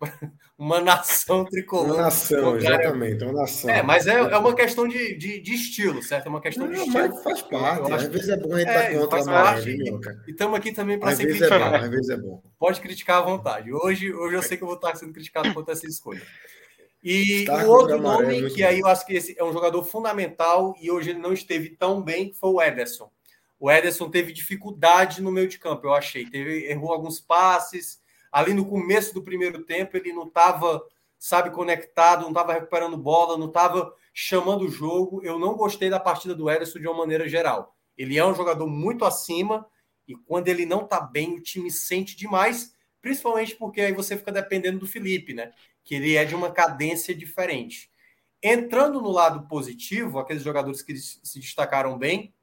uma 0.58 0.80
nação 0.80 1.44
tricolor. 1.44 1.94
Uma 1.94 2.02
nação, 2.02 2.56
exatamente, 2.56 3.24
uma 3.24 3.32
nação. 3.32 3.70
É, 3.70 3.82
mas 3.82 4.06
é, 4.06 4.14
é 4.14 4.36
uma 4.36 4.54
questão 4.54 4.86
de, 4.86 5.16
de, 5.16 5.40
de, 5.40 5.54
estilo, 5.54 6.02
certo? 6.02 6.26
É 6.26 6.28
uma 6.28 6.40
questão 6.40 6.66
não, 6.66 6.72
de 6.72 6.80
estilo. 6.80 6.98
Mas 6.98 7.22
faz 7.22 7.42
parte, 7.42 7.92
às 7.92 8.04
vezes 8.04 8.28
é 8.28 8.36
bom 8.36 8.54
a 8.54 8.58
gente 8.58 8.68
estar 8.68 8.80
tá 8.80 8.92
é, 8.92 8.98
contra 8.98 9.20
a 9.20 9.24
maré, 9.24 9.62
E 10.26 10.30
estamos 10.30 10.58
aqui 10.58 10.72
também 10.72 10.98
para 10.98 11.16
ser 11.16 11.26
criticado. 11.26 11.64
É 11.64 11.70
bom, 11.70 11.84
às 11.84 11.90
vezes 11.90 12.10
é 12.10 12.16
bom. 12.16 12.42
Pode 12.58 12.80
criticar 12.80 13.18
à 13.18 13.22
vontade. 13.22 13.72
Hoje, 13.72 14.12
hoje 14.12 14.34
eu 14.34 14.42
sei 14.42 14.56
que 14.56 14.62
eu 14.62 14.68
vou 14.68 14.76
estar 14.76 14.94
sendo 14.96 15.12
criticado 15.12 15.52
contra 15.54 15.72
essa 15.72 15.86
escolha. 15.86 16.22
E 17.02 17.46
o 17.48 17.68
outro 17.70 17.98
nome, 17.98 18.46
é 18.46 18.50
que 18.50 18.62
aí 18.62 18.80
eu 18.80 18.86
acho 18.86 19.06
que 19.06 19.14
esse 19.14 19.34
é 19.38 19.42
um 19.42 19.52
jogador 19.52 19.82
fundamental 19.84 20.74
e 20.80 20.90
hoje 20.90 21.10
ele 21.10 21.18
não 21.18 21.32
esteve 21.32 21.70
tão 21.70 22.02
bem, 22.02 22.32
foi 22.32 22.50
o 22.50 22.62
Ederson. 22.62 23.10
O 23.58 23.70
Ederson 23.70 24.10
teve 24.10 24.32
dificuldade 24.32 25.22
no 25.22 25.32
meio 25.32 25.48
de 25.48 25.58
campo, 25.58 25.86
eu 25.86 25.94
achei. 25.94 26.28
Teve, 26.28 26.66
errou 26.66 26.92
alguns 26.92 27.18
passes, 27.18 28.00
ali 28.30 28.52
no 28.52 28.66
começo 28.66 29.14
do 29.14 29.22
primeiro 29.22 29.64
tempo 29.64 29.96
ele 29.96 30.12
não 30.12 30.26
estava, 30.26 30.82
sabe, 31.18 31.50
conectado, 31.50 32.22
não 32.22 32.30
estava 32.30 32.52
recuperando 32.52 32.96
bola, 32.96 33.38
não 33.38 33.48
estava 33.48 33.94
chamando 34.12 34.62
o 34.62 34.70
jogo. 34.70 35.22
Eu 35.22 35.38
não 35.38 35.54
gostei 35.54 35.88
da 35.88 36.00
partida 36.00 36.34
do 36.34 36.50
Ederson 36.50 36.78
de 36.78 36.86
uma 36.86 36.98
maneira 36.98 37.28
geral. 37.28 37.74
Ele 37.96 38.18
é 38.18 38.24
um 38.24 38.34
jogador 38.34 38.66
muito 38.66 39.04
acima 39.04 39.66
e 40.06 40.14
quando 40.14 40.48
ele 40.48 40.66
não 40.66 40.82
está 40.82 41.00
bem, 41.00 41.36
o 41.36 41.42
time 41.42 41.70
sente 41.70 42.16
demais, 42.16 42.74
principalmente 43.00 43.54
porque 43.54 43.80
aí 43.80 43.92
você 43.92 44.16
fica 44.16 44.32
dependendo 44.32 44.78
do 44.78 44.86
Felipe, 44.86 45.32
né? 45.32 45.52
Que 45.84 45.94
ele 45.94 46.16
é 46.16 46.24
de 46.24 46.34
uma 46.34 46.50
cadência 46.50 47.14
diferente. 47.14 47.90
Entrando 48.42 49.00
no 49.00 49.10
lado 49.10 49.46
positivo, 49.46 50.18
aqueles 50.18 50.42
jogadores 50.42 50.82
que 50.82 50.96
se 50.96 51.38
destacaram 51.38 51.98
bem, 51.98 52.34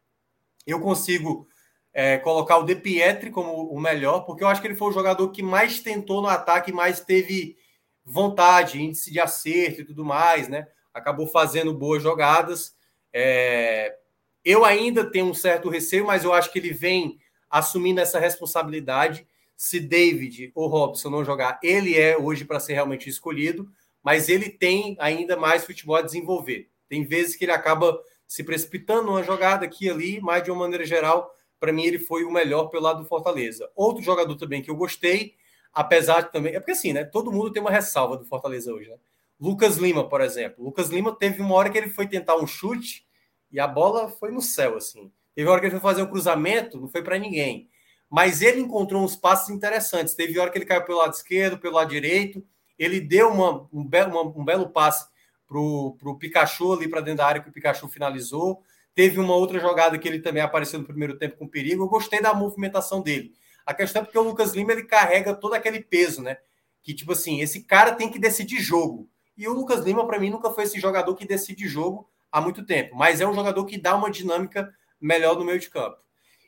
eu 0.66 0.80
consigo 0.80 1.48
é, 1.94 2.18
colocar 2.18 2.58
o 2.58 2.64
De 2.64 2.76
Pietri 2.76 3.32
como 3.32 3.72
o 3.72 3.80
melhor, 3.80 4.22
porque 4.22 4.44
eu 4.44 4.48
acho 4.48 4.62
que 4.62 4.68
ele 4.68 4.76
foi 4.76 4.90
o 4.90 4.94
jogador 4.94 5.30
que 5.32 5.42
mais 5.42 5.80
tentou 5.80 6.22
no 6.22 6.28
ataque, 6.28 6.72
mais 6.72 7.00
teve 7.00 7.58
vontade, 8.06 8.82
índice 8.82 9.12
de 9.12 9.20
acerto 9.20 9.82
e 9.82 9.86
tudo 9.86 10.06
mais, 10.06 10.48
né? 10.48 10.68
Acabou 10.94 11.26
fazendo 11.26 11.74
boas 11.74 12.04
jogadas. 12.04 12.76
É... 13.12 13.98
Eu 14.46 14.64
ainda 14.64 15.10
tenho 15.10 15.26
um 15.26 15.34
certo 15.34 15.70
receio, 15.70 16.06
mas 16.06 16.24
eu 16.24 16.34
acho 16.34 16.52
que 16.52 16.60
ele 16.60 16.72
vem 16.72 17.20
assumindo 17.50 18.00
essa 18.00 18.20
responsabilidade. 18.20 19.28
Se 19.58 19.80
David 19.80 20.52
ou 20.54 20.68
Robson 20.68 21.10
não 21.10 21.26
jogar, 21.26 21.60
ele 21.64 21.98
é 21.98 22.16
hoje 22.16 22.46
para 22.46 22.60
ser 22.60 22.74
realmente 22.74 23.10
escolhido, 23.10 23.68
mas 24.04 24.30
ele 24.30 24.50
tem 24.50 24.96
ainda 25.00 25.36
mais 25.36 25.66
futebol 25.66 25.96
a 25.96 26.02
desenvolver. 26.04 26.70
Tem 26.88 27.04
vezes 27.04 27.36
que 27.36 27.44
ele 27.44 27.52
acaba 27.52 28.00
se 28.28 28.44
precipitando 28.44 29.08
numa 29.08 29.24
jogada 29.24 29.66
aqui 29.66 29.86
e 29.86 29.90
ali, 29.90 30.22
mas 30.22 30.44
de 30.44 30.52
uma 30.52 30.60
maneira 30.60 30.86
geral, 30.86 31.34
para 31.60 31.74
mim 31.74 31.86
ele 31.86 31.98
foi 31.98 32.24
o 32.24 32.32
melhor 32.32 32.68
pelo 32.68 32.84
lado 32.84 33.02
do 33.02 33.10
Fortaleza. 33.10 33.68
Outro 33.76 34.04
jogador 34.04 34.36
também 34.36 34.62
que 34.62 34.70
eu 34.70 34.76
gostei, 34.76 35.34
apesar 35.74 36.22
de 36.22 36.32
também. 36.32 36.54
É 36.54 36.60
porque 36.60 36.74
assim, 36.74 36.94
né? 36.94 37.04
Todo 37.04 37.32
mundo 37.32 37.52
tem 37.52 37.62
uma 37.62 37.72
ressalva 37.72 38.16
do 38.16 38.26
Fortaleza 38.26 38.72
hoje, 38.72 38.90
né? 38.90 38.98
Lucas 39.40 39.78
Lima, 39.78 40.08
por 40.08 40.22
exemplo. 40.22 40.64
Lucas 40.64 40.90
Lima 40.90 41.16
teve 41.16 41.42
uma 41.42 41.56
hora 41.56 41.70
que 41.72 41.78
ele 41.80 41.90
foi 41.90 42.08
tentar 42.08 42.36
um 42.36 42.46
chute 42.46 43.08
e 43.52 43.60
a 43.60 43.68
bola 43.68 44.10
foi 44.10 44.30
no 44.30 44.42
céu, 44.42 44.78
assim. 44.78 45.12
Teve 45.34 45.48
uma 45.48 45.54
hora 45.54 45.62
que 45.62 45.68
ele 45.68 45.80
foi 45.80 45.82
fazer 45.82 46.04
um 46.04 46.08
cruzamento, 46.08 46.80
não 46.80 46.88
foi 46.88 47.02
para 47.02 47.18
ninguém. 47.18 47.68
Mas 48.10 48.42
ele 48.42 48.62
encontrou 48.62 49.04
uns 49.04 49.16
passes 49.16 49.50
interessantes. 49.50 50.14
Teve 50.14 50.40
hora 50.40 50.50
que 50.50 50.58
ele 50.58 50.66
caiu 50.66 50.84
pelo 50.84 51.00
lado 51.00 51.14
esquerdo, 51.14 51.58
pelo 51.58 51.76
lado 51.76 51.90
direito. 51.90 52.44
Ele 52.80 53.00
deu 53.00 53.30
uma, 53.30 53.68
um, 53.74 53.86
belo, 53.86 54.12
uma, 54.12 54.40
um 54.40 54.46
belo 54.46 54.70
passe 54.70 55.08
pro, 55.46 55.96
pro 56.00 56.18
Pikachu 56.18 56.74
ali 56.74 56.88
para 56.88 57.02
dentro 57.02 57.18
da 57.18 57.28
área 57.28 57.42
que 57.42 57.50
o 57.50 57.52
Pikachu 57.52 57.88
finalizou. 57.88 58.64
Teve 58.96 59.20
uma 59.20 59.36
outra 59.36 59.60
jogada 59.60 59.98
que 59.98 60.08
ele 60.08 60.20
também 60.20 60.42
apareceu 60.42 60.80
no 60.80 60.86
primeiro 60.86 61.18
tempo 61.18 61.38
com 61.38 61.48
perigo. 61.48 61.84
Eu 61.84 61.90
gostei 61.90 62.22
da 62.22 62.34
movimentação 62.34 63.02
dele. 63.02 63.34
A 63.66 63.74
questão 63.74 64.02
é 64.02 64.06
porque 64.06 64.18
o 64.18 64.24
Lucas 64.24 64.54
Lima 64.54 64.72
ele 64.72 64.84
carrega 64.84 65.36
todo 65.36 65.54
aquele 65.54 65.82
peso, 65.82 66.22
né? 66.22 66.38
Que 66.82 66.94
tipo 66.94 67.12
assim, 67.12 67.42
esse 67.42 67.64
cara 67.64 67.94
tem 67.94 68.10
que 68.10 68.18
decidir 68.18 68.60
jogo. 68.62 69.10
E 69.38 69.48
o 69.48 69.54
Lucas 69.54 69.84
Lima, 69.84 70.08
para 70.08 70.18
mim, 70.20 70.30
nunca 70.30 70.50
foi 70.50 70.64
esse 70.64 70.80
jogador 70.80 71.14
que 71.16 71.28
decide 71.28 71.68
jogo 71.68 72.10
há 72.32 72.42
muito 72.42 72.66
tempo, 72.66 72.96
mas 72.96 73.22
é 73.22 73.28
um 73.28 73.34
jogador 73.34 73.66
que 73.66 73.78
dá 73.78 73.96
uma 73.96 74.10
dinâmica 74.10 74.74
melhor 75.00 75.38
no 75.38 75.46
meio 75.46 75.60
de 75.60 75.70
campo. 75.70 75.98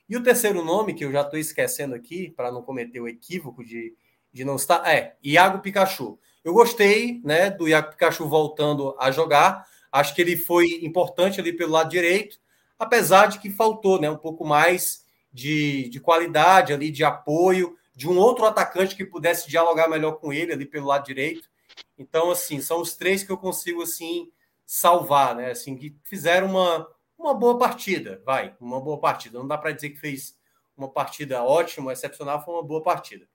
E 0.10 0.18
o 0.18 0.24
terceiro 0.24 0.64
nome, 0.64 0.94
que 0.94 1.06
eu 1.06 1.12
já 1.12 1.22
estou 1.22 1.40
esquecendo 1.40 1.94
aqui, 1.94 2.32
para 2.32 2.52
não 2.52 2.64
cometer 2.64 3.00
o 3.00 3.08
equívoco 3.08 3.64
de, 3.64 3.96
de 4.34 4.44
não 4.44 4.56
estar, 4.56 4.86
é 4.90 5.16
Iago 5.24 5.60
Pikachu. 5.60 6.20
Eu 6.44 6.54
gostei 6.54 7.22
né, 7.24 7.52
do 7.52 7.68
Iago 7.68 7.92
Pikachu 7.92 8.28
voltando 8.28 8.96
a 9.00 9.12
jogar, 9.12 9.66
Acho 9.92 10.14
que 10.14 10.22
ele 10.22 10.38
foi 10.38 10.80
importante 10.84 11.40
ali 11.40 11.52
pelo 11.54 11.72
lado 11.72 11.90
direito, 11.90 12.40
apesar 12.78 13.28
de 13.28 13.40
que 13.40 13.50
faltou 13.50 14.00
né, 14.00 14.10
um 14.10 14.18
pouco 14.18 14.46
mais 14.46 15.04
de, 15.32 15.90
de 15.90 16.00
qualidade 16.00 16.74
ali, 16.74 16.92
de 16.92 17.04
apoio, 17.04 17.76
de 17.96 18.08
um 18.08 18.18
outro 18.18 18.46
atacante 18.46 18.96
que 18.96 19.06
pudesse 19.06 19.50
dialogar 19.50 19.90
melhor 19.90 20.14
com 20.14 20.32
ele 20.32 20.54
ali 20.54 20.66
pelo 20.66 20.88
lado 20.88 21.06
direito. 21.06 21.50
Então, 21.98 22.32
assim, 22.32 22.62
são 22.62 22.82
os 22.82 22.96
três 22.96 23.24
que 23.24 23.32
eu 23.32 23.38
consigo 23.38 23.82
assim 23.82 24.32
salvar, 24.66 25.36
né? 25.36 25.52
Assim, 25.52 25.76
que 25.76 25.96
fizeram 26.04 26.48
uma, 26.48 26.88
uma 27.20 27.34
boa 27.34 27.60
partida, 27.60 28.22
vai, 28.26 28.56
uma 28.60 28.80
boa 28.80 28.98
partida. 28.98 29.38
Não 29.38 29.48
dá 29.48 29.58
para 29.58 29.74
dizer 29.74 29.90
que 29.90 30.00
fez 30.00 30.38
uma 30.76 30.90
partida 30.90 31.44
ótima, 31.44 31.92
excepcional, 31.92 32.44
foi 32.44 32.54
uma 32.54 32.64
boa 32.64 32.82
partida. 32.82 33.28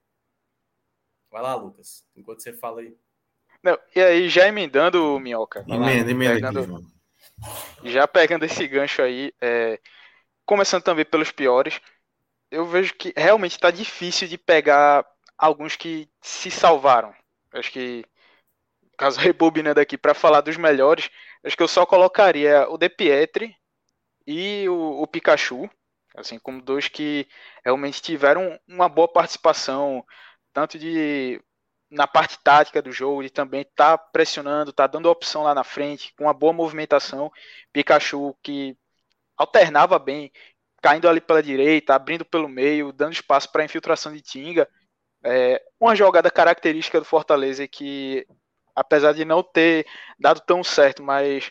Vai 1.31 1.43
lá, 1.43 1.55
Lucas, 1.55 2.07
enquanto 2.17 2.43
você 2.43 2.53
fala 2.53 2.81
aí. 2.81 2.97
Não, 3.63 3.79
e 3.95 4.01
aí, 4.01 4.29
já 4.29 4.49
emendando, 4.49 5.19
Minhoca. 5.21 5.65
Emenda, 5.69 6.11
emenda 6.11 6.35
pegando, 6.35 6.59
aqui, 6.59 6.69
João. 6.69 6.83
Já 7.85 8.09
pegando 8.09 8.45
esse 8.45 8.67
gancho 8.67 9.03
aí, 9.03 9.33
é, 9.41 9.79
começando 10.47 10.83
também 10.83 11.05
pelos 11.05 11.31
piores, 11.31 11.81
eu 12.51 12.65
vejo 12.65 12.95
que 12.95 13.13
realmente 13.17 13.53
está 13.53 13.71
difícil 13.71 14.29
de 14.29 14.39
pegar 14.39 15.05
alguns 15.37 15.77
que 15.77 16.09
se 16.23 16.51
salvaram. 16.51 17.15
Acho 17.53 17.71
que, 17.71 18.05
caso 18.97 19.19
rebobinando 19.21 19.81
aqui 19.81 19.99
para 19.99 20.15
falar 20.15 20.41
dos 20.41 20.57
melhores, 20.57 21.11
acho 21.43 21.57
que 21.57 21.63
eu 21.63 21.69
só 21.69 21.85
colocaria 21.85 22.67
o 22.71 22.79
De 22.79 22.89
Pietri 22.89 23.55
e 24.27 24.69
o, 24.69 25.03
o 25.03 25.07
Pikachu, 25.07 25.69
assim 26.17 26.39
como 26.39 26.63
dois 26.63 26.89
que 26.89 27.27
realmente 27.65 28.01
tiveram 28.03 28.59
uma 28.67 28.89
boa 28.89 29.09
participação, 29.09 30.05
tanto 30.53 30.79
de 30.79 31.41
na 31.91 32.07
parte 32.07 32.39
tática 32.43 32.83
do 32.83 32.91
jogo, 32.91 33.23
de 33.23 33.31
também 33.31 33.63
estar 33.63 33.97
tá 33.97 34.05
pressionando, 34.13 34.73
tá 34.73 34.87
dando 34.87 35.09
opção 35.09 35.43
lá 35.45 35.55
na 35.55 35.63
frente, 35.65 36.13
com 36.17 36.25
uma 36.25 36.35
boa 36.35 36.53
movimentação. 36.53 37.31
Pikachu 37.73 38.35
que 38.43 38.77
alternava 39.37 39.99
bem, 39.99 40.33
caindo 40.83 41.09
ali 41.09 41.21
pela 41.21 41.43
direita, 41.43 41.95
abrindo 41.95 42.25
pelo 42.25 42.49
meio, 42.49 42.93
dando 42.93 43.13
espaço 43.13 43.51
para 43.51 43.65
infiltração 43.65 44.13
de 44.13 44.21
Tinga. 44.21 44.69
É, 45.25 45.63
uma 45.81 45.95
jogada 45.95 46.31
característica 46.31 46.99
do 46.99 47.07
Fortaleza 47.07 47.67
que, 47.69 48.27
apesar 48.75 49.13
de 49.13 49.25
não 49.25 49.43
ter 49.43 49.87
dado 50.19 50.41
tão 50.41 50.63
certo, 50.65 51.03
mas 51.03 51.51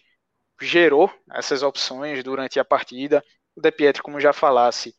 gerou 0.64 1.11
essas 1.32 1.64
opções 1.64 2.24
durante 2.24 2.59
a 2.59 2.66
partida. 2.66 3.24
O 3.55 3.61
De 3.61 3.72
Pietro, 3.72 4.03
como 4.03 4.20
já 4.20 4.34
falasse, 4.34 4.95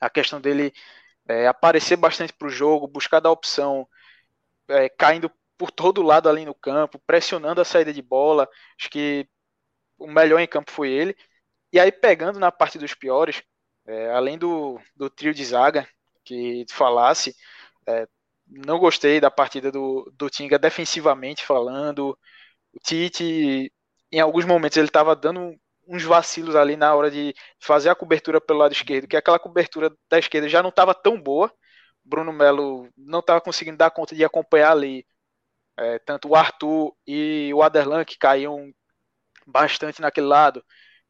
a 0.00 0.10
questão 0.10 0.40
dele 0.40 0.72
é, 1.28 1.46
aparecer 1.46 1.96
bastante 1.96 2.32
para 2.32 2.48
o 2.48 2.50
jogo, 2.50 2.86
buscar 2.86 3.20
dar 3.20 3.30
opção 3.30 3.88
é, 4.68 4.88
caindo 4.88 5.30
por 5.56 5.70
todo 5.70 6.02
lado 6.02 6.28
ali 6.28 6.44
no 6.44 6.54
campo, 6.54 7.00
pressionando 7.06 7.60
a 7.60 7.64
saída 7.64 7.92
de 7.92 8.02
bola. 8.02 8.48
Acho 8.78 8.90
que 8.90 9.28
o 9.98 10.06
melhor 10.06 10.40
em 10.40 10.46
campo 10.46 10.70
foi 10.70 10.90
ele. 10.90 11.16
E 11.72 11.80
aí, 11.80 11.92
pegando 11.92 12.38
na 12.38 12.52
parte 12.52 12.78
dos 12.78 12.94
piores, 12.94 13.42
é, 13.86 14.10
além 14.12 14.38
do, 14.38 14.80
do 14.96 15.08
trio 15.10 15.34
de 15.34 15.44
zaga 15.44 15.88
que 16.24 16.64
falasse, 16.70 17.34
é, 17.86 18.06
não 18.46 18.78
gostei 18.78 19.20
da 19.20 19.30
partida 19.30 19.70
do, 19.72 20.10
do 20.16 20.28
Tinga 20.30 20.58
defensivamente 20.58 21.44
falando. 21.46 22.18
O 22.72 22.78
Tite, 22.80 23.72
em 24.12 24.20
alguns 24.20 24.44
momentos, 24.44 24.76
ele 24.76 24.88
estava 24.88 25.16
dando 25.16 25.58
uns 25.88 26.04
vacilos 26.04 26.54
ali 26.54 26.76
na 26.76 26.94
hora 26.94 27.10
de 27.10 27.34
fazer 27.58 27.88
a 27.88 27.94
cobertura 27.94 28.40
pelo 28.40 28.60
lado 28.60 28.72
esquerdo, 28.72 29.08
que 29.08 29.16
aquela 29.16 29.38
cobertura 29.38 29.90
da 30.08 30.18
esquerda 30.18 30.48
já 30.48 30.62
não 30.62 30.70
estava 30.70 30.94
tão 30.94 31.20
boa. 31.20 31.52
Bruno 32.04 32.32
Melo 32.32 32.88
não 32.96 33.20
estava 33.20 33.40
conseguindo 33.40 33.78
dar 33.78 33.90
conta 33.90 34.14
de 34.14 34.24
acompanhar 34.24 34.72
ali 34.72 35.06
é, 35.76 35.98
tanto 36.00 36.28
o 36.28 36.36
Arthur 36.36 36.94
e 37.06 37.50
o 37.54 37.62
Aderlan, 37.62 38.04
que 38.04 38.18
caíam 38.18 38.72
bastante 39.46 40.00
naquele 40.00 40.26
lado. 40.26 40.64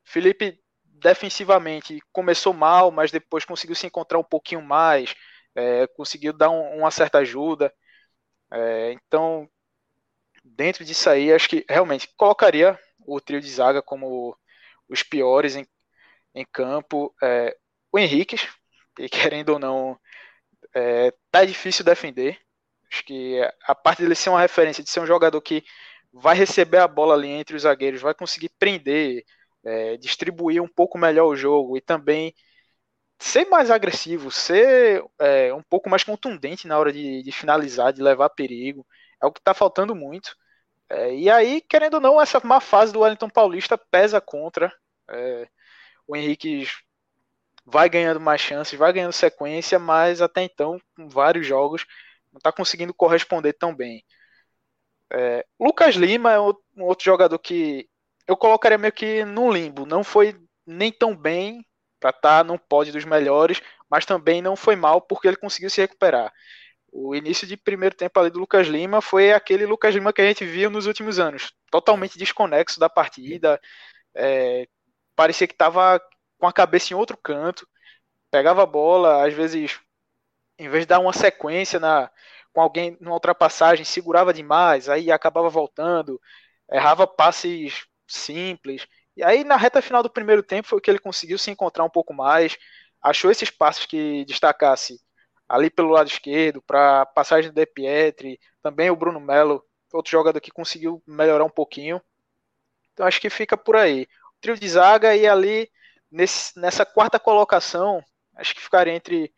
Felipe, 0.04 0.58
defensivamente, 0.84 2.00
começou 2.12 2.52
mal, 2.52 2.90
mas 2.90 3.10
depois 3.10 3.44
conseguiu 3.44 3.74
se 3.74 3.86
encontrar 3.86 4.18
um 4.18 4.24
pouquinho 4.24 4.62
mais, 4.62 5.14
é, 5.54 5.86
conseguiu 5.88 6.32
dar 6.32 6.50
um, 6.50 6.78
uma 6.78 6.90
certa 6.90 7.18
ajuda. 7.18 7.72
É, 8.52 8.92
então, 8.92 9.48
dentro 10.44 10.84
disso 10.84 11.08
aí, 11.10 11.32
acho 11.32 11.48
que 11.48 11.64
realmente 11.68 12.08
colocaria 12.16 12.78
o 13.06 13.20
trio 13.20 13.40
de 13.40 13.50
zaga 13.50 13.82
como 13.82 14.36
os 14.88 15.02
piores 15.02 15.56
em, 15.56 15.66
em 16.34 16.44
campo. 16.44 17.14
É, 17.22 17.56
o 17.92 17.98
Henrique, 17.98 18.36
que 18.96 19.08
querendo 19.08 19.50
ou 19.50 19.58
não, 19.58 19.98
é, 20.74 21.12
tá 21.30 21.44
difícil 21.44 21.84
defender. 21.84 22.38
Acho 22.90 23.04
que 23.04 23.40
a 23.66 23.74
parte 23.74 24.02
dele 24.02 24.14
ser 24.14 24.30
uma 24.30 24.40
referência, 24.40 24.84
de 24.84 24.90
ser 24.90 25.00
um 25.00 25.06
jogador 25.06 25.40
que 25.40 25.64
vai 26.12 26.36
receber 26.36 26.78
a 26.78 26.88
bola 26.88 27.14
ali 27.14 27.28
entre 27.28 27.56
os 27.56 27.62
zagueiros, 27.62 28.02
vai 28.02 28.14
conseguir 28.14 28.50
prender, 28.58 29.24
é, 29.64 29.96
distribuir 29.96 30.62
um 30.62 30.68
pouco 30.68 30.98
melhor 30.98 31.26
o 31.26 31.36
jogo 31.36 31.76
e 31.76 31.80
também 31.80 32.34
ser 33.18 33.46
mais 33.46 33.70
agressivo, 33.70 34.30
ser 34.30 35.02
é, 35.18 35.54
um 35.54 35.62
pouco 35.62 35.88
mais 35.88 36.04
contundente 36.04 36.66
na 36.66 36.78
hora 36.78 36.92
de, 36.92 37.22
de, 37.22 37.32
finalizar, 37.32 37.92
de 37.92 38.02
levar 38.02 38.28
perigo, 38.30 38.86
é 39.22 39.26
o 39.26 39.32
que 39.32 39.38
está 39.40 39.54
faltando 39.54 39.94
muito. 39.94 40.36
É, 40.92 41.14
e 41.14 41.30
aí, 41.30 41.62
querendo 41.62 41.94
ou 41.94 42.00
não, 42.00 42.20
essa 42.20 42.38
má 42.44 42.60
fase 42.60 42.92
do 42.92 43.00
Wellington 43.00 43.30
Paulista 43.30 43.78
pesa 43.78 44.20
contra. 44.20 44.70
É, 45.08 45.48
o 46.06 46.14
Henrique 46.14 46.66
vai 47.64 47.88
ganhando 47.88 48.20
mais 48.20 48.42
chances, 48.42 48.78
vai 48.78 48.92
ganhando 48.92 49.12
sequência, 49.12 49.78
mas 49.78 50.20
até 50.20 50.42
então, 50.42 50.78
com 50.94 51.08
vários 51.08 51.46
jogos, 51.46 51.86
não 52.30 52.36
está 52.38 52.52
conseguindo 52.52 52.92
corresponder 52.92 53.54
tão 53.54 53.74
bem. 53.74 54.04
É, 55.10 55.46
Lucas 55.58 55.94
Lima 55.94 56.32
é 56.32 56.40
um 56.40 56.54
outro 56.80 57.04
jogador 57.06 57.38
que 57.38 57.88
eu 58.26 58.36
colocaria 58.36 58.76
meio 58.76 58.92
que 58.92 59.24
no 59.24 59.50
limbo. 59.50 59.86
Não 59.86 60.04
foi 60.04 60.38
nem 60.66 60.92
tão 60.92 61.16
bem 61.16 61.66
para 61.98 62.10
estar 62.10 62.38
tá 62.38 62.44
no 62.44 62.58
pódio 62.58 62.92
dos 62.92 63.06
melhores, 63.06 63.62
mas 63.90 64.04
também 64.04 64.42
não 64.42 64.56
foi 64.56 64.76
mal 64.76 65.00
porque 65.00 65.26
ele 65.28 65.36
conseguiu 65.38 65.70
se 65.70 65.80
recuperar. 65.80 66.30
O 66.92 67.14
início 67.14 67.46
de 67.46 67.56
primeiro 67.56 67.96
tempo 67.96 68.20
ali 68.20 68.30
do 68.30 68.38
Lucas 68.38 68.68
Lima 68.68 69.00
foi 69.00 69.32
aquele 69.32 69.64
Lucas 69.64 69.94
Lima 69.94 70.12
que 70.12 70.20
a 70.20 70.26
gente 70.26 70.44
viu 70.44 70.70
nos 70.70 70.86
últimos 70.86 71.18
anos, 71.18 71.52
totalmente 71.70 72.18
desconexo 72.18 72.78
da 72.78 72.88
partida. 72.90 73.58
É, 74.14 74.68
parecia 75.16 75.46
que 75.46 75.54
estava 75.54 76.00
com 76.38 76.46
a 76.46 76.52
cabeça 76.52 76.92
em 76.92 76.96
outro 76.96 77.16
canto, 77.16 77.66
pegava 78.30 78.62
a 78.62 78.66
bola, 78.66 79.26
às 79.26 79.32
vezes 79.32 79.80
em 80.58 80.68
vez 80.68 80.82
de 80.84 80.88
dar 80.88 80.98
uma 81.00 81.12
sequência 81.14 81.80
na, 81.80 82.10
com 82.52 82.60
alguém 82.60 82.96
numa 83.00 83.14
ultrapassagem, 83.14 83.84
segurava 83.84 84.32
demais, 84.34 84.88
aí 84.88 85.10
acabava 85.10 85.48
voltando, 85.48 86.20
errava 86.70 87.06
passes 87.06 87.86
simples. 88.06 88.86
E 89.16 89.24
aí 89.24 89.44
na 89.44 89.56
reta 89.56 89.82
final 89.82 90.02
do 90.02 90.10
primeiro 90.10 90.42
tempo 90.42 90.68
foi 90.68 90.80
que 90.80 90.90
ele 90.90 90.98
conseguiu 90.98 91.38
se 91.38 91.50
encontrar 91.50 91.84
um 91.84 91.90
pouco 91.90 92.12
mais, 92.14 92.58
achou 93.00 93.30
esses 93.30 93.50
passes 93.50 93.86
que 93.86 94.24
destacasse 94.26 95.00
ali 95.52 95.68
pelo 95.68 95.90
lado 95.90 96.08
esquerdo, 96.08 96.62
para 96.62 97.04
passagem 97.04 97.50
do 97.50 97.54
De 97.54 97.66
Pietri, 97.66 98.40
também 98.62 98.88
o 98.88 98.96
Bruno 98.96 99.20
Melo, 99.20 99.62
outro 99.92 100.10
jogador 100.10 100.40
que 100.40 100.50
conseguiu 100.50 101.02
melhorar 101.06 101.44
um 101.44 101.50
pouquinho. 101.50 102.00
Então 102.94 103.04
acho 103.06 103.20
que 103.20 103.28
fica 103.28 103.54
por 103.54 103.76
aí. 103.76 104.04
O 104.04 104.40
trio 104.40 104.58
de 104.58 104.66
zaga 104.66 105.14
e 105.14 105.26
ali 105.26 105.68
nesse, 106.10 106.58
nessa 106.58 106.86
quarta 106.86 107.18
colocação, 107.18 108.02
acho 108.34 108.54
que 108.54 108.62
ficaria 108.62 108.94
entre 108.94 109.30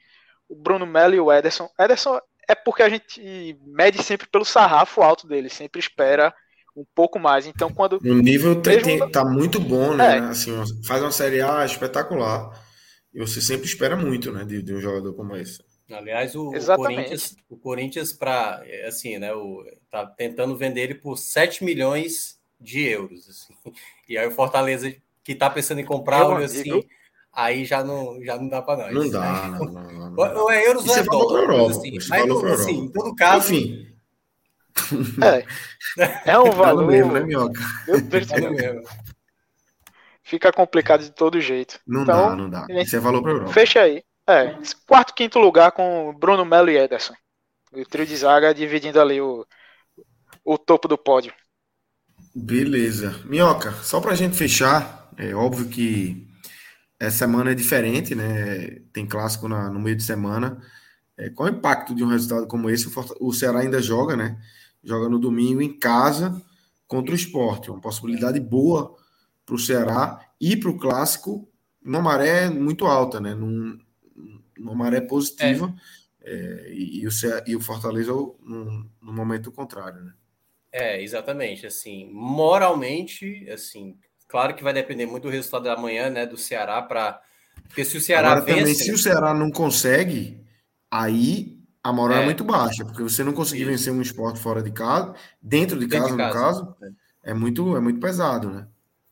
o 0.48 0.54
Bruno 0.54 0.86
Melo 0.86 1.16
e 1.16 1.20
o 1.20 1.32
Ederson. 1.32 1.68
Ederson 1.76 2.20
é 2.48 2.54
porque 2.54 2.84
a 2.84 2.88
gente 2.88 3.58
mede 3.66 4.00
sempre 4.00 4.28
pelo 4.28 4.44
sarrafo 4.44 5.02
alto 5.02 5.26
dele, 5.26 5.50
sempre 5.50 5.80
espera 5.80 6.32
um 6.76 6.84
pouco 6.94 7.18
mais. 7.18 7.44
Então, 7.44 7.74
quando. 7.74 7.98
O 8.00 8.14
nível 8.14 8.62
mesmo... 8.64 9.10
tá 9.10 9.24
muito 9.24 9.58
bom, 9.58 9.94
né? 9.94 10.18
É. 10.18 10.20
Assim, 10.20 10.52
faz 10.84 11.02
uma 11.02 11.10
série 11.10 11.42
A 11.42 11.64
espetacular. 11.64 12.52
E 13.12 13.18
você 13.18 13.40
sempre 13.40 13.66
espera 13.66 13.96
muito, 13.96 14.30
né? 14.30 14.44
De, 14.44 14.62
de 14.62 14.72
um 14.72 14.80
jogador 14.80 15.12
como 15.14 15.34
esse. 15.34 15.58
Aliás, 15.90 16.34
o, 16.34 16.48
o 16.48 16.76
Corinthians, 16.76 17.36
o 17.48 17.56
Corinthians 17.56 18.12
para 18.12 18.62
assim, 18.86 19.18
né? 19.18 19.34
O, 19.34 19.64
tá 19.90 20.06
tentando 20.06 20.56
vender 20.56 20.82
ele 20.82 20.94
por 20.94 21.16
7 21.16 21.62
milhões 21.62 22.40
de 22.60 22.80
euros. 22.80 23.28
Assim. 23.28 23.54
E 24.08 24.16
aí 24.16 24.26
o 24.26 24.30
Fortaleza, 24.30 24.94
que 25.22 25.34
tá 25.34 25.50
pensando 25.50 25.80
em 25.80 25.84
comprar, 25.84 26.26
olha 26.26 26.46
assim 26.46 26.82
aí 27.34 27.64
já 27.64 27.82
não, 27.82 28.22
já 28.22 28.36
não 28.36 28.48
dá 28.48 28.62
para 28.62 28.84
nós. 28.84 28.94
Não 28.94 29.10
dá, 29.10 29.48
né? 29.48 29.58
não, 29.58 29.66
não, 29.66 30.10
não, 30.10 30.34
não. 30.34 30.50
é 30.50 30.66
euros 30.66 30.86
ou 30.86 30.96
é 30.96 31.02
dólar. 31.02 31.42
Europa, 31.42 31.70
assim, 31.70 31.98
mas, 32.08 32.60
assim, 32.60 32.78
em 32.84 32.92
todo 32.92 33.14
caso. 33.14 33.54
Enfim. 33.54 33.94
É, 35.22 35.44
é 36.32 36.38
um 36.38 36.44
tá 36.44 36.50
valor. 36.50 36.86
mesmo, 36.86 37.12
né, 37.12 37.20
Minhoca? 37.20 37.60
Meu 37.86 38.50
mesmo. 38.52 38.82
Fica 40.22 40.50
complicado 40.50 41.02
de 41.02 41.10
todo 41.10 41.40
jeito. 41.40 41.78
Não 41.86 42.02
então, 42.02 42.30
dá, 42.30 42.36
não 42.36 42.50
dá. 42.50 42.66
Isso 42.70 42.96
é 42.96 43.00
valor 43.00 43.22
para 43.22 43.32
Europa. 43.32 43.52
Fecha 43.52 43.80
aí. 43.80 44.02
É, 44.26 44.56
quarto, 44.86 45.14
quinto 45.14 45.38
lugar 45.38 45.72
com 45.72 46.14
Bruno 46.18 46.44
Melo 46.44 46.70
e 46.70 46.76
Ederson. 46.76 47.14
O 47.72 47.84
trio 47.84 48.06
de 48.06 48.16
zaga 48.16 48.54
dividindo 48.54 49.00
ali 49.00 49.20
o, 49.20 49.46
o 50.44 50.56
topo 50.56 50.88
do 50.88 50.96
pódio. 50.96 51.32
Beleza. 52.34 53.20
Minhoca, 53.24 53.72
só 53.82 54.00
pra 54.00 54.14
gente 54.14 54.36
fechar, 54.36 55.10
é 55.16 55.34
óbvio 55.34 55.68
que 55.68 56.26
essa 56.98 57.18
semana 57.18 57.50
é 57.50 57.54
diferente, 57.54 58.14
né? 58.14 58.80
Tem 58.92 59.06
clássico 59.06 59.48
na, 59.48 59.70
no 59.70 59.78
meio 59.78 59.96
de 59.96 60.02
semana. 60.02 60.60
É, 61.16 61.28
qual 61.30 61.48
o 61.48 61.52
impacto 61.52 61.94
de 61.94 62.02
um 62.02 62.08
resultado 62.08 62.46
como 62.46 62.70
esse? 62.70 62.90
O, 63.20 63.32
Ceará 63.32 63.60
ainda 63.60 63.80
joga, 63.80 64.16
né? 64.16 64.40
Joga 64.82 65.08
no 65.08 65.18
domingo 65.18 65.60
em 65.60 65.78
casa 65.78 66.42
contra 66.88 67.12
o 67.12 67.16
esporte. 67.16 67.70
Uma 67.70 67.80
possibilidade 67.80 68.40
boa 68.40 68.96
para 69.44 69.54
o 69.54 69.58
Ceará 69.58 70.20
e 70.40 70.56
para 70.56 70.70
o 70.70 70.78
clássico 70.78 71.48
uma 71.84 72.00
maré 72.00 72.48
muito 72.48 72.86
alta, 72.86 73.20
né? 73.20 73.34
Num, 73.34 73.78
numa 74.58 74.74
maré 74.74 75.00
positiva. 75.00 75.74
É. 75.90 76.04
É, 76.26 76.72
e, 76.72 77.06
o, 77.06 77.10
e 77.46 77.54
o 77.54 77.60
Fortaleza 77.60 78.10
no, 78.10 78.90
no 79.02 79.12
momento 79.12 79.52
contrário, 79.52 80.02
né? 80.02 80.12
É, 80.72 81.02
exatamente. 81.02 81.66
Assim, 81.66 82.08
moralmente, 82.10 83.46
assim, 83.50 83.98
Claro 84.34 84.54
que 84.56 84.64
vai 84.64 84.72
depender 84.72 85.06
muito 85.06 85.22
do 85.22 85.30
resultado 85.30 85.62
da 85.62 85.76
manhã, 85.76 86.10
né, 86.10 86.26
do 86.26 86.36
Ceará 86.36 86.82
para 86.82 87.20
porque 87.68 87.84
se 87.84 87.96
o 87.96 88.00
Ceará 88.00 88.32
Agora, 88.32 88.44
vence... 88.44 88.58
também, 88.58 88.74
se 88.74 88.90
o 88.90 88.98
Ceará 88.98 89.32
não 89.32 89.48
consegue, 89.48 90.44
aí 90.90 91.56
a 91.80 91.92
moral 91.92 92.18
é, 92.18 92.22
é 92.22 92.24
muito 92.24 92.42
baixa, 92.42 92.84
porque 92.84 93.00
você 93.00 93.22
não 93.22 93.32
conseguir 93.32 93.64
vencer 93.64 93.92
um 93.92 94.02
esporte 94.02 94.40
fora 94.40 94.60
de 94.60 94.72
casa, 94.72 95.14
dentro 95.40 95.78
de 95.78 95.86
dentro 95.86 96.16
casa, 96.16 96.16
de 96.16 96.32
casa, 96.32 96.60
no 96.60 96.66
caso, 96.66 96.76
é. 97.22 97.30
é 97.30 97.34
muito 97.34 97.76
é 97.76 97.80
muito 97.80 98.00
pesado, 98.00 98.50
né? 98.50 98.66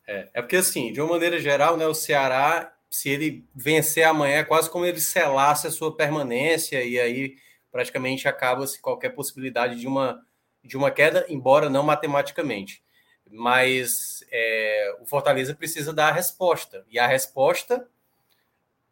É, 0.05 0.29
é 0.33 0.41
porque 0.41 0.57
assim, 0.57 0.91
de 0.91 0.99
uma 0.99 1.11
maneira 1.11 1.39
geral, 1.39 1.77
né, 1.77 1.87
o 1.87 1.93
Ceará, 1.93 2.72
se 2.93 3.09
ele 3.09 3.45
vencer 3.55 4.03
amanhã, 4.03 4.37
é 4.37 4.43
quase 4.43 4.69
como 4.69 4.85
ele 4.85 4.99
selasse 4.99 5.67
a 5.67 5.71
sua 5.71 5.95
permanência 5.95 6.83
e 6.83 6.99
aí 6.99 7.35
praticamente 7.71 8.27
acaba-se 8.27 8.79
qualquer 8.79 9.09
possibilidade 9.09 9.79
de 9.79 9.87
uma 9.87 10.21
de 10.63 10.77
uma 10.77 10.89
queda, 10.89 11.25
embora 11.27 11.69
não 11.69 11.83
matematicamente 11.83 12.83
mas 13.33 14.23
é, 14.31 14.95
o 15.01 15.05
Fortaleza 15.05 15.55
precisa 15.55 15.91
dar 15.91 16.09
a 16.09 16.13
resposta. 16.13 16.85
E 16.87 16.99
a 16.99 17.07
resposta, 17.07 17.87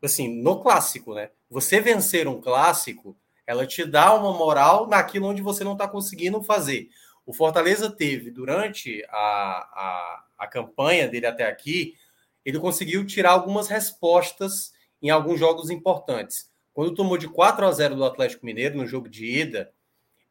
assim, 0.02 0.42
no 0.42 0.62
clássico, 0.62 1.14
né? 1.14 1.30
Você 1.50 1.80
vencer 1.80 2.28
um 2.28 2.42
clássico, 2.42 3.16
ela 3.46 3.68
te 3.68 3.86
dá 3.86 4.14
uma 4.16 4.34
moral 4.34 4.88
naquilo 4.88 5.28
onde 5.28 5.44
você 5.44 5.64
não 5.64 5.74
está 5.74 5.88
conseguindo 5.88 6.42
fazer. 6.42 6.90
O 7.24 7.34
Fortaleza 7.34 7.90
teve, 7.92 8.32
durante 8.32 9.06
a, 9.10 9.18
a, 9.20 10.26
a 10.40 10.48
campanha 10.48 11.08
dele 11.08 11.28
até 11.28 11.46
aqui, 11.46 11.96
ele 12.46 12.60
conseguiu 12.60 13.06
tirar 13.06 13.32
algumas 13.32 13.68
respostas 13.68 14.72
em 15.02 15.10
alguns 15.10 15.40
jogos 15.40 15.70
importantes. 15.70 16.50
Quando 16.74 16.96
tomou 16.96 17.18
de 17.18 17.28
4 17.28 17.66
a 17.66 17.72
0 17.72 17.96
do 17.96 18.06
Atlético 18.06 18.46
Mineiro 18.46 18.78
no 18.78 18.88
jogo 18.88 19.10
de 19.10 19.26
ida, 19.26 19.72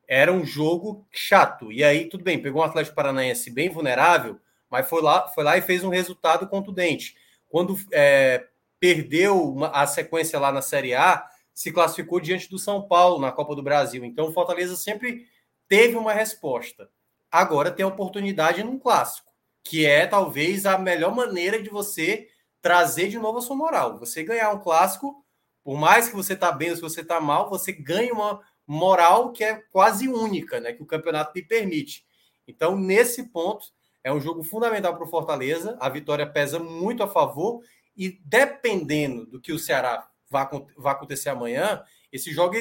era 0.09 0.33
um 0.33 0.45
jogo 0.45 1.07
chato. 1.11 1.71
E 1.71 1.85
aí, 1.85 2.09
tudo 2.09 2.25
bem, 2.25 2.41
pegou 2.41 2.63
um 2.63 2.65
Atlético 2.65 2.97
Paranaense 2.97 3.51
bem 3.51 3.69
vulnerável, 3.69 4.41
mas 4.69 4.89
foi 4.89 5.03
lá, 5.03 5.29
foi 5.29 5.45
lá 5.45 5.57
e 5.57 5.63
fez 5.63 5.85
um 5.85 5.89
resultado 5.89 6.49
contundente. 6.49 7.17
Quando 7.49 7.77
é, 7.93 8.47
perdeu 8.79 9.41
uma, 9.53 9.69
a 9.69 9.87
sequência 9.87 10.39
lá 10.39 10.51
na 10.51 10.63
Série 10.63 10.95
A, 10.95 11.29
se 11.53 11.71
classificou 11.71 12.19
diante 12.21 12.49
do 12.49 12.59
São 12.59 12.83
Paulo 12.83 13.21
na 13.21 13.31
Copa 13.31 13.55
do 13.55 13.63
Brasil. 13.63 14.05
Então, 14.05 14.29
o 14.29 14.33
Fortaleza 14.33 14.77
sempre 14.77 15.27
teve 15.69 15.97
uma 15.97 16.13
resposta. 16.13 16.89
Agora 17.31 17.71
tem 17.71 17.85
a 17.85 17.89
oportunidade 17.89 18.65
num 18.65 18.79
clássico, 18.79 19.30
que 19.63 19.87
é 19.87 20.07
talvez 20.07 20.67
a 20.67 20.79
melhor 20.79 21.15
maneira 21.15 21.63
de 21.63 21.71
você 21.71 22.29
trazer 22.63 23.09
de 23.09 23.19
novo 23.19 23.39
a 23.39 23.43
sua 23.43 23.57
moral. 23.57 23.99
Você 23.99 24.23
ganhar 24.23 24.51
um 24.53 24.61
clássico, 24.61 25.25
por 25.63 25.79
mais 25.79 26.09
que 26.09 26.17
você 26.17 26.37
tá 26.37 26.51
bem 26.53 26.71
ou 26.71 26.77
se 26.77 26.83
você 26.83 27.05
tá 27.05 27.21
mal, 27.21 27.49
você 27.49 27.73
ganha 27.73 28.13
uma 28.13 28.41
moral 28.67 29.33
que 29.33 29.45
é 29.45 29.57
quase 29.73 30.09
única, 30.09 30.61
né, 30.61 30.73
que 30.73 30.83
o 30.83 30.87
campeonato 30.87 31.33
lhe 31.35 31.45
permite. 31.45 32.05
Então, 32.47 32.77
nesse 32.77 33.25
ponto, 33.31 33.67
É 34.03 34.13
um 34.13 34.21
jogo 34.21 34.43
fundamental 34.43 34.95
para 34.95 35.05
o 35.05 35.11
Fortaleza. 35.11 35.77
A 35.81 35.89
vitória 35.89 36.27
pesa 36.27 36.59
muito 36.59 37.03
a 37.03 37.09
favor. 37.09 37.63
E 37.97 38.19
dependendo 38.25 39.27
do 39.27 39.41
que 39.41 39.53
o 39.53 39.59
Ceará 39.59 40.09
vai, 40.29 40.43
acontecer 40.43 41.29
amanhã, 41.29 41.83
esse 42.11 42.33
jogo 42.33 42.55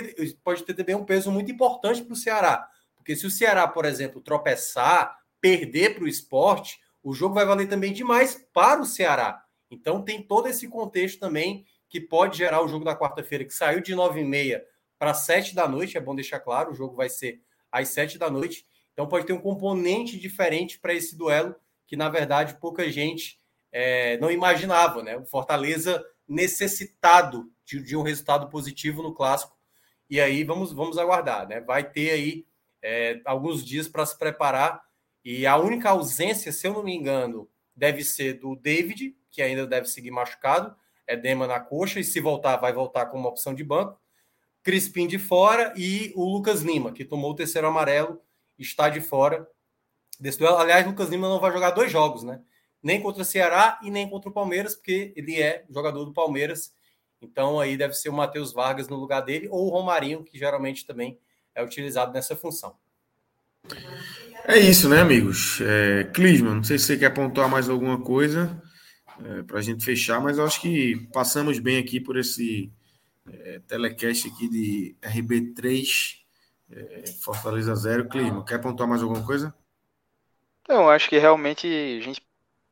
pode 0.43 0.63
ter 0.63 0.73
também 0.73 0.95
um 0.95 1.05
peso 1.05 1.31
muito 1.31 1.51
importante 1.51 2.03
para 2.03 2.13
o 2.13 2.17
Ceará. 2.17 2.67
Porque 2.95 3.15
se 3.15 3.25
o 3.25 3.31
Ceará, 3.31 3.67
por 3.67 3.85
exemplo, 3.85 4.21
tropeçar, 4.21 5.17
perder 5.39 5.95
para 5.95 6.03
o 6.03 6.07
esporte, 6.07 6.79
o 7.03 7.13
jogo 7.13 7.35
vai 7.35 7.45
valer 7.45 7.67
também 7.67 7.93
demais 7.93 8.35
para 8.53 8.81
o 8.81 8.85
Ceará. 8.85 9.43
Então 9.71 10.01
tem 10.01 10.21
todo 10.21 10.47
esse 10.47 10.67
contexto 10.67 11.19
também 11.19 11.65
que 11.87 11.99
pode 11.99 12.37
gerar 12.37 12.63
o 12.63 12.67
jogo 12.67 12.85
da 12.85 12.95
quarta-feira, 12.95 13.45
que 13.45 13.53
saiu 13.53 13.81
de 13.81 13.95
9h30 13.95 14.61
para 14.97 15.13
7 15.13 15.55
da 15.55 15.67
noite. 15.67 15.97
É 15.97 16.01
bom 16.01 16.15
deixar 16.15 16.39
claro, 16.39 16.71
o 16.71 16.75
jogo 16.75 16.95
vai 16.95 17.09
ser 17.09 17.41
às 17.71 17.89
7 17.89 18.17
da 18.17 18.29
noite. 18.29 18.65
Então 18.93 19.07
pode 19.07 19.25
ter 19.25 19.33
um 19.33 19.41
componente 19.41 20.19
diferente 20.19 20.79
para 20.79 20.93
esse 20.93 21.17
duelo, 21.17 21.55
que 21.87 21.95
na 21.95 22.09
verdade 22.09 22.59
pouca 22.59 22.91
gente 22.91 23.39
é, 23.71 24.17
não 24.17 24.31
imaginava, 24.31 25.01
né? 25.01 25.17
O 25.17 25.25
Fortaleza 25.25 26.03
necessitado 26.27 27.51
de, 27.65 27.81
de, 27.81 27.95
um 27.95 28.01
resultado 28.01 28.49
positivo 28.49 29.01
no 29.01 29.13
clássico. 29.13 29.57
E 30.09 30.19
aí 30.19 30.43
vamos, 30.43 30.71
vamos 30.71 30.97
aguardar, 30.97 31.47
né? 31.47 31.61
Vai 31.61 31.89
ter 31.89 32.11
aí 32.11 32.45
é, 32.81 33.21
alguns 33.25 33.63
dias 33.63 33.87
para 33.87 34.05
se 34.05 34.17
preparar. 34.17 34.81
E 35.23 35.45
a 35.45 35.57
única 35.57 35.89
ausência, 35.89 36.51
se 36.51 36.67
eu 36.67 36.73
não 36.73 36.83
me 36.83 36.95
engano, 36.95 37.49
deve 37.75 38.03
ser 38.03 38.39
do 38.39 38.55
David, 38.55 39.15
que 39.29 39.41
ainda 39.41 39.65
deve 39.67 39.87
seguir 39.87 40.11
machucado, 40.11 40.75
edema 41.07 41.47
na 41.47 41.59
coxa, 41.59 41.99
e 41.99 42.03
se 42.03 42.19
voltar, 42.19 42.57
vai 42.57 42.73
voltar 42.73 43.07
com 43.07 43.17
uma 43.17 43.29
opção 43.29 43.53
de 43.53 43.63
banco. 43.63 43.99
Crispim 44.63 45.07
de 45.07 45.17
fora 45.17 45.73
e 45.75 46.11
o 46.15 46.25
Lucas 46.25 46.61
Lima, 46.61 46.91
que 46.91 47.05
tomou 47.05 47.31
o 47.31 47.35
terceiro 47.35 47.67
amarelo 47.67 48.21
está 48.57 48.89
de 48.89 49.01
fora 49.01 49.47
desse 50.19 50.37
duelo. 50.37 50.57
Aliás, 50.57 50.85
Lucas 50.85 51.09
Lima 51.09 51.29
não 51.29 51.39
vai 51.39 51.51
jogar 51.51 51.71
dois 51.71 51.91
jogos, 51.91 52.23
né? 52.23 52.41
Nem 52.83 53.01
contra 53.01 53.21
o 53.21 53.25
Ceará 53.25 53.79
e 53.81 53.89
nem 53.89 54.09
contra 54.09 54.29
o 54.29 54.33
Palmeiras, 54.33 54.75
porque 54.75 55.13
ele 55.15 55.41
é 55.41 55.65
jogador 55.69 56.05
do 56.05 56.13
Palmeiras. 56.13 56.73
Então 57.21 57.59
aí 57.59 57.75
deve 57.77 57.93
ser 57.93 58.09
o 58.09 58.13
Matheus 58.13 58.53
Vargas 58.53 58.87
no 58.87 58.97
lugar 58.97 59.21
dele, 59.21 59.47
ou 59.49 59.67
o 59.67 59.69
Romarinho, 59.69 60.23
que 60.23 60.37
geralmente 60.37 60.85
também 60.85 61.19
é 61.55 61.63
utilizado 61.63 62.13
nessa 62.13 62.35
função. 62.35 62.77
É 64.45 64.57
isso, 64.57 64.89
né, 64.89 65.01
amigos? 65.01 65.61
É, 65.61 66.05
Clisman, 66.05 66.55
não 66.55 66.63
sei 66.63 66.79
se 66.79 66.85
você 66.85 66.97
quer 66.97 67.13
pontuar 67.13 67.49
mais 67.49 67.69
alguma 67.69 68.01
coisa 68.01 68.61
é, 69.23 69.43
para 69.43 69.59
a 69.59 69.61
gente 69.61 69.83
fechar, 69.85 70.19
mas 70.19 70.37
eu 70.37 70.45
acho 70.45 70.61
que 70.61 71.07
passamos 71.13 71.59
bem 71.59 71.77
aqui 71.77 71.99
por 71.99 72.17
esse 72.17 72.71
é, 73.31 73.59
telecast 73.67 74.27
aqui 74.27 74.49
de 74.49 74.95
RB3 75.01 76.19
é, 76.71 77.03
Fortaleza 77.21 77.75
0, 77.75 78.09
Clima. 78.09 78.45
Quer 78.45 78.59
pontuar 78.59 78.87
mais 78.87 79.01
alguma 79.01 79.25
coisa? 79.25 79.53
Não, 80.67 80.89
acho 80.89 81.09
que 81.09 81.17
realmente 81.17 81.67
a 81.67 82.03
gente 82.03 82.21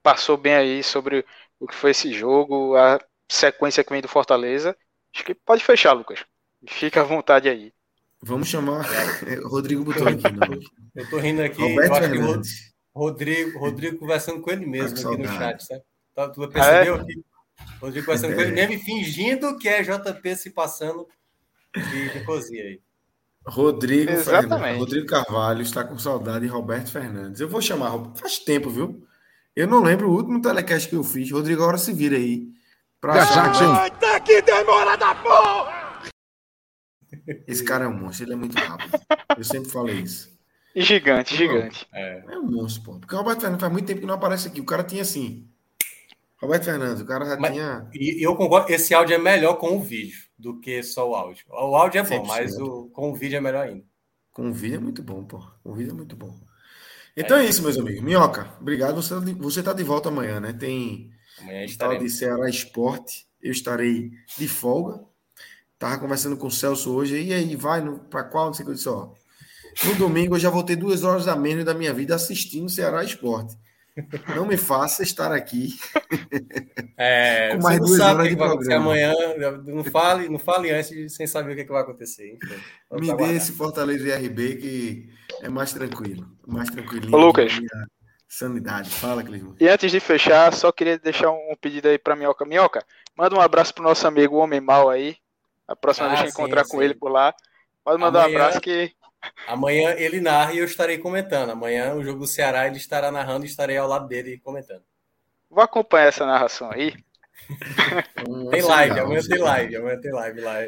passou 0.04 0.38
bem 0.38 0.54
aí 0.54 0.84
sobre 0.84 1.26
o 1.60 1.68
que 1.68 1.76
foi 1.76 1.92
esse 1.92 2.14
jogo, 2.14 2.76
a 2.76 3.00
sequência 3.30 3.84
que 3.84 3.92
vem 3.92 4.02
do 4.02 4.08
Fortaleza. 4.08 4.78
Acho 5.14 5.24
que 5.24 5.34
pode 5.34 5.64
fechar, 5.64 5.94
Lucas. 5.94 6.24
Fica 6.68 7.02
à 7.02 7.04
vontade 7.04 7.50
aí. 7.50 7.74
Vamos 8.22 8.48
chamar. 8.48 8.86
Rodrigo 9.46 9.84
botou 9.84 10.08
aqui. 10.08 10.24
Não. 10.24 10.60
Eu 10.96 11.10
tô 11.10 11.20
rindo 11.20 11.42
aqui. 11.42 11.62
Roberto 11.62 11.96
Fernandes. 11.96 12.74
Rodrigo, 12.94 13.60
Rodrigo 13.60 13.98
conversando 14.00 14.42
com 14.42 14.50
ele 14.50 14.66
mesmo 14.66 15.00
tá 15.00 15.10
aqui 15.12 15.22
no 15.22 15.28
chat, 15.28 15.64
sabe? 15.64 15.84
Tá, 16.16 16.30
tu 16.30 16.48
percebeu 16.48 16.96
ah, 16.96 16.98
é? 16.98 17.02
aqui? 17.02 17.24
Rodrigo 17.80 18.06
conversando 18.06 18.32
é. 18.32 18.36
com 18.36 18.42
ele 18.42 18.52
mesmo 18.52 18.84
fingindo 18.84 19.58
que 19.60 19.70
é 19.70 19.84
JP 19.84 20.36
se 20.36 20.50
passando 20.50 21.08
de, 21.76 22.10
de 22.10 22.26
cozinha 22.26 22.64
aí. 22.64 22.82
Rodrigo, 23.46 24.18
Fernandes, 24.18 24.78
Rodrigo 24.78 25.08
Carvalho 25.08 25.62
está 25.62 25.84
com 25.84 25.98
saudade 25.98 26.46
de 26.46 26.52
Roberto 26.52 26.92
Fernandes. 26.92 27.40
Eu 27.40 27.48
vou 27.48 27.62
chamar, 27.62 27.92
faz 28.16 28.40
tempo, 28.40 28.70
viu? 28.70 29.08
Eu 29.56 29.68
não 29.68 29.82
lembro 29.82 30.10
o 30.10 30.14
último 30.14 30.42
telecast 30.42 30.90
que 30.90 30.96
eu 30.96 31.04
fiz. 31.04 31.32
Rodrigo, 31.32 31.62
agora 31.62 31.78
se 31.78 31.94
vira 31.94 32.18
aí. 32.18 32.48
Pra 33.00 33.14
achar 33.14 33.52
que... 33.52 34.22
que 34.26 34.42
demora 34.42 34.98
da 34.98 35.16
porra! 35.16 35.87
Esse 37.46 37.64
cara 37.64 37.86
é 37.86 37.88
um 37.88 37.94
monstro, 37.94 38.26
ele 38.26 38.34
é 38.34 38.36
muito 38.38 38.58
rápido. 38.58 39.00
Eu 39.38 39.44
sempre 39.44 39.70
falei 39.70 39.96
isso. 39.96 40.38
Gigante, 40.76 41.36
gigante. 41.36 41.88
É. 41.94 42.24
é 42.30 42.38
um 42.38 42.50
monstro, 42.50 42.84
pô. 42.84 43.00
Porque 43.00 43.16
o 43.16 43.18
Roberto 43.18 43.42
Fernandes 43.42 43.62
faz 43.62 43.74
muito 43.74 43.86
tempo 43.86 44.02
que 44.02 44.06
não 44.06 44.14
aparece 44.14 44.48
aqui. 44.48 44.62
O 44.62 44.66
cara 44.66 44.84
tinha 44.84 45.02
assim. 45.02 45.48
Roberto 46.40 46.66
Fernandes, 46.66 47.02
o 47.02 47.06
cara 47.06 47.26
já 47.26 47.38
Mas, 47.38 47.52
tinha. 47.52 47.90
E 47.94 48.24
eu 48.24 48.36
concordo, 48.36 48.72
esse 48.72 48.94
áudio 48.94 49.16
é 49.16 49.18
melhor 49.18 49.56
com 49.56 49.76
o 49.76 49.82
vídeo 49.82 50.20
do 50.38 50.60
que 50.60 50.84
só 50.84 51.10
o 51.10 51.16
áudio. 51.16 51.46
O 51.50 51.76
áudio 51.76 52.00
é 52.00 52.04
bom, 52.04 52.26
mas 52.26 52.56
o, 52.58 52.90
com 52.90 53.12
o 53.12 53.16
vídeo 53.16 53.38
é 53.38 53.42
melhor 53.42 53.68
ainda. 53.68 53.84
Com 54.32 54.50
o 54.50 54.54
vídeo 54.54 54.76
é 54.76 54.80
muito 54.80 55.02
bom, 55.02 55.24
pô. 55.24 55.40
Com 55.64 55.72
o 55.72 55.74
vídeo 55.74 55.92
é 55.92 55.96
muito 55.96 56.16
bom. 56.16 56.38
Então 57.16 57.38
é, 57.38 57.46
é 57.46 57.50
isso, 57.50 57.64
meus 57.64 57.76
amigos. 57.76 58.04
Minhoca, 58.04 58.56
obrigado. 58.62 59.02
Você, 59.02 59.16
tá 59.16 59.20
você 59.40 59.64
tá 59.64 59.74
de 59.74 59.84
volta 59.84 60.10
amanhã, 60.10 60.40
né? 60.40 60.54
Tem 60.54 61.10
amanhã 61.42 61.66
de 61.98 62.10
Ceará 62.10 62.48
Esporte. 62.48 63.26
Eu 63.42 63.52
estarei 63.52 64.12
de 64.38 64.48
folga. 64.48 65.04
Tava 65.80 66.00
conversando 66.00 66.38
com 66.38 66.48
o 66.48 66.52
Celso 66.52 66.94
hoje. 66.94 67.22
E 67.22 67.34
aí, 67.34 67.56
vai 67.56 67.82
para 68.10 68.24
qual? 68.24 68.48
Não 68.48 68.54
sei 68.54 68.64
o 68.64 68.66
que 68.68 68.72
eu 68.72 68.76
disse, 68.76 68.90
ó. 68.90 69.10
No 69.86 69.96
domingo 69.96 70.36
eu 70.36 70.40
já 70.40 70.50
vou 70.50 70.64
ter 70.64 70.76
duas 70.76 71.04
horas 71.04 71.28
a 71.28 71.36
menos 71.36 71.64
da 71.64 71.74
minha 71.74 71.94
vida 71.94 72.16
assistindo 72.16 72.70
Ceará 72.70 73.04
Esporte. 73.04 73.56
Não 74.36 74.46
me 74.46 74.58
faça 74.58 75.04
estar 75.04 75.32
aqui. 75.32 75.76
É, 77.00 77.54
com 77.56 77.62
mais 77.62 77.80
duas 77.80 78.00
horas 78.00 78.28
de 78.28 78.36
programa. 78.36 78.86
Amanhã, 78.86 79.14
não 79.64 79.84
fale, 79.84 80.28
não 80.28 80.40
fale 80.40 80.72
antes 80.72 81.14
sem 81.14 81.28
saber 81.28 81.52
o 81.52 81.56
que, 81.56 81.62
é 81.62 81.64
que 81.64 81.72
vai 81.72 81.84
acontecer. 81.84 82.40
Me 82.92 83.16
dê 83.16 83.36
esse 83.36 83.52
Fortaleza 83.52 84.18
RB 84.18 84.56
que 84.56 85.10
é 85.44 85.48
mais 85.48 85.72
tranquilo. 85.72 86.28
Mais 86.48 86.72
tranquilo. 86.72 87.16
Ô, 87.16 87.20
Lucas. 87.20 87.54
Sanidade. 88.28 88.90
Fala, 88.90 89.24
Clisman. 89.24 89.56
E 89.60 89.70
antes 89.70 89.92
de 89.92 90.00
fechar, 90.00 90.52
só 90.56 90.72
queria 90.72 90.98
deixar 90.98 91.30
um 91.30 91.56
pedido 91.62 91.88
aí 91.88 92.00
para 92.00 92.16
Minhoca. 92.16 92.46
Minhoca, 92.46 92.84
manda 93.16 93.36
um 93.36 93.42
abraço 93.42 93.76
pro 93.76 93.84
nosso 93.84 94.08
amigo 94.08 94.38
Homem 94.38 94.60
Mal 94.60 94.90
aí. 94.90 95.18
A 95.68 95.76
próxima 95.76 96.08
ah, 96.08 96.10
vez 96.12 96.22
que 96.22 96.28
encontrar 96.30 96.64
sim. 96.66 96.72
com 96.72 96.82
ele 96.82 96.94
por 96.94 97.12
lá. 97.12 97.34
Pode 97.84 98.00
mandar 98.00 98.26
Amanhã... 98.26 98.38
um 98.38 98.42
abraço 98.42 98.62
que 98.62 98.96
Amanhã 99.48 99.94
ele 99.98 100.20
narra 100.20 100.54
e 100.54 100.60
eu 100.60 100.66
estarei 100.66 100.98
comentando. 100.98 101.52
Amanhã 101.52 101.94
o 101.94 102.04
jogo 102.04 102.20
do 102.20 102.28
Ceará 102.28 102.68
ele 102.68 102.78
estará 102.78 103.12
narrando 103.12 103.46
e 103.46 103.50
estarei 103.50 103.78
ao 103.78 103.88
lado 103.88 104.08
dele 104.08 104.40
comentando. 104.40 104.84
Vou 105.50 105.64
acompanhar 105.64 106.08
essa 106.08 106.26
narração 106.26 106.70
aí. 106.72 106.94
tem 108.52 108.62
live, 108.62 109.00
amanhã 109.00 109.22
tem 109.22 109.40
live, 109.40 109.76
amanhã 109.76 110.02
tem 110.02 110.12
live 110.12 110.42
lá. 110.42 110.60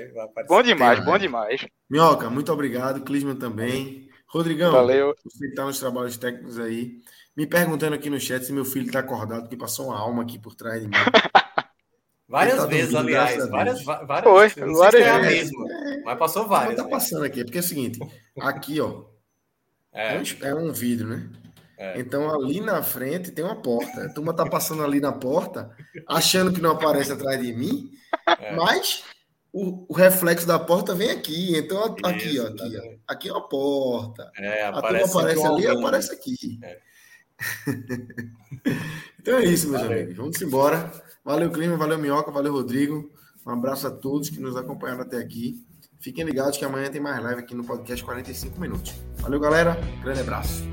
Bom 0.48 0.62
demais, 0.62 1.04
bom 1.04 1.18
demais. 1.18 1.66
Minhoca, 1.90 2.30
muito 2.30 2.52
obrigado. 2.52 3.02
Clisman 3.02 3.36
também. 3.36 4.08
Rodrigão, 4.28 4.72
Valeu. 4.72 5.16
você 5.24 5.40
que 5.40 5.46
está 5.48 5.66
nos 5.66 5.80
trabalhos 5.80 6.16
técnicos 6.16 6.60
aí, 6.60 7.00
me 7.36 7.48
perguntando 7.48 7.96
aqui 7.96 8.12
no 8.12 8.20
chat 8.20 8.46
se 8.46 8.54
meu 8.54 8.64
filho 8.64 8.86
está 8.86 9.00
acordado, 9.00 9.50
que 9.50 9.58
passou 9.58 9.88
uma 9.88 9.98
alma 9.98 10.22
aqui 10.22 10.38
por 10.38 10.56
trás 10.56 10.82
de 10.82 10.88
mim. 10.88 10.94
Várias 12.30 12.58
tá 12.58 12.66
vezes, 12.68 12.94
aliás. 12.94 13.50
Várias, 13.50 13.84
várias, 13.84 14.24
Foi, 14.24 14.50
várias 14.72 15.02
é 15.02 15.20
vezes. 15.20 15.52
É, 15.52 16.02
mas 16.04 16.20
passou 16.20 16.48
várias. 16.48 16.76
Tá 16.76 16.84
passando 16.84 17.26
aqui, 17.26 17.44
porque 17.44 17.58
é 17.58 17.62
o 17.62 17.64
seguinte: 17.64 18.00
aqui, 18.40 18.80
ó. 18.80 19.06
É, 19.92 20.18
é, 20.18 20.22
é 20.44 20.54
um 20.56 20.72
vidro, 20.72 21.08
né? 21.08 21.28
É. 21.76 22.00
Então 22.00 22.30
ali 22.32 22.62
na 22.62 22.84
frente 22.84 23.32
tem 23.32 23.44
uma 23.44 23.56
porta. 23.56 24.06
A 24.06 24.14
turma 24.14 24.32
tá 24.32 24.46
passando 24.46 24.84
ali 24.84 25.00
na 25.00 25.12
porta, 25.12 25.76
achando 26.08 26.54
que 26.54 26.62
não 26.62 26.72
aparece 26.72 27.12
atrás 27.12 27.42
de 27.42 27.52
mim, 27.52 27.90
é. 28.40 28.56
mas 28.56 29.04
o, 29.52 29.92
o, 29.92 29.94
reflexo 29.96 30.46
da 30.46 30.60
porta 30.60 30.94
vem 30.94 31.10
aqui. 31.10 31.58
Então 31.58 31.84
aqui, 32.04 32.28
Isso, 32.28 32.44
ó, 32.44 32.48
aqui, 32.48 32.78
ó, 32.78 33.12
aqui 33.12 33.30
é 33.30 33.32
uma 33.32 33.48
porta. 33.50 34.32
É, 34.38 34.66
a 34.66 34.74
turma 34.74 35.06
aparece 35.06 35.48
ali, 35.48 35.68
aparece 35.68 36.14
aqui. 36.14 36.60
É. 36.62 36.80
então 39.20 39.38
é 39.38 39.46
isso, 39.46 39.70
meus 39.70 39.82
Valeu. 39.82 39.98
amigos. 39.98 40.18
Vamos 40.18 40.42
embora. 40.42 41.09
Valeu, 41.30 41.52
Clima, 41.52 41.78
valeu, 41.78 42.00
Minhoca, 42.00 42.32
valeu, 42.32 42.52
Rodrigo. 42.52 43.08
Um 43.46 43.52
abraço 43.52 43.86
a 43.86 43.92
todos 43.92 44.32
que 44.32 44.40
nos 44.40 44.56
acompanharam 44.56 45.04
até 45.04 45.18
aqui. 45.18 45.64
Fiquem 46.00 46.26
ligados 46.26 46.58
que 46.58 46.66
amanhã 46.66 46.90
tem 46.90 47.00
mais 47.00 47.22
live 47.22 47.42
aqui 47.42 47.54
no 47.54 47.64
podcast 47.64 48.04
45 48.04 48.60
minutos. 48.60 48.96
Valeu, 49.18 49.40
galera. 49.40 49.78
Grande 50.02 50.22
abraço. 50.22 50.64